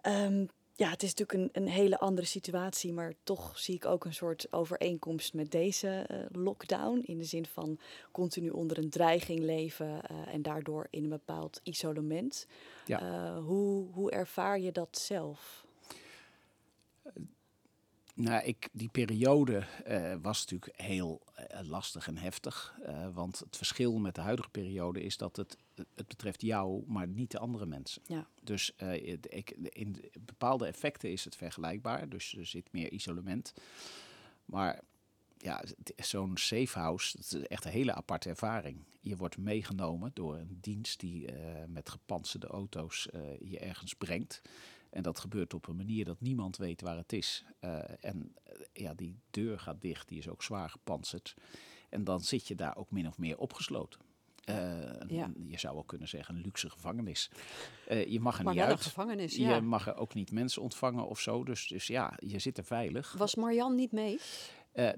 Ehm, 0.00 0.46
ja, 0.74 0.90
het 0.90 1.02
is 1.02 1.14
natuurlijk 1.14 1.56
een, 1.56 1.62
een 1.62 1.68
hele 1.68 1.98
andere 1.98 2.26
situatie, 2.26 2.92
maar 2.92 3.12
toch 3.22 3.58
zie 3.58 3.74
ik 3.74 3.86
ook 3.86 4.04
een 4.04 4.14
soort 4.14 4.52
overeenkomst 4.52 5.34
met 5.34 5.50
deze 5.50 5.88
eh, 5.88 6.18
lockdown. 6.32 7.02
In 7.04 7.18
de 7.18 7.24
zin 7.24 7.46
van 7.46 7.78
continu 8.12 8.48
onder 8.48 8.78
een 8.78 8.90
dreiging 8.90 9.40
leven 9.40 10.02
eh, 10.02 10.34
en 10.34 10.42
daardoor 10.42 10.86
in 10.90 11.02
een 11.02 11.08
bepaald 11.08 11.60
isolement. 11.62 12.46
Ja. 12.86 13.34
Hoe, 13.40 13.92
hoe 13.92 14.10
ervaar 14.10 14.60
je 14.60 14.72
dat 14.72 14.98
zelf? 14.98 15.66
Nou, 18.20 18.44
ik, 18.44 18.68
die 18.72 18.88
periode 18.88 19.66
eh, 19.84 20.14
was 20.22 20.40
natuurlijk 20.40 20.80
heel 20.80 21.22
eh, 21.34 21.60
lastig 21.68 22.06
en 22.06 22.16
heftig. 22.16 22.78
eh, 22.82 23.08
want 23.14 23.38
het 23.38 23.56
verschil 23.56 23.98
met 23.98 24.14
de 24.14 24.20
huidige 24.20 24.48
periode 24.50 25.02
is 25.02 25.16
dat 25.16 25.36
het, 25.36 25.56
het 25.94 26.08
betreft 26.08 26.42
jou, 26.42 26.84
maar 26.86 27.08
niet 27.08 27.30
de 27.30 27.38
andere 27.38 27.66
mensen. 27.66 28.02
Ja. 28.06 28.28
Dus 28.42 28.74
ik, 29.28 29.50
in 29.50 29.92
de- 29.92 30.10
bepaalde 30.20 30.66
effecten 30.66 31.10
is 31.12 31.24
het 31.24 31.36
vergelijkbaar. 31.36 32.08
Dus 32.08 32.36
er 32.36 32.46
zit 32.46 32.72
meer 32.72 32.92
isolement. 32.92 33.54
Maar 34.44 34.80
ja, 35.36 35.64
zo'n 35.96 36.36
safe 36.36 36.78
house, 36.78 37.16
dat 37.16 37.24
is 37.42 37.46
echt 37.48 37.64
een 37.64 37.70
hele 37.70 37.94
aparte 37.94 38.28
ervaring. 38.28 38.84
Je 39.00 39.16
wordt 39.16 39.38
meegenomen 39.38 40.10
door 40.14 40.36
een 40.36 40.58
dienst 40.60 41.00
die 41.00 41.28
met 41.66 41.88
gepantserde 41.88 42.46
auto's 42.46 43.08
je 43.40 43.58
ergens 43.58 43.94
brengt. 43.94 44.42
En 44.90 45.02
dat 45.02 45.20
gebeurt 45.20 45.54
op 45.54 45.68
een 45.68 45.76
manier 45.76 46.04
dat 46.04 46.20
niemand 46.20 46.56
weet 46.56 46.80
waar 46.80 46.96
het 46.96 47.12
is. 47.12 47.44
Eh, 47.60 48.04
en 48.04 48.34
eh, 48.44 48.60
ja, 48.72 48.94
die 48.94 49.18
deur 49.30 49.58
gaat 49.58 49.80
dicht, 49.80 50.08
die 50.08 50.18
is 50.18 50.28
ook 50.28 50.42
zwaar 50.42 50.70
gepantserd. 50.70 51.34
En 51.88 52.04
dan 52.04 52.20
zit 52.20 52.48
je 52.48 52.54
daar 52.54 52.76
ook 52.76 52.90
min 52.90 53.06
of 53.08 53.18
meer 53.18 53.38
opgesloten. 53.38 54.00
Eh, 54.44 54.56
Ja. 55.08 55.30
Je 55.46 55.58
zou 55.58 55.74
wel 55.74 55.84
kunnen 55.84 56.08
zeggen 56.08 56.34
een 56.34 56.40
luxe 56.40 56.70
gevangenis. 56.70 57.30
Je 57.88 58.20
mag 58.20 58.38
er 58.38 58.44
maar 58.44 58.54
niet 58.54 58.62
een 58.62 58.68
uit. 58.68 58.80
gevangenis, 58.80 59.36
ja. 59.36 59.54
Je 59.54 59.60
mag 59.60 59.86
er 59.86 59.96
ook 59.96 60.14
niet 60.14 60.32
mensen 60.32 60.62
ontvangen 60.62 61.06
of 61.06 61.20
zo. 61.20 61.44
Dus, 61.44 61.66
dus 61.66 61.86
ja, 61.86 62.12
je 62.18 62.38
zit 62.38 62.58
er 62.58 62.64
veilig. 62.64 63.14
Was 63.18 63.34
Marjan 63.34 63.74
niet 63.74 63.92
mee? 63.92 64.20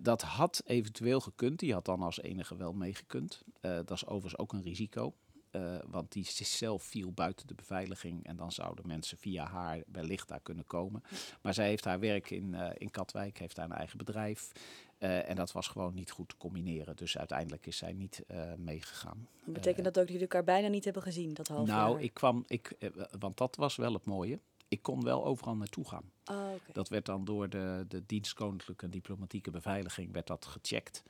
Dat 0.00 0.22
had 0.22 0.62
eventueel 0.66 1.20
gekund. 1.20 1.58
Die 1.58 1.72
had 1.72 1.84
dan 1.84 2.02
als 2.02 2.20
enige 2.20 2.56
wel 2.56 2.72
meegekund. 2.72 3.42
Dat 3.60 3.90
is 3.90 4.06
overigens 4.06 4.38
ook 4.38 4.52
een 4.52 4.62
risico. 4.62 5.14
Eh, 5.50 5.76
want 5.86 6.12
die 6.12 6.24
zelf 6.24 6.82
viel 6.82 7.12
buiten 7.12 7.46
de 7.46 7.54
beveiliging. 7.54 8.24
En 8.26 8.36
dan 8.36 8.52
zouden 8.52 8.86
mensen 8.86 9.18
via 9.18 9.46
haar 9.46 9.82
wellicht 9.92 10.28
daar 10.28 10.40
kunnen 10.40 10.64
komen. 10.64 11.02
Maar 11.42 11.54
zij 11.54 11.68
heeft 11.68 11.84
haar 11.84 12.00
werk 12.00 12.30
in, 12.30 12.54
eh, 12.54 12.70
in 12.78 12.90
Katwijk, 12.90 13.38
heeft 13.38 13.58
een 13.58 13.72
eigen 13.72 13.98
bedrijf. 13.98 14.52
Eh, 14.98 15.28
en 15.28 15.36
dat 15.36 15.52
was 15.52 15.68
gewoon 15.68 15.94
niet 15.94 16.10
goed 16.10 16.28
te 16.28 16.36
combineren. 16.36 16.96
Dus 16.96 17.18
uiteindelijk 17.18 17.66
is 17.66 17.76
zij 17.76 17.92
niet 17.92 18.22
meegegaan. 18.56 19.28
Betekent 19.44 19.84
dat 19.84 19.86
ook 19.86 19.94
dat 19.94 20.06
jullie 20.06 20.20
elkaar 20.20 20.44
bijna 20.44 20.68
niet 20.68 20.84
hebben 20.84 21.02
gezien, 21.02 21.34
dat 21.34 21.48
half 21.48 21.66
nou, 21.66 21.92
jaar? 21.92 22.02
ik 22.02 22.14
kwam, 22.14 22.44
ik, 22.46 22.72
want 23.18 23.36
dat 23.36 23.56
was 23.56 23.76
wel 23.76 23.92
het 23.92 24.04
mooie. 24.04 24.38
Ik 24.68 24.82
kon 24.82 25.02
wel 25.04 25.24
overal 25.24 25.56
naartoe 25.56 25.88
gaan. 25.88 26.10
Oh. 26.24 26.48
Dat 26.72 26.88
werd 26.88 27.06
dan 27.06 27.24
door 27.24 27.48
de, 27.48 27.84
de 27.88 28.06
dienst 28.06 28.34
Koninklijke 28.34 28.84
en 28.84 28.90
Diplomatieke 28.90 29.50
Beveiliging 29.50 30.12
werd 30.12 30.26
dat 30.26 30.46
gecheckt. 30.46 31.02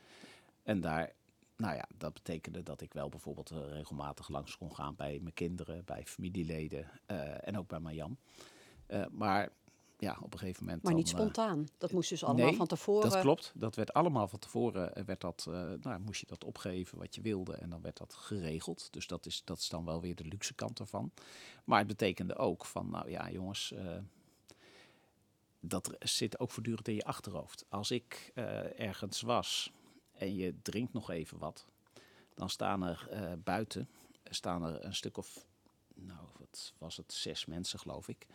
En 0.62 0.80
daar, 0.80 1.12
nou 1.60 1.74
ja, 1.74 1.84
dat 1.96 2.12
betekende 2.12 2.62
dat 2.62 2.80
ik 2.80 2.92
wel 2.92 3.08
bijvoorbeeld 3.08 3.50
eh, 3.50 3.58
regelmatig 3.68 4.28
langs 4.28 4.56
kon 4.56 4.74
gaan 4.74 4.96
bij 4.96 5.18
mijn 5.22 5.34
kinderen, 5.34 5.84
bij 5.84 6.04
familieleden 6.06 6.90
eh, 7.06 7.48
en 7.48 7.58
ook 7.58 7.68
bij 7.68 7.80
Marjan. 7.80 8.16
Eh, 8.86 9.04
maar 9.10 9.48
ja, 9.98 10.18
op 10.20 10.32
een 10.32 10.38
gegeven 10.38 10.64
moment. 10.64 10.82
Maar 10.82 10.92
dan, 10.92 11.00
niet 11.00 11.10
spontaan. 11.10 11.66
Dat 11.78 11.92
moest 11.92 12.08
dus 12.08 12.24
allemaal 12.24 12.46
nee, 12.46 12.56
van 12.56 12.66
tevoren. 12.66 13.10
dat 13.10 13.20
klopt. 13.20 13.52
Dat 13.54 13.74
werd 13.74 13.92
allemaal 13.92 14.28
van 14.28 14.38
tevoren. 14.38 15.04
Werd 15.06 15.20
dat, 15.20 15.46
nou, 15.80 16.00
moest 16.00 16.20
je 16.20 16.26
dat 16.26 16.44
opgeven 16.44 16.98
wat 16.98 17.14
je 17.14 17.20
wilde. 17.20 17.54
En 17.54 17.70
dan 17.70 17.80
werd 17.80 17.96
dat 17.96 18.14
geregeld. 18.14 18.92
Dus 18.92 19.06
dat 19.06 19.26
is, 19.26 19.42
dat 19.44 19.58
is 19.58 19.68
dan 19.68 19.84
wel 19.84 20.00
weer 20.00 20.14
de 20.14 20.24
luxe 20.24 20.54
kant 20.54 20.78
ervan. 20.78 21.12
Maar 21.64 21.78
het 21.78 21.86
betekende 21.86 22.36
ook 22.36 22.64
van, 22.64 22.90
nou 22.90 23.10
ja, 23.10 23.30
jongens. 23.30 23.74
dat 25.60 25.96
zit 25.98 26.38
ook 26.38 26.50
voortdurend 26.50 26.88
in 26.88 26.94
je 26.94 27.04
achterhoofd. 27.04 27.64
Als 27.68 27.90
ik 27.90 28.32
ergens 28.76 29.20
was 29.20 29.72
en 30.20 30.34
je 30.34 30.54
drinkt 30.62 30.92
nog 30.92 31.10
even 31.10 31.38
wat. 31.38 31.66
Dan 32.34 32.50
staan 32.50 32.82
er 32.82 33.06
eh, 33.10 33.32
buiten 33.44 33.88
staan 34.24 34.62
er 34.62 34.84
een 34.84 34.94
stuk 34.94 35.16
of, 35.16 35.46
nou 35.94 36.26
wat 36.38 36.72
was 36.78 36.96
het, 36.96 37.12
zes 37.12 37.46
mensen 37.46 37.78
geloof 37.78 38.08
ik. 38.08 38.26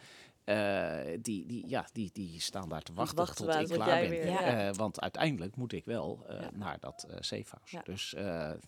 Eh, 0.45 1.17
die, 1.21 1.45
die, 1.45 1.67
ja, 1.67 1.85
die, 1.93 2.09
die 2.13 2.39
staan 2.41 2.69
daar 2.69 2.81
te 2.81 2.93
wachten, 2.93 3.17
wachten 3.17 3.35
tot 3.35 3.45
waar- 3.45 3.61
ik 3.61 3.67
tot 3.67 3.75
klaar 3.75 4.01
ben. 4.01 4.09
weer- 4.09 4.25
ja. 4.29 4.67
Eh, 4.67 4.75
want 4.75 5.01
uiteindelijk 5.01 5.55
moet 5.55 5.73
ik 5.73 5.85
wel 5.85 6.25
eh, 6.27 6.41
Ja. 6.41 6.49
naar 6.53 6.79
dat 6.79 7.05
eh 7.09 7.15
safehouse. 7.19 7.75
Ja. 7.75 7.81
Dus 7.83 8.13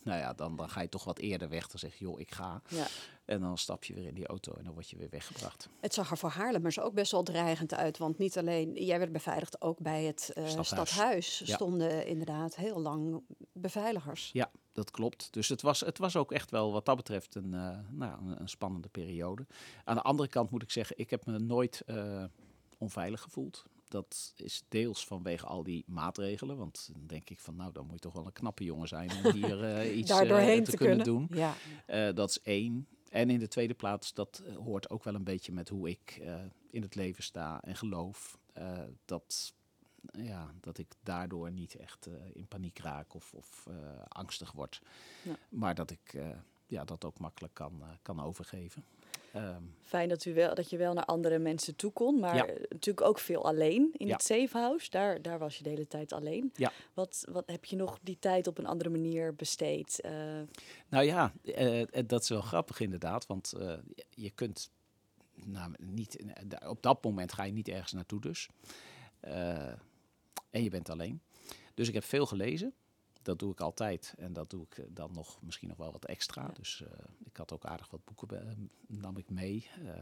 nou 0.04 0.20
ja, 0.20 0.34
dan, 0.34 0.56
dan 0.56 0.70
ga 0.70 0.82
je 0.82 0.90
toch 0.90 1.04
wat 1.04 1.18
eerder 1.20 1.50
weg. 1.50 1.68
Dan 1.68 1.80
zeg 1.80 1.96
je, 1.96 2.06
joh, 2.06 2.20
ik 2.20 2.32
ga. 2.34 2.62
Ja. 2.70 2.86
En 3.26 3.40
dan 3.42 3.58
stap 3.58 3.84
je 3.84 3.94
weer 3.94 4.08
in 4.08 4.14
die 4.14 4.28
auto 4.28 4.54
en 4.54 4.64
dan 4.64 4.74
word 4.74 4.90
je 4.90 4.98
weer 4.98 5.10
weggebracht. 5.10 5.70
Het 5.80 5.94
zag 5.94 6.12
er 6.12 6.18
voor 6.18 6.30
Haarlemmers 6.30 6.80
ook 6.80 6.94
best 6.94 7.12
wel 7.12 7.24
dreigend 7.24 7.74
uit. 7.74 7.98
Want 7.98 8.18
niet 8.18 8.38
alleen, 8.38 8.74
jij 8.86 9.00
werd 9.00 9.12
beveiligd, 9.12 9.62
ook 9.62 9.80
bij 9.80 10.04
het 10.04 10.22
Stadhuis. 10.22 10.68
stadhuis 10.68 11.42
stonden 11.54 12.06
inderdaad 12.08 12.56
heel 12.56 12.80
lang 12.82 13.22
beveiligers. 13.54 14.30
Ja, 14.34 14.52
dat 14.78 14.92
klopt. 14.92 15.28
Dus 15.32 15.48
het 15.48 15.62
was, 15.62 15.80
het 15.80 15.98
was 15.98 16.16
ook 16.16 16.32
echt 16.32 16.52
wel 16.52 16.72
wat 16.72 16.86
dat 16.86 16.96
betreft 16.96 17.36
een, 17.36 17.54
eh, 17.54 17.78
nou, 17.90 18.36
een, 18.36 18.50
spannende 18.50 18.88
periode. 18.88 19.46
Aan 19.84 19.96
de 19.96 20.02
andere 20.02 20.30
kant 20.30 20.50
moet 20.50 20.64
ik 20.64 20.72
zeggen, 20.72 20.98
ik 20.98 21.10
heb 21.10 21.26
me 21.26 21.40
nooit 21.40 21.82
eh, 21.86 22.24
onveilig 22.78 23.22
gevoeld. 23.22 23.66
Dat 23.88 24.34
is 24.36 24.64
deels 24.70 25.06
vanwege 25.06 25.46
al 25.46 25.64
die 25.64 25.84
maatregelen. 25.88 26.58
Want 26.58 26.90
dan 26.94 27.08
denk 27.08 27.30
ik 27.30 27.40
van, 27.40 27.56
nou, 27.56 27.72
dan 27.72 27.84
moet 27.84 27.94
je 27.94 28.00
toch 28.00 28.14
wel 28.14 28.26
een 28.26 28.34
knappe 28.34 28.64
jongen 28.64 28.88
zijn 28.88 29.12
om 29.24 29.32
hier 29.32 29.64
eh, 29.64 29.98
iets 29.98 30.10
Daar 30.10 30.28
doorheen 30.28 30.64
te, 30.64 30.72
te 30.72 30.78
kunnen, 30.78 31.06
doen. 31.06 31.30
Ja. 31.32 31.54
Dat 32.12 32.30
is 32.30 32.42
één. 32.42 32.88
en 33.10 33.30
in 33.30 33.40
de 33.40 33.48
tweede 33.48 33.74
plaats, 33.74 34.14
dat 34.14 34.44
hoort 34.64 34.90
ook 34.90 35.04
wel 35.04 35.16
een 35.16 35.24
beetje 35.24 35.52
met 35.52 35.70
hoe 35.70 35.90
ik 35.90 36.22
in 36.70 36.82
het 36.82 36.96
leven 36.96 37.24
sta 37.24 37.62
en 37.62 37.76
geloof. 37.76 38.40
dat, 39.06 39.54
ja, 40.12 40.52
dat 40.62 40.78
ik 40.78 40.88
daardoor 41.04 41.52
niet 41.52 41.76
echt 41.76 42.06
eh, 42.08 42.14
in 42.34 42.48
paniek 42.48 42.80
raak 42.80 43.14
of, 43.14 43.34
of 43.34 43.66
eh, 43.70 43.76
angstig 44.08 44.52
word. 44.52 44.82
Ja. 45.22 45.36
Maar 45.50 45.76
dat 45.76 45.92
ik 45.92 46.14
eh, 46.14 46.30
ja, 46.68 46.84
dat 46.86 47.06
ook 47.06 47.20
makkelijk 47.20 47.54
kan, 47.54 47.84
kan 48.02 48.22
overgeven. 48.22 48.84
Ehm, 49.34 49.62
Fijn 49.82 50.10
dat, 50.10 50.26
u 50.26 50.34
wel, 50.34 50.56
dat 50.56 50.70
je 50.70 50.78
wel 50.78 50.94
naar 50.94 51.06
andere 51.06 51.40
mensen 51.40 51.76
toe 51.76 51.92
kon, 51.92 52.20
maar 52.20 52.36
Ja. 52.36 52.46
natuurlijk 52.70 53.08
ook 53.08 53.20
veel 53.20 53.46
alleen 53.46 53.90
in 53.94 54.08
Ja. 54.08 54.14
het 54.14 54.24
safe 54.24 54.58
house. 54.58 54.90
Daar, 54.90 55.22
daar 55.22 55.40
was 55.40 55.58
je 55.58 55.64
de 55.64 55.70
hele 55.70 55.88
tijd 55.88 56.14
alleen. 56.14 56.52
Ja. 56.56 56.72
Wat, 56.94 57.26
wat 57.32 57.44
heb 57.50 57.66
je 57.66 57.76
nog 57.76 58.00
die 58.04 58.18
tijd 58.20 58.48
op 58.48 58.58
een 58.58 58.66
andere 58.66 58.90
manier 58.90 59.36
besteed? 59.36 60.02
Nou 60.90 61.04
ja, 61.06 61.34
dat 62.06 62.22
is 62.22 62.30
wel 62.30 62.42
grappig 62.42 62.80
inderdaad, 62.80 63.26
want 63.26 63.54
je- 64.10 64.32
kunt 64.32 64.72
nou, 65.34 65.74
niet, 65.78 66.24
op 66.68 66.82
dat 66.82 67.04
moment 67.04 67.34
ga 67.34 67.44
je 67.44 67.52
niet 67.54 67.68
ergens 67.68 67.92
naartoe 67.94 68.22
dus. 68.22 68.50
Eh, 70.50 70.58
en 70.60 70.64
je 70.64 70.70
bent 70.70 70.90
alleen. 70.90 71.22
Dus 71.74 71.88
ik 71.88 71.94
heb 71.94 72.04
veel 72.04 72.26
gelezen. 72.26 72.74
Dat 73.22 73.40
doe 73.40 73.52
ik 73.52 73.60
altijd. 73.60 74.14
En 74.18 74.34
dat 74.34 74.50
doe 74.50 74.64
ik 74.64 74.78
eh, 74.78 74.86
dan 74.90 75.12
nog 75.14 75.42
misschien 75.42 75.68
nog 75.68 75.78
wel 75.78 75.92
wat 75.92 76.06
extra. 76.06 76.42
Ja. 76.42 76.54
Dus 76.54 76.82
eh, 76.82 76.92
ik 77.24 77.38
had 77.38 77.52
ook 77.54 77.66
aardig 77.66 77.90
wat 77.90 78.06
boeken 78.06 78.28
bij- 78.28 78.56
nam 78.88 79.18
ik 79.18 79.30
mee. 79.30 79.68
Eh, 79.86 79.94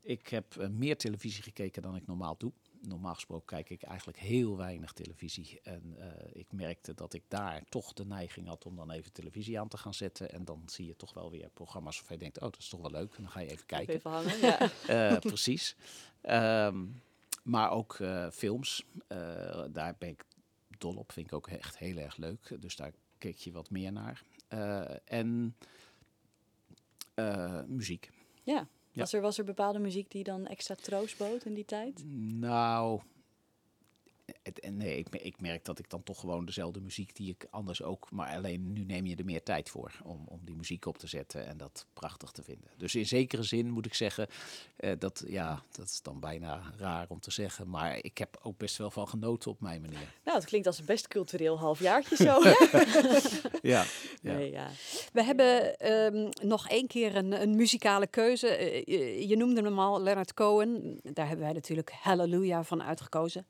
ik 0.00 0.28
heb 0.28 0.56
eh, 0.56 0.68
meer 0.68 0.96
televisie 0.96 1.42
gekeken 1.42 1.82
dan 1.82 1.96
ik 1.96 2.06
normaal 2.06 2.36
doe. 2.38 2.52
Normaal 2.82 3.14
gesproken 3.14 3.46
kijk 3.46 3.70
ik 3.70 3.82
eigenlijk 3.82 4.18
heel 4.18 4.56
weinig 4.56 4.92
televisie. 4.92 5.60
En 5.62 5.94
eh, 5.98 6.30
ik 6.40 6.52
merkte 6.52 6.94
dat 6.94 7.12
ik 7.12 7.22
daar 7.28 7.64
toch 7.68 7.92
de 7.92 8.04
neiging 8.04 8.46
had 8.46 8.66
om 8.66 8.76
dan 8.76 8.90
even 8.90 9.12
televisie 9.12 9.60
aan 9.60 9.68
te 9.68 9.76
gaan 9.78 9.94
zetten. 9.94 10.30
En 10.32 10.44
dan 10.44 10.62
zie 10.66 10.86
je 10.86 10.96
toch 10.96 11.14
wel 11.14 11.30
weer 11.30 11.50
programma's 11.50 11.96
waarvan 11.96 12.16
je 12.16 12.22
denkt, 12.22 12.36
oh, 12.36 12.42
dat 12.42 12.58
is 12.58 12.68
toch 12.68 12.80
wel 12.80 12.90
leuk. 12.90 13.14
En 13.14 13.22
dan 13.22 13.32
ga 13.32 13.40
je 13.40 13.50
even 13.50 13.66
kijken. 13.66 13.94
Even 13.94 14.10
hangen, 14.10 14.38
ja. 14.38 14.58
Eh, 14.86 15.18
precies. 15.32 15.76
Ehm, 16.20 16.86
maar 17.48 17.70
ook 17.70 17.94
eh, 17.94 18.30
films. 18.30 18.84
Eh, 19.06 19.64
daar 19.70 19.94
ben 19.98 20.08
ik 20.08 20.24
dol 20.78 20.94
op. 20.94 21.12
Vind 21.12 21.26
ik 21.26 21.32
ook 21.32 21.48
echt 21.48 21.78
heel 21.78 21.96
erg 21.96 22.16
leuk. 22.16 22.56
Dus 22.60 22.76
daar 22.76 22.92
keek 23.18 23.36
je 23.36 23.52
wat 23.52 23.70
meer 23.70 23.92
naar. 23.92 24.22
Eh, 24.48 24.94
en 25.04 25.56
muziek. 27.66 28.10
ja. 28.42 28.66
Was, 28.92 29.12
er, 29.12 29.20
was 29.20 29.38
er 29.38 29.44
bepaalde 29.44 29.78
muziek 29.78 30.10
die 30.10 30.24
dan 30.24 30.46
extra 30.46 30.74
troost 30.74 31.18
bood 31.18 31.44
in 31.44 31.54
die 31.54 31.64
tijd? 31.64 32.04
Nou, 32.04 33.00
en 34.60 34.76
nee, 34.76 34.98
ik, 34.98 35.08
ik 35.08 35.40
merk 35.40 35.64
dat 35.64 35.78
ik 35.78 35.90
dan 35.90 36.02
toch 36.02 36.20
gewoon 36.20 36.44
dezelfde 36.44 36.80
muziek 36.80 37.16
die 37.16 37.30
ik 37.30 37.46
anders 37.50 37.82
ook, 37.82 38.10
maar 38.10 38.36
alleen 38.36 38.72
nu 38.72 38.84
neem 38.84 39.06
je 39.06 39.16
er 39.16 39.24
meer 39.24 39.42
tijd 39.42 39.68
voor 39.68 39.92
om, 40.04 40.24
om 40.26 40.40
die 40.44 40.54
muziek 40.54 40.86
op 40.86 40.98
te 40.98 41.06
zetten 41.06 41.46
en 41.46 41.56
dat 41.56 41.86
prachtig 41.92 42.30
te 42.30 42.42
vinden. 42.42 42.70
Dus 42.76 42.94
in 42.94 43.06
zekere 43.06 43.42
zin 43.42 43.70
moet 43.70 43.86
ik 43.86 43.94
zeggen, 43.94 44.26
eh, 44.76 44.92
dat, 44.98 45.24
ja, 45.26 45.62
dat 45.70 45.86
is 45.86 46.02
dan 46.02 46.20
bijna 46.20 46.62
raar 46.76 47.06
om 47.08 47.20
te 47.20 47.30
zeggen, 47.30 47.70
maar 47.70 47.98
ik 48.02 48.18
heb 48.18 48.38
ook 48.42 48.58
best 48.58 48.76
wel 48.76 48.90
van 48.90 49.08
genoten 49.08 49.50
op 49.50 49.60
mijn 49.60 49.80
manier. 49.80 50.14
Nou, 50.24 50.38
het 50.38 50.46
klinkt 50.46 50.66
als 50.66 50.78
een 50.78 50.84
best 50.84 51.08
cultureel 51.08 51.58
halfjaartje 51.58 52.16
zo. 52.16 52.40
Ja, 53.62 53.84
ja. 54.22 54.32
Nee, 54.32 54.50
ja. 54.50 54.68
We 55.12 55.22
hebben 55.22 55.78
ehm, 55.78 56.28
nog 56.48 56.68
één 56.68 56.86
keer 56.86 57.16
een, 57.16 57.42
een 57.42 57.56
muzikale 57.56 58.06
keuze. 58.06 58.48
Eh, 58.48 58.84
je, 58.84 59.28
je 59.28 59.36
noemde 59.36 59.62
hem 59.62 59.78
al, 59.78 60.02
Leonard 60.02 60.34
Cohen. 60.34 61.00
Daar 61.02 61.26
hebben 61.26 61.44
wij 61.44 61.54
natuurlijk 61.54 61.92
Hallelujah 61.92 62.64
van 62.64 62.82
uitgekozen. 62.82 63.46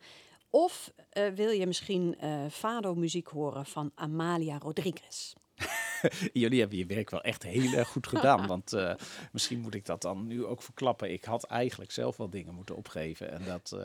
Of 0.50 0.92
eh, 1.10 1.28
wil 1.28 1.50
je 1.50 1.66
misschien 1.66 2.18
eh 2.18 2.44
fado-muziek 2.50 3.26
horen 3.26 3.66
van 3.66 3.92
Amalia 3.94 4.58
Rodriguez? 4.58 5.32
Jullie 6.32 6.60
hebben 6.60 6.78
je 6.78 6.86
werk 6.86 7.10
wel 7.10 7.22
echt 7.22 7.42
heel 7.42 7.72
erg 7.72 7.88
goed 7.88 8.06
gedaan. 8.06 8.46
Want 8.56 8.72
eh, 8.72 8.94
misschien 9.32 9.60
moet 9.60 9.74
ik 9.74 9.86
dat 9.86 10.02
dan 10.02 10.26
nu 10.26 10.44
ook 10.44 10.62
verklappen. 10.62 11.12
Ik 11.12 11.24
had 11.24 11.44
eigenlijk 11.44 11.90
zelf 11.90 12.16
wel 12.16 12.30
dingen 12.30 12.54
moeten 12.54 12.76
opgeven. 12.76 13.30
En 13.30 13.44
dat 13.44 13.76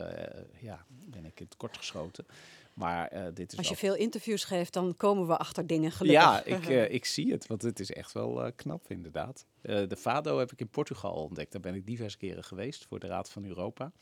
ja, 0.60 0.84
ben 0.88 1.24
ik 1.24 1.40
in 1.40 1.44
het 1.44 1.56
kort 1.56 1.76
geschoten. 1.76 2.26
Maar 2.74 3.34
dit 3.34 3.52
is 3.52 3.58
Als 3.58 3.68
je 3.68 3.76
wel... 3.80 3.90
veel 3.90 4.02
interviews 4.02 4.44
geeft, 4.44 4.72
dan 4.72 4.96
komen 4.96 5.26
we 5.26 5.36
achter 5.36 5.66
dingen 5.66 5.92
gelukkig. 5.92 6.22
Ja, 6.22 6.44
ik, 6.56 6.90
ik 6.90 7.04
zie 7.04 7.32
het. 7.32 7.46
Want 7.46 7.62
het 7.62 7.80
is 7.80 7.90
echt 7.90 8.12
wel 8.12 8.52
knap 8.56 8.90
inderdaad. 8.90 9.46
De 9.62 9.96
Fado 9.98 10.38
heb 10.38 10.52
ik 10.52 10.60
in 10.60 10.68
Portugal 10.68 11.14
ontdekt. 11.14 11.52
Daar 11.52 11.60
ben 11.60 11.74
ik 11.74 11.86
diverse 11.86 12.16
keren 12.16 12.44
geweest 12.44 12.84
voor 12.84 12.98
de 12.98 13.06
Raad 13.06 13.30
van 13.30 13.44
Europa. 13.44 13.92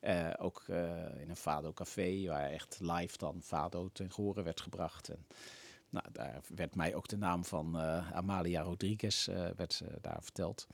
Eh, 0.00 0.30
ook 0.38 0.64
eh, 0.66 1.20
in 1.20 1.30
een 1.30 1.36
Fado-café 1.36 2.26
waar 2.26 2.50
echt 2.50 2.78
live 2.80 3.18
dan 3.18 3.42
Fado 3.42 3.88
ten 3.92 4.10
gehore 4.10 4.42
werd 4.42 4.60
gebracht. 4.60 5.08
En, 5.08 5.26
nou, 5.90 6.06
daar 6.12 6.40
werd 6.54 6.74
mij 6.74 6.94
ook 6.94 7.08
de 7.08 7.16
naam 7.16 7.44
van 7.44 7.78
eh, 7.78 8.12
Amalia 8.12 8.62
Rodriguez 8.62 9.26
werd, 9.56 9.82
daar 10.00 10.22
verteld. 10.22 10.66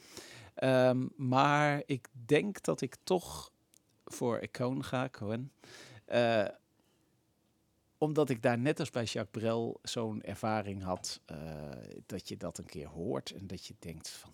Ehm, 0.54 1.06
maar 1.16 1.82
ik 1.86 2.08
denk 2.26 2.62
dat 2.62 2.80
ik 2.80 2.96
toch 3.04 3.52
voor 4.04 4.38
Icon 4.38 4.84
ga, 4.84 5.08
Cohen. 5.08 5.52
Omdat 8.04 8.30
ik 8.30 8.42
daar 8.42 8.58
net 8.58 8.80
als 8.80 8.90
bij 8.90 9.04
Jacques 9.04 9.42
Brel 9.42 9.78
zo'n 9.82 10.22
ervaring 10.22 10.82
had, 10.82 11.20
eh, 11.24 11.36
dat 12.06 12.28
je 12.28 12.36
dat 12.36 12.58
een 12.58 12.66
keer 12.66 12.88
hoort 12.88 13.30
en 13.30 13.46
dat 13.46 13.66
je 13.66 13.74
denkt 13.78 14.08
van, 14.08 14.32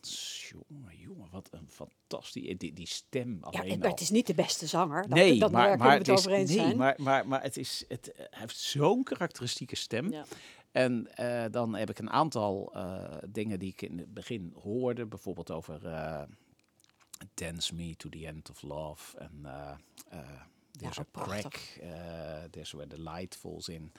jongen, 0.49 0.97
jongen, 0.97 1.31
wat 1.31 1.49
een 1.51 1.69
fantastisch, 1.71 2.59
die, 2.59 2.73
die 2.73 2.87
stem 2.87 3.39
Ja, 3.51 3.61
alleen 3.61 3.79
maar 3.79 3.87
al. 3.87 3.91
het 3.93 4.01
is 4.01 4.11
niet 4.11 4.27
de 4.27 4.35
beste 4.35 4.67
zanger. 4.67 5.03
Dat, 5.03 5.11
Nee, 5.11 5.39
dat, 5.39 5.51
maar, 5.51 5.79
maar, 5.79 5.99
het 5.99 6.07
het 6.07 6.19
is, 6.19 6.27
nee, 6.27 6.47
zijn. 6.47 6.77
maar, 6.77 6.95
maar, 6.99 7.29
maar 7.29 7.43
het 7.43 7.57
is, 7.57 7.85
het, 7.89 8.13
eh, 8.13 8.19
hij 8.19 8.41
heeft 8.41 8.57
zo'n 8.57 9.03
karakteristieke 9.03 9.77
stem. 9.77 10.13
Ja. 10.13 10.25
En 10.73 11.17
eh, 11.17 11.45
dan 11.51 11.75
heb 11.75 11.91
ik 11.91 11.99
een 11.99 12.11
aantal 12.11 12.73
dingen 13.29 13.59
die 13.59 13.71
ik 13.71 13.83
in 13.83 13.99
het 13.99 14.15
begin 14.15 14.55
hoorde, 14.63 15.07
bijvoorbeeld 15.07 15.51
over 15.51 15.81
Dance 17.35 17.75
Me 17.75 17.97
to 17.97 18.09
the 18.09 18.27
End 18.27 18.51
of 18.51 18.63
Love 18.63 19.19
en 19.19 19.47
There's 20.81 20.97
Ja, 20.97 21.03
a 21.03 21.07
Crack, 21.25 21.41
prachtig. 21.41 21.79
eh, 21.81 22.45
There's 22.51 22.73
Where 22.73 22.89
the 22.89 23.01
Light 23.03 23.37
Falls 23.37 23.69
In. 23.69 23.93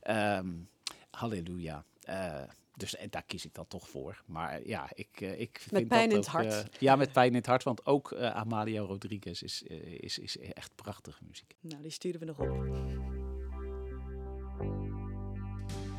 Ehm 0.00 0.48
Halleluja. 1.10 1.84
Eh, 2.00 2.42
dus 2.76 2.96
eh, 2.96 3.06
daar 3.10 3.22
kies 3.22 3.44
ik 3.44 3.54
dan 3.54 3.66
toch 3.68 3.88
voor. 3.88 4.22
Maar 4.26 4.66
ja, 4.66 4.90
ik, 4.94 5.20
ik 5.20 5.58
vind 5.68 5.88
pijn 5.88 6.08
dat 6.08 6.10
in 6.12 6.16
het 6.16 6.26
ook, 6.26 6.32
hart. 6.32 6.46
eh, 6.46 6.80
ja, 6.80 6.96
met 6.96 7.12
pijn 7.12 7.28
in 7.28 7.34
het 7.34 7.46
hart. 7.46 7.62
Want 7.62 7.86
ook 7.86 8.12
eh, 8.12 8.30
Amalia 8.30 8.80
Rodriguez 8.80 9.42
is, 9.42 9.62
is, 9.62 10.18
is 10.18 10.38
echt 10.38 10.74
prachtige 10.74 11.24
muziek. 11.28 11.54
Nou, 11.60 11.82
die 11.82 11.90
sturen 11.90 12.20
we 12.20 12.26
nog 12.26 12.38
op. 12.38 12.48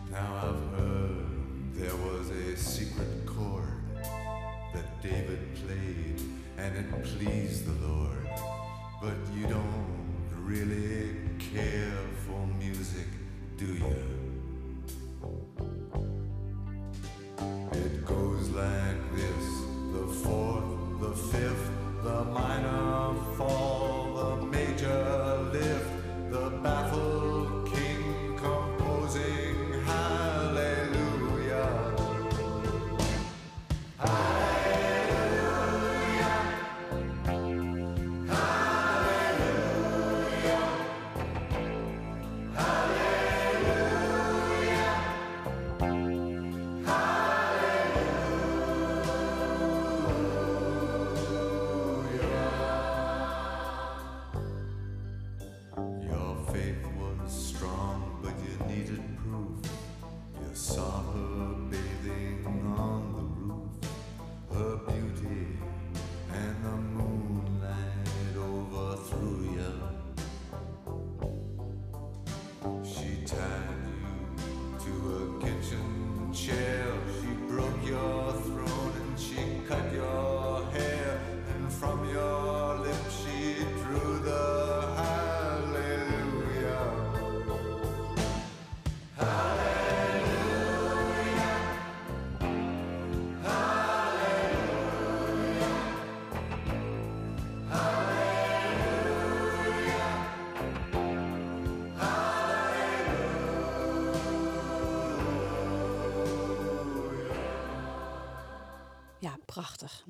Now 0.09 0.35
I've 0.43 0.75
heard 0.75 1.73
there 1.77 1.95
was 1.97 2.29
a 2.29 2.55
secret 2.57 3.25
chord 3.25 3.79
that 4.73 5.01
David 5.01 5.39
played 5.65 6.19
and 6.57 6.75
it 6.75 7.01
pleased 7.17 7.65
the 7.65 7.87
Lord. 7.87 8.27
But 9.01 9.15
you 9.33 9.47
don't 9.47 10.10
really 10.43 11.15
care 11.39 11.97
for 12.25 12.45
music, 12.59 13.07
do 13.57 13.65
you? 13.65 13.95
It 17.71 18.05
goes 18.05 18.49
like 18.49 18.90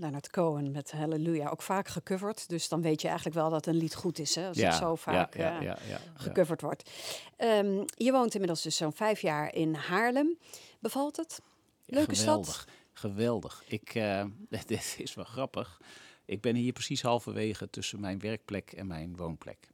Leonard 0.01 0.29
Cohen 0.29 0.71
met 0.71 0.91
Hallelujah. 0.91 1.51
Ook 1.51 1.61
vaak 1.61 1.87
gecoverd. 1.87 2.49
Dus 2.49 2.69
dan 2.69 2.81
weet 2.81 3.01
je 3.01 3.07
eigenlijk 3.07 3.37
wel 3.37 3.49
dat 3.49 3.65
een 3.65 3.75
lied 3.75 3.95
goed 3.95 4.19
is. 4.19 4.35
Hè, 4.35 4.47
als 4.47 4.57
het 4.61 4.73
zo 4.73 4.95
vaak 4.95 5.35
ja, 5.35 5.43
ja, 5.43 5.55
eh, 5.59 5.65
ja, 5.65 5.77
ja, 5.81 5.87
ja. 5.87 5.99
gecoverd 6.13 6.61
wordt. 6.61 6.89
Ehm, 7.37 7.83
je 7.95 8.11
woont 8.11 8.33
inmiddels 8.33 8.61
dus 8.61 8.75
zo'n 8.75 8.93
vijf 8.93 9.21
jaar 9.21 9.53
in 9.55 9.73
Haarlem. 9.73 10.37
Bevalt 10.79 11.17
het? 11.17 11.41
Leuke 11.85 12.15
geweldig, 12.15 12.53
stad? 12.53 12.67
Geweldig. 12.93 13.63
Ik, 13.67 13.95
eh, 13.95 14.25
dit 14.65 14.95
is 14.99 15.13
wel 15.13 15.25
grappig. 15.25 15.79
Ik 16.25 16.41
ben 16.41 16.55
hier 16.55 16.73
precies 16.73 17.01
halverwege 17.01 17.69
tussen 17.69 17.99
mijn 17.99 18.19
werkplek 18.19 18.71
en 18.71 18.87
mijn 18.87 19.15
woonplek. 19.15 19.69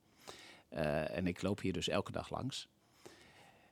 Eh, 0.70 1.18
en 1.18 1.28
ik 1.28 1.42
loop 1.42 1.62
hier 1.62 1.74
dus 1.74 1.88
elke 1.88 2.12
dag 2.12 2.30
langs. 2.30 2.68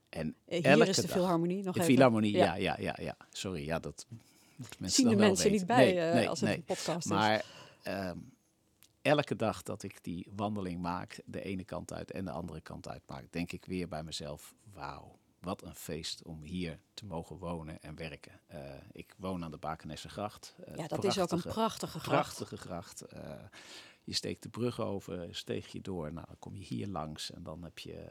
En 0.09 0.35
Hier 0.45 0.65
elke 0.65 0.87
is 0.87 0.95
de 0.95 1.01
dag- 1.01 1.11
Philharmonie 1.11 1.63
nog 1.63 1.73
De 1.73 1.79
even. 1.79 1.93
Philharmonie, 1.93 2.35
Ja. 2.37 2.55
ja, 2.55 2.55
ja, 2.55 2.75
ja, 2.79 2.95
ja. 3.01 3.17
Sorry, 3.31 3.65
ja, 3.65 3.79
dat 3.79 4.05
moeten 4.55 4.89
Zien 4.91 5.09
de 5.09 5.15
mensen 5.15 5.51
niet 5.51 5.65
bij 5.65 5.85
Nee, 5.93 5.99
eh, 5.99 6.13
nee, 6.13 6.29
als 6.29 6.39
het 6.39 6.49
nee. 6.49 6.57
een 6.57 6.63
podcast 6.63 7.05
is. 7.05 7.11
Maar 7.11 7.45
ehm, 7.83 8.17
elke 9.01 9.35
dag 9.35 9.63
dat 9.63 9.83
ik 9.83 10.03
die 10.03 10.27
wandeling 10.35 10.81
maak, 10.81 11.21
de 11.25 11.41
ene 11.43 11.63
kant 11.63 11.93
uit 11.93 12.11
en 12.11 12.25
de 12.25 12.31
andere 12.31 12.61
kant 12.61 12.87
uit 12.87 13.01
maak, 13.07 13.31
denk 13.31 13.51
ik 13.51 13.65
weer 13.65 13.87
bij 13.87 14.03
mezelf: 14.03 14.53
wauw, 14.73 15.19
wat 15.39 15.63
een 15.63 15.75
feest 15.75 16.23
om 16.23 16.43
hier 16.43 16.79
te 16.93 17.05
mogen 17.05 17.37
wonen 17.37 17.81
en 17.81 17.95
werken. 17.95 18.39
Eh, 18.47 18.59
ik 18.91 19.13
woon 19.17 19.43
aan 19.43 19.51
de 19.51 19.57
Bakenessengracht. 19.57 20.55
eh, 20.65 20.75
ja, 20.75 20.87
dat 20.87 21.03
is 21.03 21.19
ook 21.19 21.31
een 21.31 21.41
prachtige- 21.41 21.99
gracht. 21.99 22.07
Prachtige 22.07 22.57
gracht. 22.57 23.03
Je 24.03 24.13
steekt 24.13 24.43
de 24.43 24.49
brug 24.49 24.79
over, 24.79 25.35
steeg 25.35 25.67
je 25.67 25.81
door. 25.81 26.13
Nou, 26.13 26.25
dan 26.27 26.39
kom 26.39 26.55
je 26.55 26.63
hier 26.63 26.87
langs 26.87 27.31
en 27.31 27.43
dan 27.43 27.63
heb 27.63 27.79
je 27.79 28.05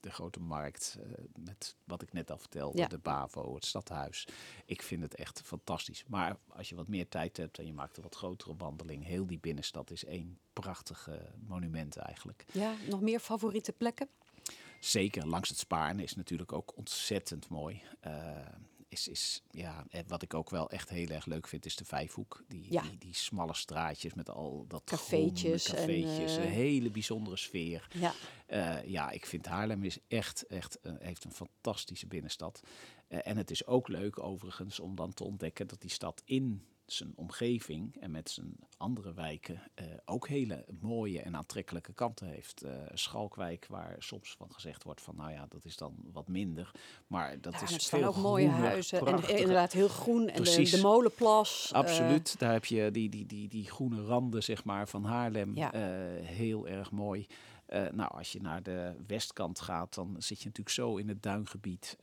de 0.00 0.10
grote 0.10 0.40
markt 0.40 0.96
eh, 1.00 1.24
met 1.44 1.76
wat 1.84 2.02
ik 2.02 2.12
net 2.12 2.30
al 2.30 2.38
vertelde, 2.38 2.78
Ja. 2.78 2.86
de 2.86 2.98
Bavo, 2.98 3.54
het 3.54 3.64
stadhuis. 3.66 4.28
Ik 4.64 4.82
vind 4.82 5.02
het 5.02 5.14
echt 5.14 5.42
fantastisch. 5.44 6.04
Maar 6.06 6.36
als 6.48 6.68
je 6.68 6.74
wat 6.74 6.88
meer 6.88 7.08
tijd 7.08 7.36
hebt 7.36 7.58
en 7.58 7.66
je 7.66 7.72
maakt 7.72 7.96
een 7.96 8.02
wat 8.02 8.14
grotere 8.14 8.56
wandeling, 8.56 9.04
heel 9.04 9.26
die 9.26 9.38
binnenstad 9.38 9.90
is 9.90 10.04
één 10.04 10.38
prachtige 10.52 11.30
monument 11.46 11.96
eigenlijk. 11.96 12.44
Ja, 12.52 12.74
nog 12.88 13.00
meer 13.00 13.20
favoriete 13.20 13.72
plekken? 13.72 14.08
Zeker 14.80 15.26
langs 15.26 15.48
het 15.48 15.58
Spaarne 15.58 16.02
is 16.02 16.14
natuurlijk 16.14 16.52
ook 16.52 16.76
ontzettend 16.76 17.48
mooi. 17.48 17.82
Eh, 18.00 18.36
is, 18.88 19.08
is, 19.08 19.42
ja, 19.50 19.84
en 19.90 20.04
wat 20.08 20.22
ik 20.22 20.34
ook 20.34 20.50
wel 20.50 20.70
echt 20.70 20.88
heel 20.88 21.08
erg 21.08 21.26
leuk 21.26 21.48
vind, 21.48 21.66
is 21.66 21.76
de 21.76 21.84
Vijfhoek. 21.84 22.44
Die, 22.48 22.66
Ja. 22.72 22.82
die, 22.82 22.98
die 22.98 23.14
smalle 23.14 23.54
straatjes 23.54 24.14
met 24.14 24.30
al 24.30 24.64
dat 24.68 24.84
Cafeetjes 24.84 25.66
groene, 25.66 25.92
en, 25.92 26.04
eh, 26.04 26.34
een 26.44 26.50
hele 26.50 26.90
bijzondere 26.90 27.36
sfeer. 27.36 27.88
Ja, 27.94 28.12
Eh, 28.46 28.84
ja, 28.84 29.10
ik 29.10 29.26
vind 29.26 29.46
Haarlem 29.46 29.82
is 29.84 29.98
echt, 30.06 30.46
echt, 30.46 30.80
eh, 30.80 30.92
heeft 30.98 31.24
een 31.24 31.32
fantastische 31.32 32.06
binnenstad. 32.06 32.60
En 33.08 33.36
het 33.36 33.50
is 33.50 33.66
ook 33.66 33.88
leuk 33.88 34.18
overigens 34.18 34.80
om 34.80 34.94
dan 34.94 35.14
te 35.14 35.24
ontdekken 35.24 35.66
dat 35.66 35.80
die 35.80 35.90
stad 35.90 36.22
in 36.24 36.66
zijn 36.92 37.12
omgeving 37.14 37.96
en 38.00 38.10
met 38.10 38.30
zijn 38.30 38.56
andere 38.76 39.14
wijken 39.14 39.62
eh, 39.74 39.86
ook 40.04 40.28
hele 40.28 40.64
mooie 40.80 41.22
en 41.22 41.36
aantrekkelijke 41.36 41.92
kanten 41.92 42.26
heeft. 42.28 42.62
Eh, 42.62 42.72
Schalkwijk, 42.94 43.66
waar 43.68 43.96
soms 43.98 44.34
van 44.38 44.52
gezegd 44.52 44.82
wordt 44.82 45.00
van 45.02 45.16
nou 45.16 45.32
ja, 45.32 45.46
dat 45.48 45.64
is 45.64 45.76
dan 45.76 45.94
wat 46.12 46.28
minder. 46.28 46.70
Maar 47.06 47.40
dat 47.40 47.52
ja 47.52 47.62
is 47.62 47.74
staan 47.74 48.00
veel 48.00 48.08
ook 48.08 48.16
mooie 48.16 48.48
huizen. 48.48 49.06
En 49.06 49.38
inderdaad 49.38 49.72
heel 49.72 49.88
groen. 49.88 50.28
En 50.28 50.42
de, 50.42 50.68
de 50.70 50.80
molenplas. 50.80 51.70
eh, 51.72 51.78
Absoluut, 51.78 52.38
daar 52.38 52.52
heb 52.52 52.64
je 52.64 52.90
die, 52.90 53.08
die, 53.08 53.26
die, 53.26 53.48
die 53.48 53.70
groene 53.70 54.02
randen 54.02 54.42
zeg 54.42 54.64
maar, 54.64 54.88
van 54.88 55.04
Haarlem. 55.04 55.56
Ja. 55.56 55.70
Heel 56.22 56.68
erg 56.68 56.90
mooi. 56.90 57.26
Nou, 57.92 58.10
als 58.10 58.32
je 58.32 58.40
naar 58.40 58.62
de 58.62 58.94
westkant 59.06 59.60
gaat, 59.60 59.94
dan 59.94 60.14
zit 60.18 60.38
je 60.38 60.44
natuurlijk 60.46 60.74
zo 60.74 60.96
in 60.96 61.08
het 61.08 61.22
duingebied. 61.22 61.96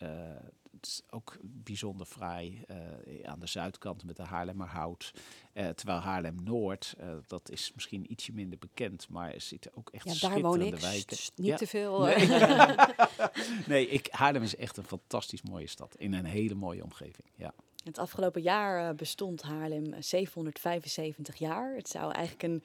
Het 0.85 1.03
ook 1.09 1.37
bijzonder 1.41 2.05
fraai 2.05 2.63
eh, 2.67 2.77
aan 3.23 3.39
de 3.39 3.47
zuidkant 3.47 4.03
met 4.03 4.15
de 4.15 4.23
Haarlemmerhout. 4.23 5.13
Eh, 5.53 5.67
terwijl 5.69 5.99
Haarlem-Noord, 5.99 6.95
eh, 6.97 7.07
dat 7.27 7.49
is 7.51 7.71
misschien 7.75 8.11
ietsje 8.11 8.33
minder 8.33 8.57
bekend, 8.57 9.09
maar 9.09 9.33
er 9.33 9.41
zitten 9.41 9.71
ook 9.75 9.89
echt 9.89 10.03
ja, 10.03 10.09
daar 10.09 10.19
schitterende 10.19 10.57
woon 10.57 10.73
ik. 10.73 10.79
wijken. 10.79 11.17
Niet 11.35 11.47
Ja. 11.47 11.55
te 11.55 11.67
veel. 11.67 11.99
Nee. 11.99 12.27
Nee, 13.67 13.87
ik, 13.89 14.07
Haarlem 14.11 14.43
is 14.43 14.55
echt 14.55 14.77
een 14.77 14.83
fantastisch 14.83 15.41
mooie 15.41 15.67
stad. 15.67 15.95
In 15.97 16.13
een 16.13 16.25
hele 16.25 16.55
mooie 16.55 16.83
omgeving. 16.83 17.27
Ja. 17.35 17.53
Het 17.83 17.97
afgelopen 17.97 18.41
jaar 18.41 18.95
bestond 18.95 19.41
Haarlem 19.41 19.93
eh, 19.93 20.01
775 20.01 21.35
jaar. 21.35 21.75
Het 21.75 21.87
zou 21.89 22.11
eigenlijk 22.11 22.43
een, 22.43 22.63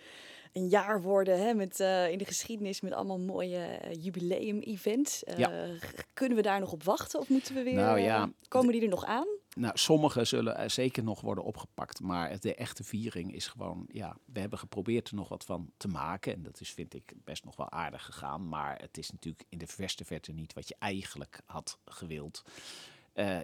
een 0.53 0.69
jaar 0.69 1.03
worden 1.03 1.41
hè, 1.41 1.55
met, 1.55 1.81
eh, 1.81 2.11
in 2.11 2.19
de 2.19 2.25
geschiedenis 2.25 2.81
met 2.81 2.93
allemaal 2.93 3.19
mooie 3.19 3.59
eh, 3.59 4.03
jubileum-events. 4.05 5.25
Eh, 5.25 5.39
Ja. 5.39 5.67
Kunnen 6.15 6.37
we 6.37 6.43
daar 6.43 6.61
nog 6.61 6.73
op 6.73 6.83
wachten 6.83 7.21
of 7.21 7.29
moeten 7.29 7.55
we 7.55 7.63
weer... 7.63 7.75
Nou 7.75 7.99
ja, 7.99 8.31
komen 8.49 8.73
die 8.73 8.83
er 8.83 8.89
nog 8.89 9.05
aan? 9.05 9.27
Nou, 9.57 9.79
sommige 9.79 10.25
zullen 10.25 10.71
zeker 10.71 11.03
nog 11.03 11.21
worden 11.21 11.45
opgepakt, 11.45 12.01
maar 12.01 12.41
de 12.41 12.55
echte 12.55 12.85
viering 12.85 13.35
is 13.35 13.47
gewoon, 13.47 13.87
ja, 13.93 14.17
we 14.25 14.41
hebben 14.41 14.59
geprobeerd 14.59 15.09
er 15.09 15.15
nog 15.15 15.29
wat 15.29 15.45
van 15.45 15.71
te 15.77 15.89
maken 15.89 16.35
en 16.35 16.43
dat 16.43 16.61
is, 16.61 16.71
vind 16.71 16.95
ik, 16.95 17.13
best 17.25 17.45
nog 17.45 17.57
wel 17.57 17.71
aardig 17.71 18.05
gegaan, 18.05 18.49
maar 18.49 18.79
het 18.81 18.99
is 18.99 19.11
natuurlijk 19.11 19.45
in 19.49 19.59
de 19.59 19.67
verste 19.67 20.05
verte 20.05 20.33
niet 20.33 20.53
wat 20.53 20.69
je 20.69 20.77
eigenlijk 20.79 21.41
had 21.45 21.79
gewild. 21.85 22.45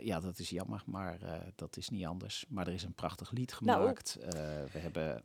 Ja, 0.03 0.21
dat 0.21 0.39
is 0.39 0.51
jammer, 0.51 0.83
maar 0.87 1.19
dat 1.55 1.77
is 1.77 1.89
niet 1.89 2.07
anders. 2.07 2.45
Maar 2.49 2.67
er 2.67 2.73
is 2.73 2.83
een 2.83 2.95
prachtig 2.95 3.31
lied 3.31 3.57
Nou. 3.61 3.79
gemaakt. 3.79 4.17
We 4.73 4.79
hebben... 4.79 5.23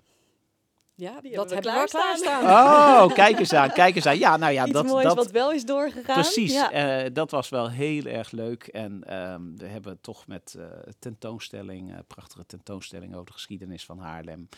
ja, 1.02 1.22
Die 1.22 1.36
dat 1.36 1.50
hebben 1.50 1.72
we 1.74 1.78
hebben 1.80 1.84
we 1.84 1.90
klaarstaan. 1.90 2.42
klaarstaan. 2.42 3.04
Oh, 3.10 3.14
kijk 3.14 3.40
eens 3.40 3.54
aan, 3.54 3.72
kijk 3.72 3.96
eens 3.96 4.06
aan. 4.06 4.18
Ja, 4.18 4.38
nou 4.38 4.54
ja, 4.54 4.64
Iets 4.64 4.74
dat, 4.74 4.86
moois 4.86 5.04
dat, 5.04 5.16
wat 5.16 5.32
wel 5.32 5.52
is 5.52 5.66
doorgegaan. 5.66 6.16
Precies, 6.22 6.54
Ja. 6.54 6.72
eh, 6.72 7.10
dat 7.14 7.32
was 7.32 7.50
wel 7.50 7.70
heel 7.70 8.06
erg 8.06 8.32
leuk. 8.32 8.68
En 8.68 9.04
ehm, 9.04 9.56
we 9.56 9.66
hebben 9.66 10.02
toch 10.02 10.28
met 10.28 10.56
eh, 10.58 10.66
tentoonstelling, 11.00 11.92
eh, 11.94 12.00
prachtige 12.08 12.46
tentoonstelling 12.46 13.14
over 13.14 13.26
de 13.26 13.32
geschiedenis 13.34 13.86
van 13.86 14.00
Haarlem, 14.00 14.50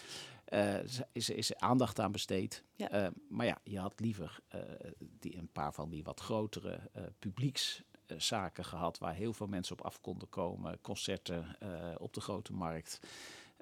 eh, 0.45 0.73
is, 1.11 1.29
is 1.29 1.55
aandacht 1.55 1.99
aan 1.99 2.11
besteed. 2.11 2.63
Ja. 2.75 2.89
Eh, 2.89 3.07
maar 3.29 3.45
ja, 3.45 3.57
je 3.63 3.79
had 3.79 3.93
liever 3.99 4.39
eh, 4.47 4.59
die, 4.99 5.37
een 5.37 5.49
paar 5.51 5.73
van 5.73 5.89
die 5.89 6.03
wat 6.03 6.19
grotere 6.19 6.79
eh 6.93 7.03
publiekszaken 7.19 8.65
gehad, 8.65 8.97
waar 8.97 9.13
heel 9.13 9.33
veel 9.33 9.47
mensen 9.47 9.79
op 9.79 9.85
af 9.85 10.01
konden 10.01 10.29
komen. 10.29 10.81
Concerten 10.81 11.55
eh, 11.59 11.67
op 11.97 12.13
de 12.13 12.21
grote 12.21 12.53
markt. 12.53 12.99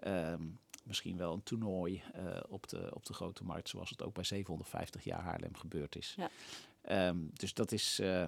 Ehm, 0.01 0.41
misschien 0.83 1.17
wel 1.17 1.33
een 1.33 1.43
toernooi 1.43 2.01
eh, 2.13 2.23
op, 2.49 2.67
de, 2.67 2.91
op 2.93 3.05
de 3.05 3.13
grote 3.13 3.43
markt, 3.43 3.69
zoals 3.69 3.89
het 3.89 4.03
ook 4.03 4.13
bij 4.13 4.23
750 4.23 5.03
jaar 5.03 5.21
Haarlem 5.21 5.55
gebeurd 5.55 5.95
is. 5.95 6.15
Ja. 6.17 6.29
Ehm, 6.81 7.17
dus 7.33 7.53
dat 7.53 7.71
is, 7.71 7.99
eh, 7.99 8.23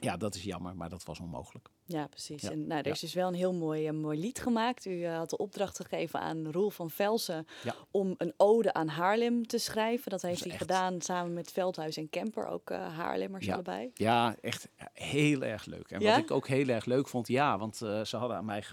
ja, 0.00 0.16
dat 0.16 0.34
is 0.34 0.42
jammer, 0.42 0.76
maar 0.76 0.88
dat 0.88 1.04
was 1.04 1.20
onmogelijk. 1.20 1.68
Ja, 1.84 2.06
precies. 2.06 2.42
Ja, 2.42 2.50
En 2.50 2.66
nou, 2.66 2.80
er 2.80 2.86
ja. 2.86 2.92
is 2.92 3.00
dus 3.00 3.14
wel 3.14 3.28
een 3.28 3.34
heel 3.34 3.52
mooi, 3.54 3.86
eh, 3.86 3.92
mooi 3.92 4.18
lied 4.20 4.40
gemaakt. 4.40 4.84
U 4.84 5.06
had 5.06 5.30
de 5.30 5.36
opdracht 5.36 5.76
gegeven 5.76 6.20
aan 6.20 6.50
Roel 6.50 6.70
van 6.70 6.90
Velsen 6.90 7.46
Ja. 7.64 7.74
om 7.90 8.14
een 8.18 8.32
ode 8.36 8.72
aan 8.72 8.88
Haarlem 8.88 9.46
te 9.46 9.58
schrijven. 9.58 10.10
Dat 10.10 10.22
heeft 10.22 10.40
hij 10.42 10.50
echt- 10.50 10.60
gedaan 10.60 11.00
samen 11.00 11.32
met 11.32 11.52
Veldhuis 11.52 11.96
en 11.96 12.10
Kemper, 12.10 12.46
ook 12.46 12.70
eh 12.70 12.96
Haarlemmers 12.96 13.50
allebei. 13.50 13.90
Ja, 13.94 14.36
echt 14.40 14.68
heel 14.92 15.42
erg 15.42 15.64
leuk. 15.64 15.90
En 15.90 16.02
wat 16.02 16.16
ik 16.18 16.30
ook 16.30 16.48
heel 16.48 16.68
erg 16.68 16.84
leuk 16.84 17.08
vond, 17.08 17.28
ja, 17.28 17.58
want 17.58 17.76
ze 17.76 18.16
hadden 18.16 18.36
aan 18.36 18.44
mij, 18.44 18.64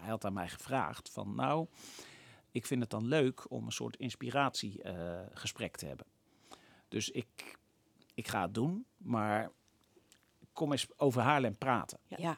hij 0.00 0.10
had 0.10 0.24
aan 0.24 0.32
mij 0.32 0.48
gevraagd 0.48 1.10
van, 1.10 1.34
nou, 1.34 1.66
ik 2.50 2.66
vind 2.66 2.80
het 2.80 2.90
dan 2.90 3.06
leuk 3.06 3.50
om 3.50 3.66
een 3.66 3.72
soort 3.72 3.96
inspiratiegesprek 3.96 5.76
te 5.76 5.86
hebben. 5.86 6.06
Dus 6.88 7.10
ik, 7.10 7.58
ik 8.14 8.28
ga 8.28 8.42
het 8.42 8.54
doen, 8.54 8.86
maar 8.96 9.50
kom 10.52 10.72
eens 10.72 10.86
over 10.96 11.22
Haarlem 11.22 11.58
praten. 11.58 11.98
Ja. 12.16 12.36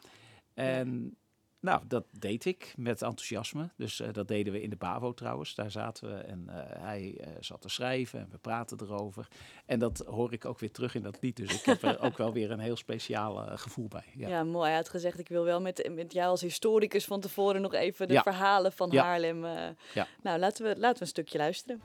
En 0.54 1.16
nou, 1.62 1.80
dat 1.88 2.04
deed 2.18 2.44
ik 2.44 2.74
met 2.76 3.02
enthousiasme. 3.02 3.70
Dus 3.76 4.00
eh, 4.00 4.12
dat 4.12 4.28
deden 4.28 4.52
we 4.52 4.62
in 4.62 4.70
de 4.70 4.76
BAVO 4.76 5.12
trouwens. 5.14 5.54
Daar 5.54 5.70
zaten 5.70 6.08
we 6.08 6.14
en 6.14 6.44
eh, 6.48 6.82
hij 6.82 7.14
eh, 7.20 7.28
zat 7.40 7.60
te 7.60 7.68
schrijven 7.68 8.20
en 8.20 8.28
we 8.30 8.38
praten 8.38 8.78
erover. 8.80 9.28
En 9.66 9.78
dat 9.78 9.98
hoor 10.06 10.32
ik 10.32 10.44
ook 10.44 10.58
weer 10.58 10.70
terug 10.70 10.94
in 10.94 11.02
dat 11.02 11.18
lied. 11.20 11.36
Dus 11.36 11.54
ik 11.54 11.64
heb 11.64 11.82
er 11.82 12.00
ook 12.06 12.16
wel 12.16 12.32
weer 12.32 12.50
een 12.50 12.58
heel 12.58 12.76
speciaal 12.76 13.34
gevoel 13.58 13.88
bij. 13.88 14.04
Ja. 14.14 14.28
Ja. 14.28 14.44
mooi. 14.44 14.66
Hij 14.66 14.76
had 14.76 14.88
gezegd, 14.88 15.18
ik 15.18 15.28
wil 15.28 15.44
wel 15.44 15.60
met, 15.60 15.90
met 15.94 16.12
jou 16.12 16.28
als 16.30 16.40
historicus 16.40 17.04
van 17.04 17.20
tevoren 17.20 17.60
nog 17.60 17.74
even 17.74 18.08
de 18.08 18.14
Ja. 18.14 18.22
verhalen 18.22 18.72
van 18.72 18.90
Ja. 18.90 19.02
Haarlem. 19.02 19.44
eh, 19.44 19.68
Ja. 19.94 20.06
Nou, 20.22 20.38
laten 20.38 20.64
we, 20.64 20.76
laten 20.78 20.96
we 20.98 21.00
een 21.02 21.06
stukje 21.06 21.38
luisteren. 21.38 21.80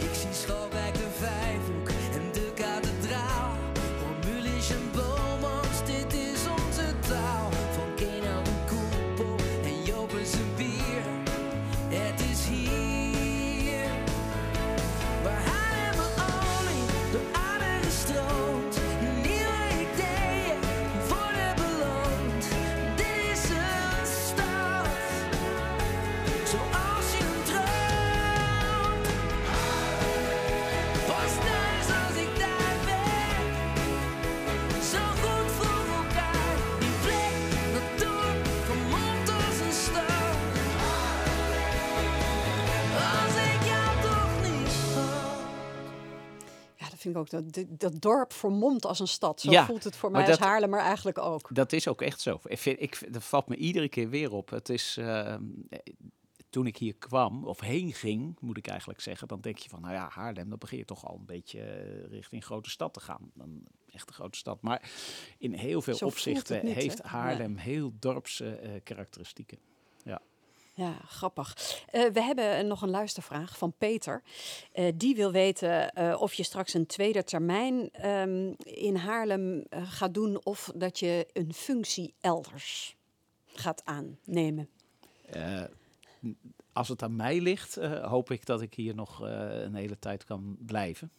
Ik 0.00 0.14
zie 0.14 0.32
vind 47.12 47.32
ik 47.32 47.38
ook 47.38 47.54
dat, 47.54 47.80
dat, 47.80 48.00
dorp 48.00 48.32
vermomt 48.32 48.86
als 48.86 49.00
een 49.00 49.08
stad. 49.08 49.40
Zo 49.40 49.50
Ja, 49.50 49.66
voelt 49.66 49.84
het 49.84 49.96
voor 49.96 50.10
mij 50.10 50.28
als 50.28 50.38
Haarlem, 50.38 50.70
maar 50.70 50.80
eigenlijk 50.80 51.18
ook. 51.18 51.48
Dat 51.54 51.72
is 51.72 51.88
ook 51.88 52.02
echt 52.02 52.20
zo. 52.20 52.40
Ik 52.44 52.58
vind, 52.58 52.80
ik, 52.80 53.12
dat 53.12 53.24
valt 53.24 53.48
me 53.48 53.56
iedere 53.56 53.88
keer 53.88 54.08
weer 54.08 54.32
op. 54.32 54.50
Het 54.50 54.68
is, 54.68 54.96
eh, 54.96 55.36
toen 56.50 56.66
ik 56.66 56.76
hier 56.76 56.94
kwam, 56.94 57.44
of 57.44 57.60
heen 57.60 57.92
ging, 57.92 58.36
moet 58.40 58.56
ik 58.56 58.66
eigenlijk 58.66 59.00
zeggen, 59.00 59.28
dan 59.28 59.40
denk 59.40 59.58
je 59.58 59.68
van, 59.68 59.80
nou 59.80 59.94
ja, 59.94 60.08
Haarlem, 60.08 60.48
dan 60.48 60.58
begin 60.58 60.78
je 60.78 60.84
toch 60.84 61.06
al 61.06 61.16
een 61.18 61.26
beetje 61.26 61.60
eh, 61.60 62.10
richting 62.10 62.44
grote 62.44 62.70
stad 62.70 62.94
te 62.94 63.00
gaan. 63.00 63.30
Dan 63.34 63.62
echt 63.90 64.08
een 64.08 64.14
grote 64.14 64.38
stad. 64.38 64.62
Maar 64.62 64.90
in 65.38 65.52
heel 65.52 65.82
veel 65.82 65.94
Zo 65.94 66.06
opzichten 66.06 66.64
niet, 66.64 66.74
heeft? 66.74 67.02
Haarlem 67.02 67.56
heel 67.56 67.92
dorpse 67.98 68.54
eh, 68.54 68.70
karakteristieken. 68.82 69.58
Ja, 70.82 70.96
grappig. 71.06 71.56
Eh, 71.90 72.12
we 72.12 72.22
hebben 72.22 72.66
nog 72.66 72.82
een 72.82 72.90
luistervraag 72.90 73.58
van 73.58 73.72
Peter. 73.78 74.22
Eh, 74.72 74.92
die 74.94 75.14
wil 75.14 75.32
weten 75.32 75.92
eh, 75.92 76.20
of 76.20 76.34
je 76.34 76.42
straks 76.42 76.74
een 76.74 76.86
tweede 76.86 77.24
termijn 77.24 77.90
ehm, 77.90 78.52
in 78.62 78.96
Haarlem 78.96 79.64
gaat 79.70 80.14
doen 80.14 80.44
of 80.44 80.72
dat 80.74 80.98
je 80.98 81.26
een 81.32 81.54
functie 81.54 82.14
elders 82.20 82.96
gaat 83.46 83.84
aannemen. 83.84 84.68
Als 86.72 86.88
het 86.88 87.02
aan 87.02 87.16
mij 87.16 87.40
ligt, 87.40 87.74
hoop 88.02 88.30
ik 88.30 88.46
dat 88.46 88.62
ik 88.62 88.74
hier 88.74 88.94
nog 88.94 89.20
een 89.20 89.74
hele 89.74 89.98
tijd 89.98 90.24
kan 90.24 90.56
blijven. 90.66 91.10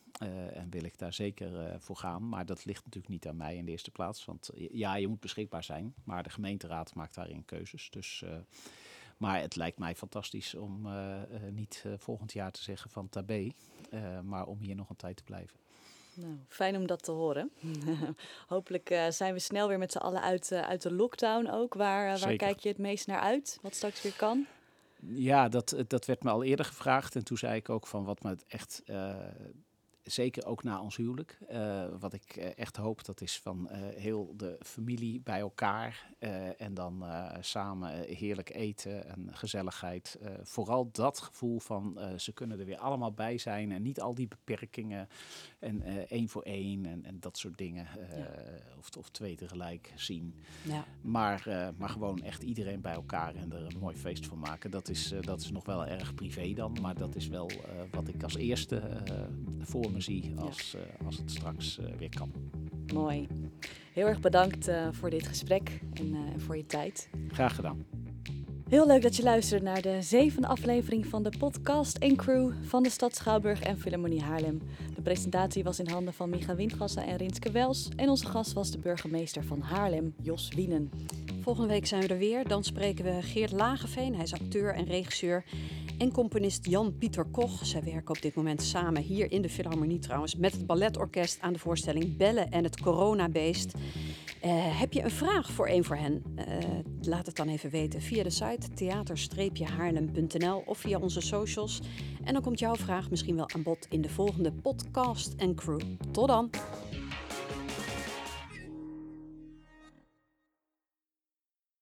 En 0.53 0.69
wil 0.69 0.83
ik 0.83 0.97
daar 0.97 1.13
zeker 1.13 1.59
eh, 1.59 1.75
voor 1.79 1.95
gaan. 1.95 2.29
Maar 2.29 2.45
dat 2.45 2.65
ligt 2.65 2.85
natuurlijk 2.85 3.13
niet 3.13 3.27
aan 3.27 3.37
mij 3.37 3.55
in 3.55 3.65
de 3.65 3.71
eerste 3.71 3.91
plaats. 3.91 4.25
Want 4.25 4.49
ja, 4.55 4.95
je 4.95 5.07
moet 5.07 5.19
beschikbaar 5.19 5.63
zijn. 5.63 5.93
Maar 6.03 6.23
de 6.23 6.29
gemeenteraad 6.29 6.95
maakt 6.95 7.15
daarin 7.15 7.45
keuzes. 7.45 7.89
Dus, 7.89 8.23
maar 9.23 9.41
het 9.41 9.55
lijkt 9.55 9.77
mij 9.77 9.95
fantastisch 9.95 10.55
om 10.55 10.85
eh, 10.85 11.21
eh, 11.21 11.27
niet 11.51 11.83
eh, 11.85 11.91
volgend 11.97 12.33
jaar 12.33 12.51
te 12.51 12.61
zeggen 12.61 12.89
van 12.89 13.09
tabé. 13.09 13.51
maar 14.23 14.45
om 14.45 14.59
hier 14.59 14.75
nog 14.75 14.89
een 14.89 14.95
tijd 14.95 15.17
te 15.17 15.23
blijven. 15.23 15.59
Nou, 16.13 16.37
fijn 16.47 16.75
om 16.75 16.87
dat 16.87 17.03
te 17.03 17.11
horen. 17.11 17.51
Hopelijk 18.47 19.05
zijn 19.09 19.33
we 19.33 19.39
snel 19.39 19.67
weer 19.67 19.77
met 19.77 19.91
z'n 19.91 19.97
allen 19.97 20.21
uit, 20.21 20.51
uit 20.51 20.81
de 20.81 20.93
lockdown 20.93 21.49
ook. 21.49 21.73
Waar, 21.73 22.19
waar 22.19 22.35
kijk 22.35 22.59
je 22.59 22.69
het 22.69 22.77
meest 22.77 23.07
naar 23.07 23.19
uit? 23.19 23.59
Wat 23.61 23.75
straks 23.75 24.01
weer 24.01 24.15
kan? 24.15 24.45
Ja, 25.05 25.49
dat, 25.49 25.75
dat 25.87 26.05
werd 26.05 26.23
me 26.23 26.29
al 26.29 26.43
eerder 26.43 26.65
gevraagd. 26.65 27.15
En 27.15 27.23
toen 27.23 27.37
zei 27.37 27.55
ik 27.55 27.69
ook 27.69 27.87
van 27.87 28.03
wat 28.03 28.23
me 28.23 28.37
echt, 28.47 28.83
zeker 30.03 30.45
ook 30.45 30.63
na 30.63 30.81
ons 30.81 30.95
huwelijk, 30.95 31.37
eh, 31.47 31.85
wat 31.99 32.13
ik 32.13 32.35
eh, 32.35 32.57
echt 32.57 32.75
hoop, 32.75 33.05
dat 33.05 33.21
is 33.21 33.39
van 33.39 33.69
eh, 33.69 33.79
heel 33.95 34.33
de 34.37 34.57
familie 34.59 35.21
bij 35.21 35.39
elkaar. 35.39 36.11
en 36.57 36.73
dan 36.73 37.03
samen 37.39 38.01
heerlijk 38.01 38.53
eten 38.53 39.07
en 39.07 39.29
gezelligheid. 39.31 40.19
Vooral 40.43 40.89
dat 40.91 41.19
gevoel 41.19 41.59
van 41.59 41.99
ze 42.17 42.31
kunnen 42.31 42.59
er 42.59 42.65
weer 42.65 42.77
allemaal 42.77 43.11
bij 43.11 43.37
zijn. 43.37 43.71
En 43.71 43.81
niet 43.81 44.01
al 44.01 44.13
die 44.13 44.27
beperkingen. 44.27 45.07
En 45.59 46.07
één 46.07 46.29
voor 46.29 46.41
één 46.41 46.85
en, 46.85 47.05
en 47.05 47.19
dat 47.19 47.37
soort 47.37 47.57
dingen. 47.57 47.87
Ja. 48.15 48.27
of, 48.77 48.89
of 48.97 49.09
twee 49.09 49.35
tegelijk 49.35 49.91
zien. 49.95 50.35
Ja. 50.61 50.85
Maar, 51.01 51.73
maar 51.77 51.89
gewoon 51.89 52.21
echt 52.21 52.43
iedereen 52.43 52.81
bij 52.81 52.93
elkaar 52.93 53.35
en 53.35 53.51
er 53.51 53.65
een 53.65 53.79
mooi 53.79 53.95
feest 53.95 54.25
van 54.25 54.39
maken. 54.39 54.71
Dat 54.71 54.89
is, 54.89 55.13
dat 55.21 55.41
is 55.41 55.51
nog 55.51 55.65
wel 55.65 55.85
erg 55.85 56.13
privé 56.13 56.53
dan. 56.53 56.77
Maar 56.81 56.95
dat 56.95 57.15
is 57.15 57.27
wel 57.27 57.51
wat 57.91 58.07
ik 58.07 58.23
als 58.23 58.35
eerste 58.35 58.77
eh, 58.77 59.21
voor 59.93 60.13
me 60.13 60.21
zie 60.21 60.33
als, 60.39 60.75
eh, 60.75 61.05
als 61.05 61.17
het 61.17 61.31
straks 61.31 61.79
eh, 61.79 61.85
weer 61.97 62.09
kan. 62.09 62.31
Mooi. 62.93 63.27
Heel 63.93 64.07
erg 64.07 64.19
bedankt 64.19 64.67
eh, 64.67 64.87
voor 64.91 65.09
dit 65.09 65.27
gesprek 65.27 65.81
en 65.93 66.15
voor 66.37 66.57
je 66.57 66.65
tijd. 66.65 67.09
Graag 67.27 67.55
gedaan. 67.55 67.85
Heel 68.69 68.87
leuk 68.87 69.01
dat 69.01 69.15
je 69.15 69.23
luisterde 69.23 69.65
naar 69.65 69.81
de 69.81 70.01
zevende 70.01 70.47
aflevering 70.47 71.05
van 71.05 71.23
de 71.23 71.33
podcast 71.37 71.97
en 71.97 72.15
crew 72.15 72.51
van 72.61 72.83
de 72.83 72.89
stad 72.89 73.15
Schouwburg 73.15 73.61
en 73.61 73.77
Philharmonie 73.77 74.21
Haarlem. 74.21 74.61
De 74.95 75.01
presentatie 75.01 75.63
was 75.63 75.79
in 75.79 75.87
handen 75.87 76.13
van 76.13 76.29
Micha 76.29 76.55
Windgassen 76.55 77.05
en 77.05 77.17
Rinske 77.17 77.51
Wels 77.51 77.89
en 77.95 78.09
onze 78.09 78.25
gast 78.25 78.53
was 78.53 78.71
de 78.71 78.77
burgemeester 78.77 79.43
van 79.43 79.61
Haarlem, 79.61 80.13
Jos 80.21 80.49
Wienen. 80.55 80.89
Volgende 81.43 81.69
week 81.69 81.85
zijn 81.85 82.01
we 82.01 82.07
er 82.07 82.17
weer. 82.17 82.47
Dan 82.47 82.63
spreken 82.63 83.05
we 83.05 83.21
Geert 83.21 83.51
Lageveen. 83.51 84.15
Hij 84.15 84.23
is 84.23 84.33
acteur 84.33 84.73
en 84.73 84.85
regisseur. 84.85 85.43
En 85.97 86.11
componist 86.11 86.65
Jan-Pieter 86.65 87.25
Koch. 87.25 87.65
Zij 87.65 87.83
werken 87.83 88.15
op 88.15 88.21
dit 88.21 88.35
moment 88.35 88.61
samen 88.61 89.01
hier 89.01 89.31
in 89.31 89.41
de 89.41 89.49
Philharmonie 89.49 89.99
trouwens... 89.99 90.35
met 90.35 90.51
het 90.51 90.65
balletorkest 90.65 91.41
aan 91.41 91.53
de 91.53 91.59
voorstelling 91.59 92.17
Bellen 92.17 92.51
en 92.51 92.63
het 92.63 92.81
Coronabeest. 92.81 93.73
Eh, 94.41 94.79
heb 94.79 94.93
je 94.93 95.03
een 95.03 95.11
vraag 95.11 95.51
voor 95.51 95.67
een 95.67 95.83
voor 95.83 95.95
hen? 95.95 96.23
Eh, 96.35 96.45
laat 97.01 97.25
het 97.25 97.35
dan 97.35 97.47
even 97.47 97.69
weten 97.69 98.01
via 98.01 98.23
de 98.23 98.29
site 98.29 98.69
theater-haarlem.nl 98.73 100.63
of 100.65 100.77
via 100.77 100.99
onze 100.99 101.21
socials. 101.21 101.81
En 102.23 102.33
dan 102.33 102.41
komt 102.41 102.59
jouw 102.59 102.75
vraag 102.75 103.09
misschien 103.09 103.35
wel 103.35 103.49
aan 103.49 103.63
bod 103.63 103.87
in 103.89 104.01
de 104.01 104.09
volgende 104.09 104.51
podcast 104.51 105.33
en 105.37 105.55
crew. 105.55 105.81
Tot 106.11 106.27
dan! 106.27 106.49